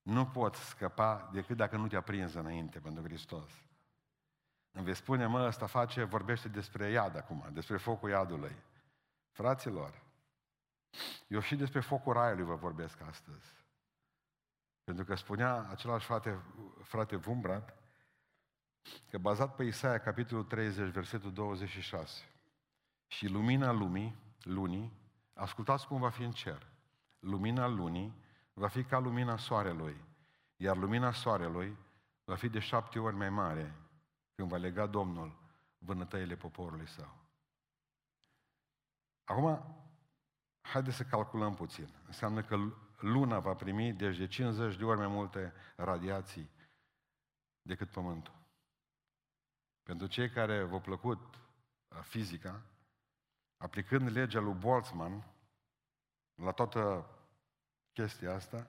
Nu 0.01 0.25
poți 0.25 0.67
scăpa 0.67 1.29
decât 1.33 1.57
dacă 1.57 1.77
nu 1.77 1.87
te 1.87 1.95
aprinzi 1.95 2.37
înainte 2.37 2.79
pentru 2.79 3.03
Hristos. 3.03 3.51
Îmi 4.71 4.85
vei 4.85 4.95
spune, 4.95 5.25
mă, 5.25 5.45
ăsta 5.47 5.65
face, 5.65 6.03
vorbește 6.03 6.47
despre 6.47 6.89
iad 6.89 7.15
acum, 7.15 7.49
despre 7.53 7.77
focul 7.77 8.09
iadului. 8.09 8.55
Fraților, 9.31 10.01
eu 11.27 11.39
și 11.39 11.55
despre 11.55 11.79
focul 11.79 12.13
raiului 12.13 12.45
vă 12.45 12.55
vorbesc 12.55 13.01
astăzi. 13.01 13.53
Pentru 14.83 15.05
că 15.05 15.15
spunea 15.15 15.67
același 15.69 16.05
frate, 16.05 16.41
frate 16.81 17.15
Vumbrat, 17.15 17.77
că 19.09 19.17
bazat 19.17 19.55
pe 19.55 19.63
Isaia, 19.63 19.99
capitolul 19.99 20.43
30, 20.43 20.89
versetul 20.89 21.33
26, 21.33 22.23
și 23.07 23.27
lumina 23.27 23.71
lumii, 23.71 24.15
lunii, 24.45 24.93
ascultați 25.33 25.87
cum 25.87 25.99
va 25.99 26.09
fi 26.09 26.23
în 26.23 26.31
cer. 26.31 26.67
Lumina 27.19 27.67
lunii 27.67 28.13
va 28.53 28.67
fi 28.67 28.83
ca 28.83 28.99
lumina 28.99 29.37
soarelui, 29.37 30.03
iar 30.55 30.77
lumina 30.77 31.11
soarelui 31.11 31.77
va 32.23 32.35
fi 32.35 32.49
de 32.49 32.59
șapte 32.59 32.99
ori 32.99 33.15
mai 33.15 33.29
mare 33.29 33.75
când 34.35 34.49
va 34.49 34.57
lega 34.57 34.85
Domnul 34.85 35.37
vânătăile 35.77 36.35
poporului 36.35 36.87
său. 36.87 37.15
Acum, 39.23 39.75
haideți 40.61 40.95
să 40.95 41.03
calculăm 41.03 41.53
puțin. 41.53 41.89
Înseamnă 42.05 42.43
că 42.43 42.57
luna 42.99 43.39
va 43.39 43.53
primi 43.53 43.93
deci 43.93 44.17
de 44.17 44.27
50 44.27 44.75
de 44.77 44.85
ori 44.85 44.97
mai 44.97 45.07
multe 45.07 45.53
radiații 45.75 46.49
decât 47.61 47.89
Pământul. 47.89 48.33
Pentru 49.83 50.07
cei 50.07 50.29
care 50.29 50.63
v-au 50.63 50.81
plăcut 50.81 51.19
uh, 51.35 51.99
fizica, 52.01 52.61
aplicând 53.65 54.09
legea 54.09 54.39
lui 54.39 54.53
Boltzmann 54.53 55.23
la 56.35 56.51
toată 56.51 57.09
chestia 57.93 58.33
asta, 58.33 58.67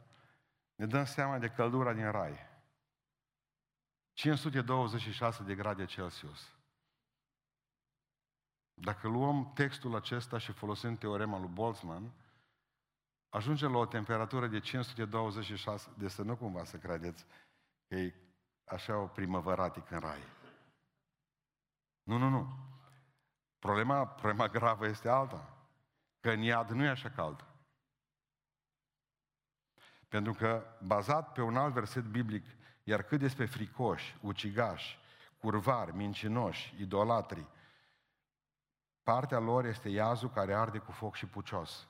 ne 0.75 0.87
dăm 0.87 1.05
seama 1.05 1.39
de 1.39 1.49
căldura 1.49 1.93
din 1.93 2.11
rai. 2.11 2.39
526 4.13 5.43
de 5.43 5.55
grade 5.55 5.85
Celsius. 5.85 6.55
Dacă 8.75 9.09
luăm 9.09 9.53
textul 9.53 9.95
acesta 9.95 10.39
și 10.39 10.53
folosim 10.53 10.97
teorema 10.97 11.39
lui 11.39 11.49
Boltzmann, 11.49 12.13
ajungem 13.29 13.73
la 13.73 13.79
o 13.79 13.87
temperatură 13.87 14.47
de 14.47 14.61
526, 14.61 15.91
de 15.99 16.09
să 16.09 16.23
nu 16.23 16.37
cumva 16.37 16.65
să 16.65 16.79
credeți 16.79 17.27
că 17.89 17.95
e 17.95 18.15
așa 18.65 18.99
o 18.99 19.07
primăvăratic 19.07 19.91
în 19.91 19.99
rai. 19.99 20.23
Nu, 22.03 22.17
nu, 22.17 22.29
nu. 22.29 22.75
Problema, 23.67 24.07
problema 24.07 24.49
gravă 24.49 24.87
este 24.87 25.09
alta. 25.09 25.49
Că 26.21 26.31
în 26.31 26.41
iad 26.41 26.71
nu 26.71 26.85
e 26.85 26.89
așa 26.89 27.11
cald. 27.11 27.45
Pentru 30.09 30.33
că, 30.33 30.67
bazat 30.83 31.33
pe 31.33 31.41
un 31.41 31.57
alt 31.57 31.73
verset 31.73 32.05
biblic, 32.05 32.47
iar 32.83 33.03
cât 33.03 33.19
despre 33.19 33.47
fricoși, 33.47 34.17
ucigași, 34.21 34.99
curvari, 35.39 35.97
mincinoși, 35.97 36.75
idolatri, 36.81 37.47
partea 39.03 39.39
lor 39.39 39.65
este 39.65 39.89
iazul 39.89 40.31
care 40.31 40.55
arde 40.55 40.79
cu 40.79 40.93
foc 40.93 41.15
și 41.15 41.27
pucios. 41.27 41.89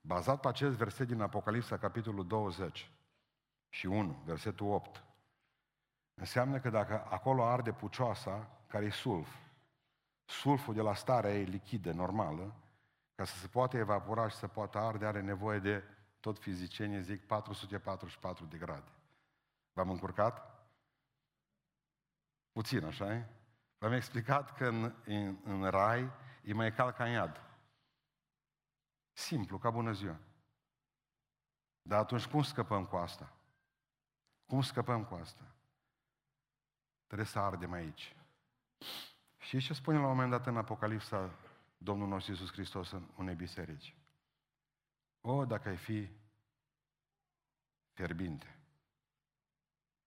Bazat 0.00 0.40
pe 0.40 0.48
acest 0.48 0.76
verset 0.76 1.06
din 1.06 1.20
Apocalipsa, 1.20 1.78
capitolul 1.78 2.26
20 2.26 2.90
și 3.68 3.86
1, 3.86 4.22
versetul 4.24 4.72
8, 4.72 5.04
înseamnă 6.14 6.60
că 6.60 6.70
dacă 6.70 7.06
acolo 7.08 7.44
arde 7.44 7.72
pucioasa, 7.72 8.55
care 8.66 8.84
e 8.84 8.90
sulf, 8.90 9.28
sulful 10.24 10.74
de 10.74 10.80
la 10.80 10.94
starea 10.94 11.34
ei 11.34 11.44
lichidă, 11.44 11.92
normală, 11.92 12.54
ca 13.14 13.24
să 13.24 13.36
se 13.36 13.46
poată 13.46 13.76
evapora 13.76 14.28
și 14.28 14.36
să 14.36 14.46
poată 14.48 14.78
arde, 14.78 15.06
are 15.06 15.20
nevoie 15.20 15.58
de, 15.58 15.84
tot 16.20 16.38
fizicienii 16.38 17.02
zic, 17.02 17.26
444 17.26 18.44
de 18.44 18.58
grade. 18.58 18.90
V-am 19.72 19.90
încurcat? 19.90 20.66
Puțin, 22.52 22.84
așa 22.84 23.14
e? 23.14 23.26
V-am 23.78 23.92
explicat 23.92 24.56
că 24.56 24.66
în, 24.66 24.94
în, 25.04 25.38
în 25.44 25.70
rai 25.70 26.10
e 26.42 26.52
mai 26.52 26.72
cald 26.72 26.94
ca 26.94 27.04
în 27.04 27.10
iad. 27.10 27.40
Simplu, 29.12 29.58
ca 29.58 29.70
bună 29.70 29.92
ziua. 29.92 30.18
Dar 31.82 31.98
atunci 31.98 32.26
cum 32.26 32.42
scăpăm 32.42 32.86
cu 32.86 32.96
asta? 32.96 33.32
Cum 34.46 34.62
scăpăm 34.62 35.04
cu 35.04 35.14
asta? 35.14 35.54
Trebuie 37.06 37.26
să 37.26 37.38
ardem 37.38 37.72
aici. 37.72 38.15
Și 39.38 39.60
ce 39.60 39.72
spune 39.72 39.96
la 39.98 40.02
un 40.02 40.08
moment 40.08 40.30
dat 40.30 40.46
în 40.46 40.56
Apocalipsa 40.56 41.30
Domnul 41.78 42.08
nostru 42.08 42.32
Iisus 42.32 42.52
Hristos 42.52 42.90
în 42.90 43.08
unei 43.16 43.34
biserici? 43.34 43.96
O, 45.20 45.44
dacă 45.44 45.68
ai 45.68 45.76
fi 45.76 46.10
fierbinte, 47.92 48.58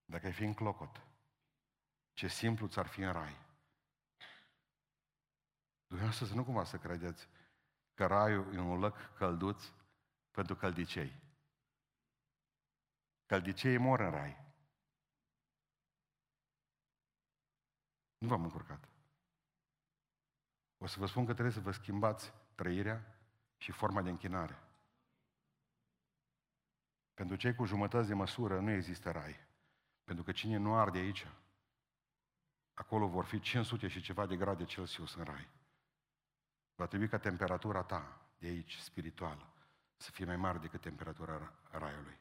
dacă 0.04 0.26
ai 0.26 0.32
fi 0.32 0.44
în 0.44 0.54
clocot, 0.54 1.00
ce 2.12 2.26
simplu 2.28 2.66
ți-ar 2.66 2.86
fi 2.86 3.00
în 3.00 3.12
rai. 3.12 3.36
Dumneavoastră 5.86 6.26
să 6.26 6.34
nu 6.34 6.44
cumva 6.44 6.64
să 6.64 6.78
credeți 6.78 7.28
că 7.94 8.06
raiul 8.06 8.54
e 8.54 8.58
un 8.58 8.78
loc 8.78 8.96
călduț 9.16 9.64
pentru 10.30 10.56
căldicei. 10.56 11.12
Căldiceii 13.26 13.78
mor 13.78 14.00
în 14.00 14.10
rai. 14.10 14.49
Nu 18.20 18.28
v-am 18.28 18.42
încurcat. 18.42 18.88
O 20.78 20.86
să 20.86 20.98
vă 20.98 21.06
spun 21.06 21.24
că 21.24 21.32
trebuie 21.32 21.54
să 21.54 21.60
vă 21.60 21.70
schimbați 21.70 22.32
trăirea 22.54 23.18
și 23.56 23.72
forma 23.72 24.02
de 24.02 24.10
închinare. 24.10 24.58
Pentru 27.14 27.36
cei 27.36 27.54
cu 27.54 27.64
jumătăți 27.64 28.08
de 28.08 28.14
măsură 28.14 28.60
nu 28.60 28.70
există 28.70 29.10
rai. 29.10 29.36
Pentru 30.04 30.24
că 30.24 30.32
cine 30.32 30.56
nu 30.56 30.74
arde 30.74 30.98
aici, 30.98 31.26
acolo 32.74 33.06
vor 33.06 33.24
fi 33.24 33.40
500 33.40 33.88
și 33.88 34.00
ceva 34.00 34.26
de 34.26 34.36
grade 34.36 34.64
Celsius 34.64 35.14
în 35.14 35.24
rai. 35.24 35.48
Va 36.74 36.86
trebui 36.86 37.08
ca 37.08 37.18
temperatura 37.18 37.82
ta 37.82 38.20
de 38.38 38.46
aici, 38.46 38.76
spirituală, 38.76 39.52
să 39.96 40.10
fie 40.10 40.24
mai 40.24 40.36
mare 40.36 40.58
decât 40.58 40.80
temperatura 40.80 41.52
raiului. 41.70 42.18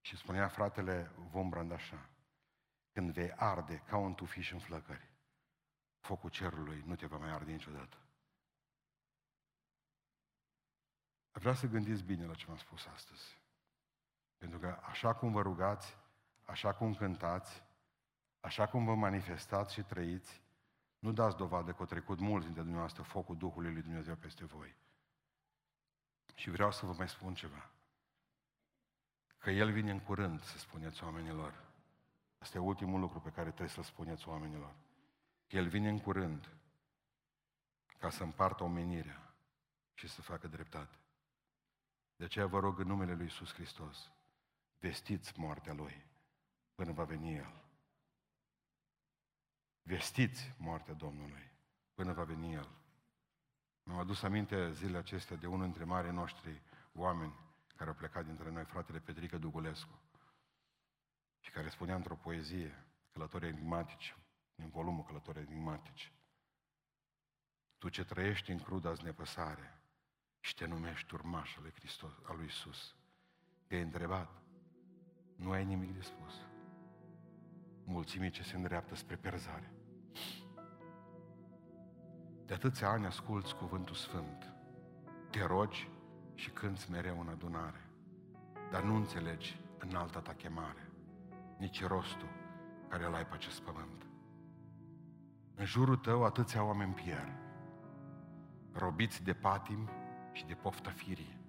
Și 0.00 0.16
spunea 0.16 0.48
fratele 0.48 1.12
Vombrand 1.16 1.72
așa, 1.72 2.08
când 2.92 3.12
vei 3.12 3.32
arde 3.32 3.82
ca 3.86 3.96
un 3.96 4.14
tufiș 4.14 4.52
în 4.52 4.58
flăcări, 4.58 5.08
focul 6.00 6.30
cerului 6.30 6.82
nu 6.86 6.96
te 6.96 7.06
va 7.06 7.16
mai 7.16 7.30
arde 7.30 7.52
niciodată. 7.52 7.96
Vreau 11.32 11.54
să 11.54 11.66
gândiți 11.66 12.02
bine 12.02 12.26
la 12.26 12.34
ce 12.34 12.44
m-am 12.48 12.56
spus 12.56 12.86
astăzi. 12.86 13.40
Pentru 14.38 14.58
că 14.58 14.78
așa 14.82 15.14
cum 15.14 15.32
vă 15.32 15.42
rugați, 15.42 15.96
așa 16.44 16.74
cum 16.74 16.94
cântați, 16.94 17.62
așa 18.40 18.66
cum 18.68 18.84
vă 18.84 18.94
manifestați 18.94 19.74
și 19.74 19.82
trăiți, 19.82 20.42
nu 20.98 21.12
dați 21.12 21.36
dovadă 21.36 21.70
că 21.70 21.76
au 21.78 21.86
trecut 21.86 22.18
mulți 22.18 22.44
dintre 22.44 22.62
dumneavoastră 22.62 23.02
focul 23.02 23.36
Duhului 23.36 23.72
lui 23.72 23.82
Dumnezeu 23.82 24.14
peste 24.14 24.44
voi. 24.44 24.76
Și 26.34 26.50
vreau 26.50 26.72
să 26.72 26.86
vă 26.86 26.92
mai 26.92 27.08
spun 27.08 27.34
ceva. 27.34 27.70
Că 29.38 29.50
El 29.50 29.72
vine 29.72 29.90
în 29.90 30.00
curând, 30.00 30.42
să 30.42 30.58
spuneți 30.58 31.04
oamenilor. 31.04 31.64
Asta 32.38 32.58
e 32.58 32.60
ultimul 32.60 33.00
lucru 33.00 33.20
pe 33.20 33.30
care 33.30 33.48
trebuie 33.48 33.68
să-l 33.68 33.82
spuneți 33.82 34.28
oamenilor. 34.28 34.74
Că 35.48 35.56
El 35.56 35.68
vine 35.68 35.88
în 35.88 36.00
curând 36.00 36.48
ca 37.98 38.10
să 38.10 38.22
împartă 38.22 38.62
omenirea 38.62 39.34
și 39.94 40.08
să 40.08 40.22
facă 40.22 40.48
dreptate. 40.48 40.96
De 42.16 42.24
aceea 42.24 42.46
vă 42.46 42.58
rog 42.58 42.78
în 42.78 42.86
numele 42.86 43.14
Lui 43.14 43.24
Iisus 43.24 43.52
Hristos, 43.52 44.10
vestiți 44.78 45.38
moartea 45.38 45.72
Lui 45.72 46.06
până 46.74 46.92
va 46.92 47.04
veni 47.04 47.36
El. 47.36 47.62
Vestiți 49.82 50.54
moartea 50.58 50.94
Domnului 50.94 51.50
până 51.94 52.12
va 52.12 52.24
veni 52.24 52.54
El. 52.54 52.68
Mi-am 53.82 53.98
adus 53.98 54.22
aminte 54.22 54.72
zilele 54.72 54.98
acestea 54.98 55.36
de 55.36 55.46
unul 55.46 55.64
dintre 55.64 55.84
marii 55.84 56.12
noștri 56.12 56.62
oameni 56.92 57.34
care 57.76 57.90
au 57.90 57.96
plecat 57.96 58.24
dintre 58.24 58.50
noi, 58.50 58.64
fratele 58.64 58.98
Petrică 58.98 59.38
Dugulescu, 59.38 59.98
și 61.40 61.50
care 61.50 61.68
spunea 61.68 61.94
într-o 61.94 62.14
poezie, 62.14 62.84
călători 63.12 63.46
enigmatici, 63.46 64.16
în 64.62 64.68
volumul 64.68 65.04
Călători 65.04 65.38
enigmatici, 65.38 66.12
Tu 67.78 67.88
ce 67.88 68.04
trăiești 68.04 68.50
în 68.50 68.58
cruda 68.58 68.92
nepăsare 69.02 69.82
și 70.40 70.54
te 70.54 70.66
numești 70.66 71.14
urmaș 71.14 71.56
al 71.56 71.62
lui 71.62 71.72
Hristos, 71.74 72.12
al 72.22 72.36
lui 72.36 72.46
Isus, 72.46 72.96
te-ai 73.66 73.82
întrebat, 73.82 74.42
nu 75.36 75.50
ai 75.50 75.64
nimic 75.64 75.94
de 75.94 76.00
spus. 76.00 76.34
Mulțimii 77.84 78.30
ce 78.30 78.42
se 78.42 78.56
îndreaptă 78.56 78.94
spre 78.94 79.16
perzare. 79.16 79.72
De 82.44 82.54
atâția 82.54 82.88
ani 82.88 83.06
asculți 83.06 83.56
cuvântul 83.56 83.94
sfânt, 83.94 84.52
te 85.30 85.44
rogi 85.44 85.90
și 86.34 86.50
cânți 86.50 86.90
mereu 86.90 87.20
în 87.20 87.28
adunare, 87.28 87.90
dar 88.70 88.82
nu 88.82 88.94
înțelegi 88.94 89.60
în 89.78 89.94
alta 89.94 90.20
ta 90.20 90.34
chemare, 90.34 90.90
nici 91.58 91.84
rostul 91.84 92.28
care 92.88 93.04
îl 93.04 93.14
ai 93.14 93.26
pe 93.26 93.34
acest 93.34 93.60
pământ. 93.60 94.07
În 95.58 95.64
jurul 95.64 95.96
tău 95.96 96.24
atâția 96.24 96.64
oameni 96.64 96.92
pierd, 96.92 97.32
robiți 98.72 99.24
de 99.24 99.32
patim 99.32 99.88
și 100.32 100.46
de 100.46 100.54
pofta 100.54 100.90
firii. 100.90 101.40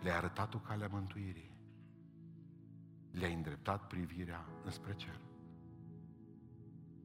Le-ai 0.00 0.16
arătat 0.16 0.54
o 0.54 0.58
calea 0.58 0.88
mântuirii. 0.90 1.56
Le-ai 3.10 3.34
îndreptat 3.34 3.86
privirea 3.86 4.46
înspre 4.64 4.94
cer. 4.94 5.20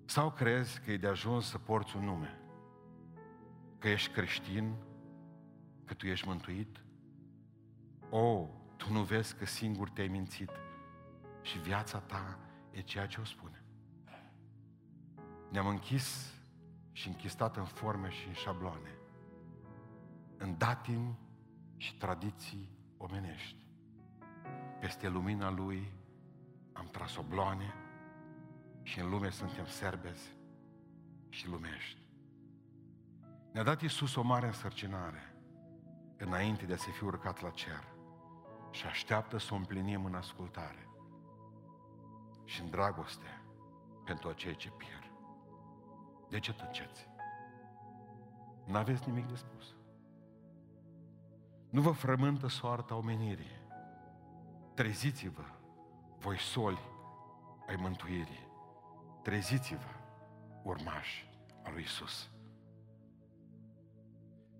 Sau 0.05 0.31
crezi 0.31 0.81
că 0.81 0.91
e 0.91 0.97
de 0.97 1.07
ajuns 1.07 1.49
să 1.49 1.57
porți 1.57 1.95
un 1.95 2.03
nume? 2.03 2.39
Că 3.79 3.89
ești 3.89 4.13
creștin? 4.13 4.75
Că 5.85 5.93
tu 5.93 6.07
ești 6.07 6.27
mântuit? 6.27 6.83
O, 8.09 8.47
tu 8.77 8.91
nu 8.91 9.03
vezi 9.03 9.35
că 9.35 9.45
singur 9.45 9.89
te-ai 9.89 10.07
mințit 10.07 10.51
și 11.41 11.59
viața 11.59 11.99
ta 11.99 12.39
e 12.71 12.81
ceea 12.81 13.07
ce 13.07 13.21
o 13.21 13.23
spune. 13.23 13.64
Ne-am 15.55 15.67
închis 15.67 16.33
și 16.91 17.07
închistat 17.07 17.57
în 17.57 17.65
forme 17.65 18.09
și 18.09 18.27
în 18.27 18.33
șabloane, 18.33 18.97
în 20.37 20.57
datini 20.57 21.19
și 21.77 21.97
tradiții 21.97 22.69
omenești. 22.97 23.65
Peste 24.79 25.07
lumina 25.07 25.49
Lui 25.49 25.91
am 26.73 26.87
tras 26.91 27.15
obloane 27.15 27.73
și 28.81 28.99
în 28.99 29.09
lume 29.09 29.29
suntem 29.29 29.65
serbezi 29.65 30.35
și 31.29 31.47
lumești. 31.49 32.01
Ne-a 33.51 33.63
dat 33.63 33.81
Iisus 33.81 34.15
o 34.15 34.21
mare 34.21 34.45
însărcinare 34.45 35.35
înainte 36.17 36.65
de 36.65 36.73
a 36.73 36.77
se 36.77 36.91
fi 36.91 37.03
urcat 37.03 37.41
la 37.41 37.49
cer 37.49 37.83
și 38.71 38.85
așteaptă 38.85 39.37
să 39.37 39.53
o 39.53 39.57
împlinim 39.57 40.05
în 40.05 40.15
ascultare 40.15 40.89
și 42.43 42.61
în 42.61 42.69
dragoste 42.69 43.41
pentru 44.05 44.29
acei 44.29 44.55
ce 44.55 44.69
pierd. 44.69 45.04
De 46.29 46.39
ce 46.39 46.53
tăceți? 46.53 47.09
N-aveți 48.65 49.09
nimic 49.09 49.27
de 49.27 49.35
spus. 49.35 49.75
Nu 51.69 51.81
vă 51.81 51.91
frământă 51.91 52.47
soarta 52.47 52.95
omenirii. 52.95 53.63
Treziți-vă, 54.73 55.43
voi 56.17 56.37
soli 56.39 56.79
ai 57.67 57.75
mântuirii. 57.75 58.47
Treziți-vă, 59.21 59.89
urmași 60.63 61.29
al 61.63 61.73
lui 61.73 61.81
Isus. 61.81 62.29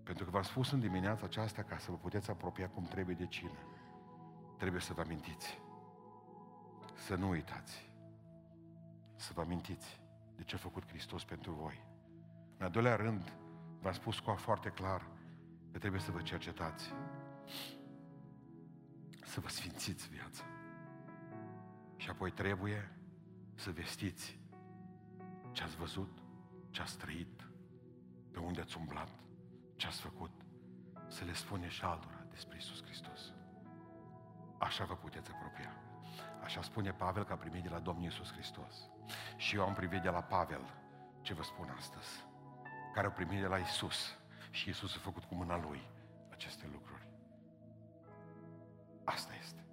Pentru 0.03 0.25
că 0.25 0.31
v-am 0.31 0.43
spus 0.43 0.71
în 0.71 0.79
dimineața 0.79 1.25
aceasta 1.25 1.63
ca 1.63 1.77
să 1.77 1.91
vă 1.91 1.97
puteți 1.97 2.29
apropia 2.29 2.69
cum 2.69 2.83
trebuie 2.83 3.15
de 3.15 3.25
cină. 3.27 3.59
Trebuie 4.57 4.81
să 4.81 4.93
vă 4.93 5.01
amintiți. 5.01 5.61
Să 6.93 7.15
nu 7.15 7.29
uitați. 7.29 7.91
Să 9.15 9.31
vă 9.33 9.41
amintiți 9.41 10.03
de 10.35 10.43
ce 10.43 10.55
a 10.55 10.57
făcut 10.57 10.87
Hristos 10.87 11.23
pentru 11.23 11.51
voi. 11.51 11.83
În 12.57 12.65
al 12.65 12.71
doilea 12.71 12.95
rând, 12.95 13.33
v-am 13.81 13.93
spus 13.93 14.19
cu 14.19 14.31
foarte 14.31 14.69
clar 14.69 15.07
că 15.71 15.77
trebuie 15.77 16.01
să 16.01 16.11
vă 16.11 16.21
cercetați. 16.21 16.93
Să 19.25 19.39
vă 19.39 19.49
sfințiți 19.49 20.09
viața. 20.09 20.43
Și 21.95 22.09
apoi 22.09 22.31
trebuie 22.31 22.91
să 23.55 23.71
vestiți 23.71 24.39
ce 25.51 25.63
ați 25.63 25.75
văzut, 25.75 26.17
ce 26.69 26.81
ați 26.81 26.97
trăit, 26.97 27.47
pe 28.31 28.39
unde 28.39 28.61
ați 28.61 28.77
umblat, 28.77 29.09
ce 29.75 29.87
ați 29.87 30.01
făcut, 30.01 30.31
să 31.07 31.23
le 31.23 31.33
spune 31.33 31.67
și 31.67 31.83
altora 31.83 32.25
despre 32.29 32.57
Isus 32.57 32.83
Hristos. 32.83 33.33
Așa 34.57 34.85
vă 34.85 34.95
puteți 34.95 35.31
apropia. 35.31 35.71
Așa 36.43 36.61
spune 36.61 36.91
Pavel 36.91 37.23
că 37.23 37.33
a 37.33 37.35
primit 37.35 37.63
de 37.63 37.69
la 37.69 37.79
Domnul 37.79 38.03
Iisus 38.03 38.31
Hristos. 38.31 38.89
Și 39.35 39.55
eu 39.55 39.63
am 39.63 39.73
privit 39.73 40.01
de 40.01 40.09
la 40.09 40.21
Pavel 40.21 40.61
ce 41.21 41.33
vă 41.33 41.43
spun 41.43 41.73
astăzi, 41.77 42.25
care 42.93 43.07
a 43.07 43.11
primit 43.11 43.39
de 43.39 43.47
la 43.47 43.57
Isus 43.57 44.17
și 44.49 44.69
Isus 44.69 44.95
a 44.95 44.99
făcut 44.99 45.23
cu 45.23 45.35
mâna 45.35 45.57
Lui 45.57 45.81
aceste 46.29 46.69
lucruri. 46.71 47.07
Asta 49.03 49.33
este. 49.41 49.65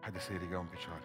Haideți 0.00 0.24
să-i 0.24 0.38
rigăm 0.38 0.60
în 0.60 0.66
picioare. 0.66 1.04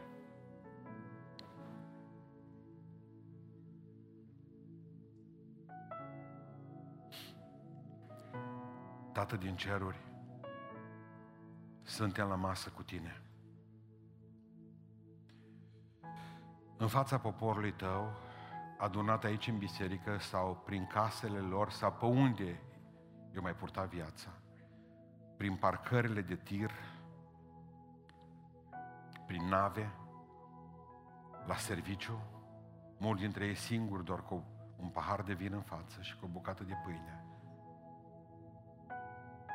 Tată 9.12 9.36
din 9.36 9.56
ceruri, 9.56 9.98
suntem 11.84 12.28
la 12.28 12.36
masă 12.36 12.70
cu 12.70 12.84
tine. 12.84 13.22
În 16.82 16.88
fața 16.88 17.18
poporului 17.18 17.72
tău, 17.72 18.12
adunat 18.78 19.24
aici 19.24 19.48
în 19.48 19.58
biserică 19.58 20.18
sau 20.18 20.62
prin 20.66 20.88
casele 20.88 21.40
lor 21.40 21.70
sau 21.70 21.92
pe 21.92 22.06
unde 22.06 22.62
eu 23.36 23.42
mai 23.42 23.56
purta 23.56 23.84
viața, 23.84 24.30
prin 25.38 25.56
parcările 25.56 26.22
de 26.22 26.36
tir, 26.36 26.72
prin 29.26 29.48
nave, 29.48 29.92
la 31.46 31.56
serviciu, 31.56 32.20
mulți 32.98 33.22
dintre 33.22 33.46
ei 33.46 33.56
singuri, 33.56 34.04
doar 34.04 34.24
cu 34.24 34.44
un 34.78 34.90
pahar 34.90 35.22
de 35.22 35.34
vin 35.34 35.54
în 35.54 35.62
față 35.62 36.02
și 36.02 36.18
cu 36.18 36.26
o 36.26 36.32
bucată 36.32 36.64
de 36.64 36.74
pâine. 36.84 37.26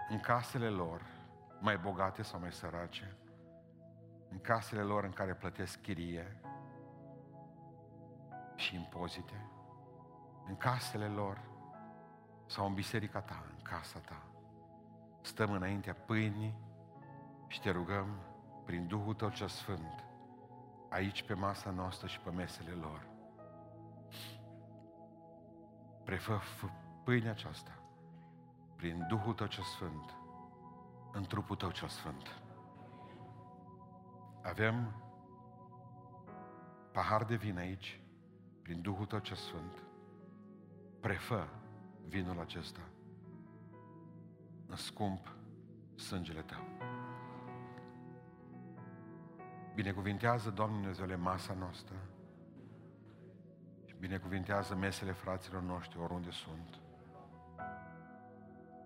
În 0.08 0.20
casele 0.20 0.68
lor, 0.68 1.02
mai 1.60 1.76
bogate 1.76 2.22
sau 2.22 2.40
mai 2.40 2.52
sărace, 2.52 3.16
în 4.30 4.40
casele 4.40 4.82
lor 4.82 5.04
în 5.04 5.12
care 5.12 5.34
plătesc 5.34 5.80
chirie, 5.80 6.40
și 8.56 8.74
impozite 8.74 9.50
în 10.46 10.56
casele 10.56 11.06
lor 11.06 11.40
sau 12.46 12.66
în 12.66 12.74
biserica 12.74 13.20
ta, 13.20 13.44
în 13.50 13.62
casa 13.62 13.98
ta. 13.98 14.22
Stăm 15.20 15.52
înaintea 15.52 15.94
pâinii 15.94 16.54
și 17.46 17.60
te 17.60 17.70
rugăm 17.70 18.06
prin 18.64 18.86
Duhul 18.86 19.14
Tău 19.14 19.28
cel 19.28 19.48
Sfânt, 19.48 20.04
aici 20.90 21.22
pe 21.22 21.34
masa 21.34 21.70
noastră 21.70 22.06
și 22.06 22.20
pe 22.20 22.30
mesele 22.30 22.70
lor. 22.70 23.06
Prefă 26.04 26.40
pâinea 27.04 27.30
aceasta 27.30 27.70
prin 28.76 29.06
Duhul 29.08 29.34
Tău 29.34 29.46
cel 29.46 29.64
Sfânt, 29.64 30.16
în 31.12 31.24
trupul 31.24 31.56
Tău 31.56 31.70
cel 31.70 31.88
Sfânt. 31.88 32.40
Avem 34.42 34.94
pahar 36.92 37.24
de 37.24 37.34
vin 37.34 37.58
aici, 37.58 38.00
prin 38.66 38.80
Duhul 38.80 39.06
Tău 39.06 39.18
ce 39.18 39.34
Sfânt, 39.34 39.84
prefă 41.00 41.48
vinul 42.08 42.40
acesta 42.40 42.80
în 44.66 44.76
scump 44.76 45.34
sângele 45.94 46.40
Tău. 46.40 46.60
Binecuvintează, 49.74 50.50
Doamne 50.50 50.76
Dumnezeule, 50.76 51.16
masa 51.16 51.54
noastră 51.54 51.96
și 53.84 53.94
binecuvintează 53.98 54.74
mesele 54.74 55.12
fraților 55.12 55.62
noștri 55.62 55.98
oriunde 55.98 56.30
sunt. 56.30 56.80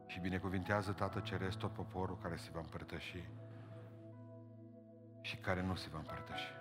Și 0.07 0.21
binecuvintează, 0.21 0.93
Tată 0.93 1.21
Ceresc, 1.21 1.59
tot 1.59 1.73
poporul 1.73 2.19
care 2.23 2.37
se 2.37 2.51
va 2.53 2.61
împărtăși 2.61 3.25
și 5.21 5.37
care 5.37 5.63
nu 5.63 5.75
se 5.75 5.89
va 5.93 5.99
împărtăși. 5.99 6.59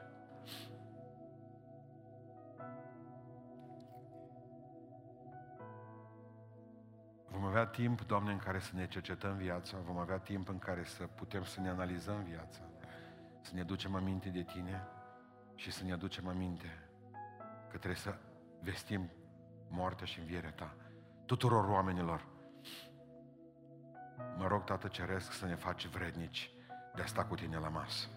Vom 7.39 7.47
avea 7.47 7.65
timp, 7.65 8.01
Doamne, 8.01 8.31
în 8.31 8.37
care 8.37 8.59
să 8.59 8.71
ne 8.73 8.87
cercetăm 8.87 9.35
viața, 9.35 9.77
vom 9.77 9.97
avea 9.97 10.17
timp 10.17 10.49
în 10.49 10.59
care 10.59 10.83
să 10.83 11.03
putem 11.03 11.43
să 11.43 11.61
ne 11.61 11.69
analizăm 11.69 12.23
viața, 12.23 12.59
să 13.41 13.51
ne 13.53 13.63
ducem 13.63 13.95
aminte 13.95 14.29
de 14.29 14.43
Tine 14.43 14.87
și 15.55 15.71
să 15.71 15.83
ne 15.83 15.93
aducem 15.93 16.27
aminte 16.27 16.89
că 17.69 17.77
trebuie 17.77 17.95
să 17.95 18.17
vestim 18.61 19.09
moartea 19.69 20.05
și 20.05 20.19
învierea 20.19 20.51
Ta 20.51 20.75
tuturor 21.25 21.65
oamenilor. 21.69 22.25
Mă 24.37 24.47
rog, 24.47 24.63
Tată 24.63 24.87
Ceresc, 24.87 25.31
să 25.31 25.45
ne 25.45 25.55
faci 25.55 25.87
vrednici 25.87 26.51
de 26.95 27.01
a 27.01 27.05
sta 27.05 27.25
cu 27.25 27.35
Tine 27.35 27.57
la 27.57 27.69
masă. 27.69 28.07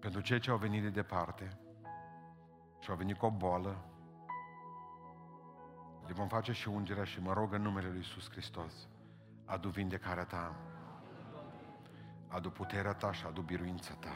Pentru 0.00 0.20
cei 0.20 0.40
ce 0.40 0.50
au 0.50 0.56
venit 0.56 0.82
de 0.82 0.90
departe 0.90 1.58
și 2.80 2.90
au 2.90 2.96
venit 2.96 3.16
cu 3.16 3.26
o 3.26 3.30
boală, 3.30 3.84
le 6.12 6.18
vom 6.18 6.28
face 6.28 6.52
și 6.52 6.68
ungerea 6.68 7.04
și 7.04 7.20
mă 7.20 7.32
rog 7.32 7.52
în 7.52 7.62
numele 7.62 7.88
Lui 7.88 7.96
Iisus 7.96 8.30
Hristos. 8.30 8.72
Adu 9.44 9.68
vindecarea 9.68 10.24
ta. 10.24 10.56
Adu 12.28 12.50
puterea 12.50 12.92
ta 12.92 13.12
și 13.12 13.24
adu 13.26 13.40
biruința 13.40 13.94
ta. 13.94 14.14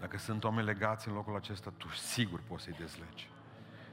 Dacă 0.00 0.18
sunt 0.18 0.44
oameni 0.44 0.66
legați 0.66 1.08
în 1.08 1.14
locul 1.14 1.36
acesta, 1.36 1.72
tu 1.76 1.88
sigur 1.88 2.42
poți 2.48 2.62
să-i 2.62 2.76
dezlegi. 2.78 3.30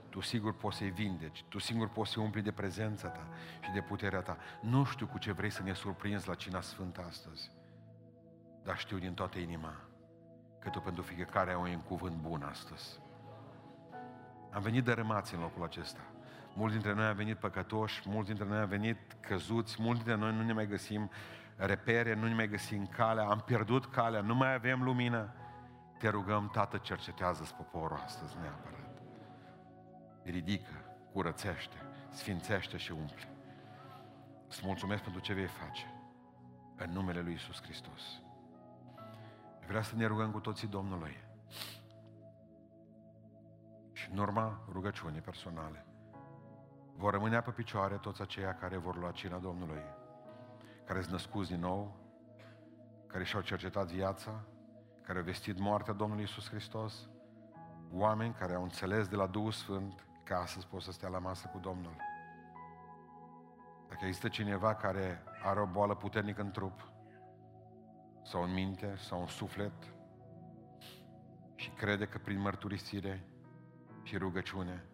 Tu 0.09 0.19
sigur 0.19 0.55
poți 0.55 0.77
să-i 0.77 0.89
vindeci. 0.89 1.43
Tu 1.43 1.59
sigur 1.59 1.89
poți 1.89 2.11
să-i 2.11 2.23
umpli 2.23 2.41
de 2.41 2.51
prezența 2.51 3.07
ta 3.07 3.27
și 3.59 3.71
de 3.71 3.81
puterea 3.81 4.21
ta. 4.21 4.37
Nu 4.61 4.83
știu 4.83 5.07
cu 5.07 5.17
ce 5.17 5.31
vrei 5.31 5.49
să 5.49 5.63
ne 5.63 5.73
surprinzi 5.73 6.27
la 6.27 6.35
cina 6.35 6.61
sfântă 6.61 7.05
astăzi. 7.07 7.51
Dar 8.63 8.77
știu 8.77 8.97
din 8.97 9.13
toată 9.13 9.39
inima 9.39 9.75
că 10.59 10.69
tu 10.69 10.79
pentru 10.79 11.01
fiecare 11.01 11.51
ai 11.51 11.73
un 11.73 11.81
cuvânt 11.81 12.15
bun 12.15 12.41
astăzi. 12.41 12.99
Am 14.51 14.61
venit 14.61 14.83
dărâmați 14.83 15.33
în 15.33 15.39
locul 15.39 15.63
acesta. 15.63 16.01
Mulți 16.53 16.73
dintre 16.73 16.93
noi 16.93 17.05
am 17.05 17.15
venit 17.15 17.37
păcătoși, 17.37 18.01
mulți 18.05 18.27
dintre 18.27 18.45
noi 18.45 18.57
am 18.57 18.67
venit 18.67 18.97
căzuți, 19.19 19.75
mulți 19.79 20.03
dintre 20.03 20.25
noi 20.25 20.35
nu 20.35 20.43
ne 20.43 20.53
mai 20.53 20.67
găsim 20.67 21.09
repere, 21.55 22.13
nu 22.13 22.27
ne 22.27 22.33
mai 22.33 22.47
găsim 22.47 22.87
calea, 22.87 23.25
am 23.25 23.39
pierdut 23.39 23.85
calea, 23.85 24.21
nu 24.21 24.35
mai 24.35 24.53
avem 24.53 24.83
lumină. 24.83 25.33
Te 25.97 26.09
rugăm, 26.09 26.49
Tată, 26.53 26.77
cercetează-ți 26.77 27.53
poporul 27.53 28.01
astăzi 28.03 28.35
neapărat. 28.41 29.01
Ridică, 30.23 30.73
curățește, 31.13 31.77
sfințește 32.09 32.77
și 32.77 32.91
umple. 32.91 33.27
Îți 34.47 34.61
mulțumesc 34.63 35.03
pentru 35.03 35.21
ce 35.21 35.33
vei 35.33 35.47
face. 35.47 35.93
În 36.75 36.91
numele 36.91 37.21
Lui 37.21 37.33
Isus 37.33 37.61
Hristos. 37.61 38.01
Vreau 39.67 39.83
să 39.83 39.95
ne 39.95 40.05
rugăm 40.05 40.31
cu 40.31 40.39
toții 40.39 40.67
Domnului. 40.67 41.17
Și 44.09 44.15
în 44.15 44.21
urma 44.21 44.59
rugăciunii 44.71 45.21
personale 45.21 45.85
vor 46.95 47.11
rămâne 47.13 47.41
pe 47.41 47.51
picioare 47.51 47.95
toți 47.95 48.21
aceia 48.21 48.55
care 48.55 48.77
vor 48.77 48.97
lua 48.97 49.11
cina 49.11 49.37
Domnului, 49.37 49.83
care 50.85 50.99
sunt 50.99 51.11
născuți 51.11 51.49
din 51.49 51.59
nou, 51.59 51.95
care 53.07 53.23
și-au 53.23 53.41
cercetat 53.41 53.87
viața, 53.87 54.43
care 55.01 55.17
au 55.17 55.23
vestit 55.23 55.59
moartea 55.59 55.93
Domnului 55.93 56.23
Isus 56.23 56.49
Hristos, 56.49 57.09
oameni 57.91 58.33
care 58.33 58.53
au 58.53 58.63
înțeles 58.63 59.07
de 59.07 59.15
la 59.15 59.27
Duhul 59.27 59.51
Sfânt 59.51 60.05
că 60.23 60.33
astăzi 60.33 60.67
pot 60.67 60.81
să 60.81 60.91
stea 60.91 61.09
la 61.09 61.19
masă 61.19 61.49
cu 61.51 61.59
Domnul. 61.59 61.95
Dacă 63.87 64.05
există 64.05 64.27
cineva 64.27 64.75
care 64.75 65.23
are 65.43 65.59
o 65.59 65.65
boală 65.65 65.95
puternică 65.95 66.41
în 66.41 66.51
trup, 66.51 66.91
sau 68.23 68.43
în 68.43 68.53
minte, 68.53 68.95
sau 68.97 69.21
în 69.21 69.27
suflet, 69.27 69.93
și 71.55 71.69
crede 71.69 72.05
că 72.05 72.17
prin 72.17 72.39
mărturisire 72.39 73.23
și 74.09 74.17
rugăciune 74.17 74.85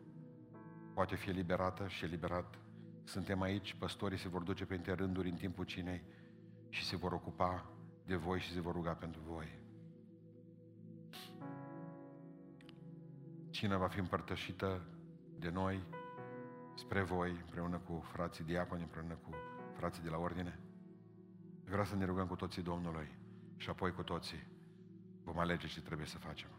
poate 0.93 1.15
fi 1.15 1.29
eliberată 1.29 1.87
și 1.87 2.03
eliberat. 2.05 2.59
Suntem 3.03 3.41
aici, 3.41 3.73
păstorii 3.73 4.17
se 4.17 4.27
vor 4.27 4.41
duce 4.41 4.65
printre 4.65 4.93
rânduri 4.93 5.29
în 5.29 5.35
timpul 5.35 5.63
cinei 5.65 6.03
și 6.69 6.85
se 6.85 6.95
vor 6.95 7.11
ocupa 7.11 7.71
de 8.05 8.15
voi 8.15 8.39
și 8.39 8.51
se 8.51 8.61
vor 8.61 8.73
ruga 8.73 8.93
pentru 8.93 9.21
voi. 9.21 9.59
Cina 13.49 13.77
va 13.77 13.87
fi 13.87 13.99
împărtășită 13.99 14.85
de 15.39 15.49
noi 15.49 15.83
spre 16.73 17.01
voi, 17.01 17.29
împreună 17.29 17.77
cu 17.77 18.03
frații 18.11 18.43
diaconi, 18.43 18.81
împreună 18.81 19.13
cu 19.13 19.29
frații 19.77 20.03
de 20.03 20.09
la 20.09 20.17
ordine. 20.17 20.59
Vreau 21.63 21.85
să 21.85 21.95
ne 21.95 22.05
rugăm 22.05 22.27
cu 22.27 22.35
toții 22.35 22.63
Domnului 22.63 23.17
și 23.57 23.69
apoi 23.69 23.91
cu 23.91 24.03
toții 24.03 24.47
vom 25.23 25.39
alege 25.39 25.67
ce 25.67 25.81
trebuie 25.81 26.07
să 26.07 26.17
facem. 26.17 26.54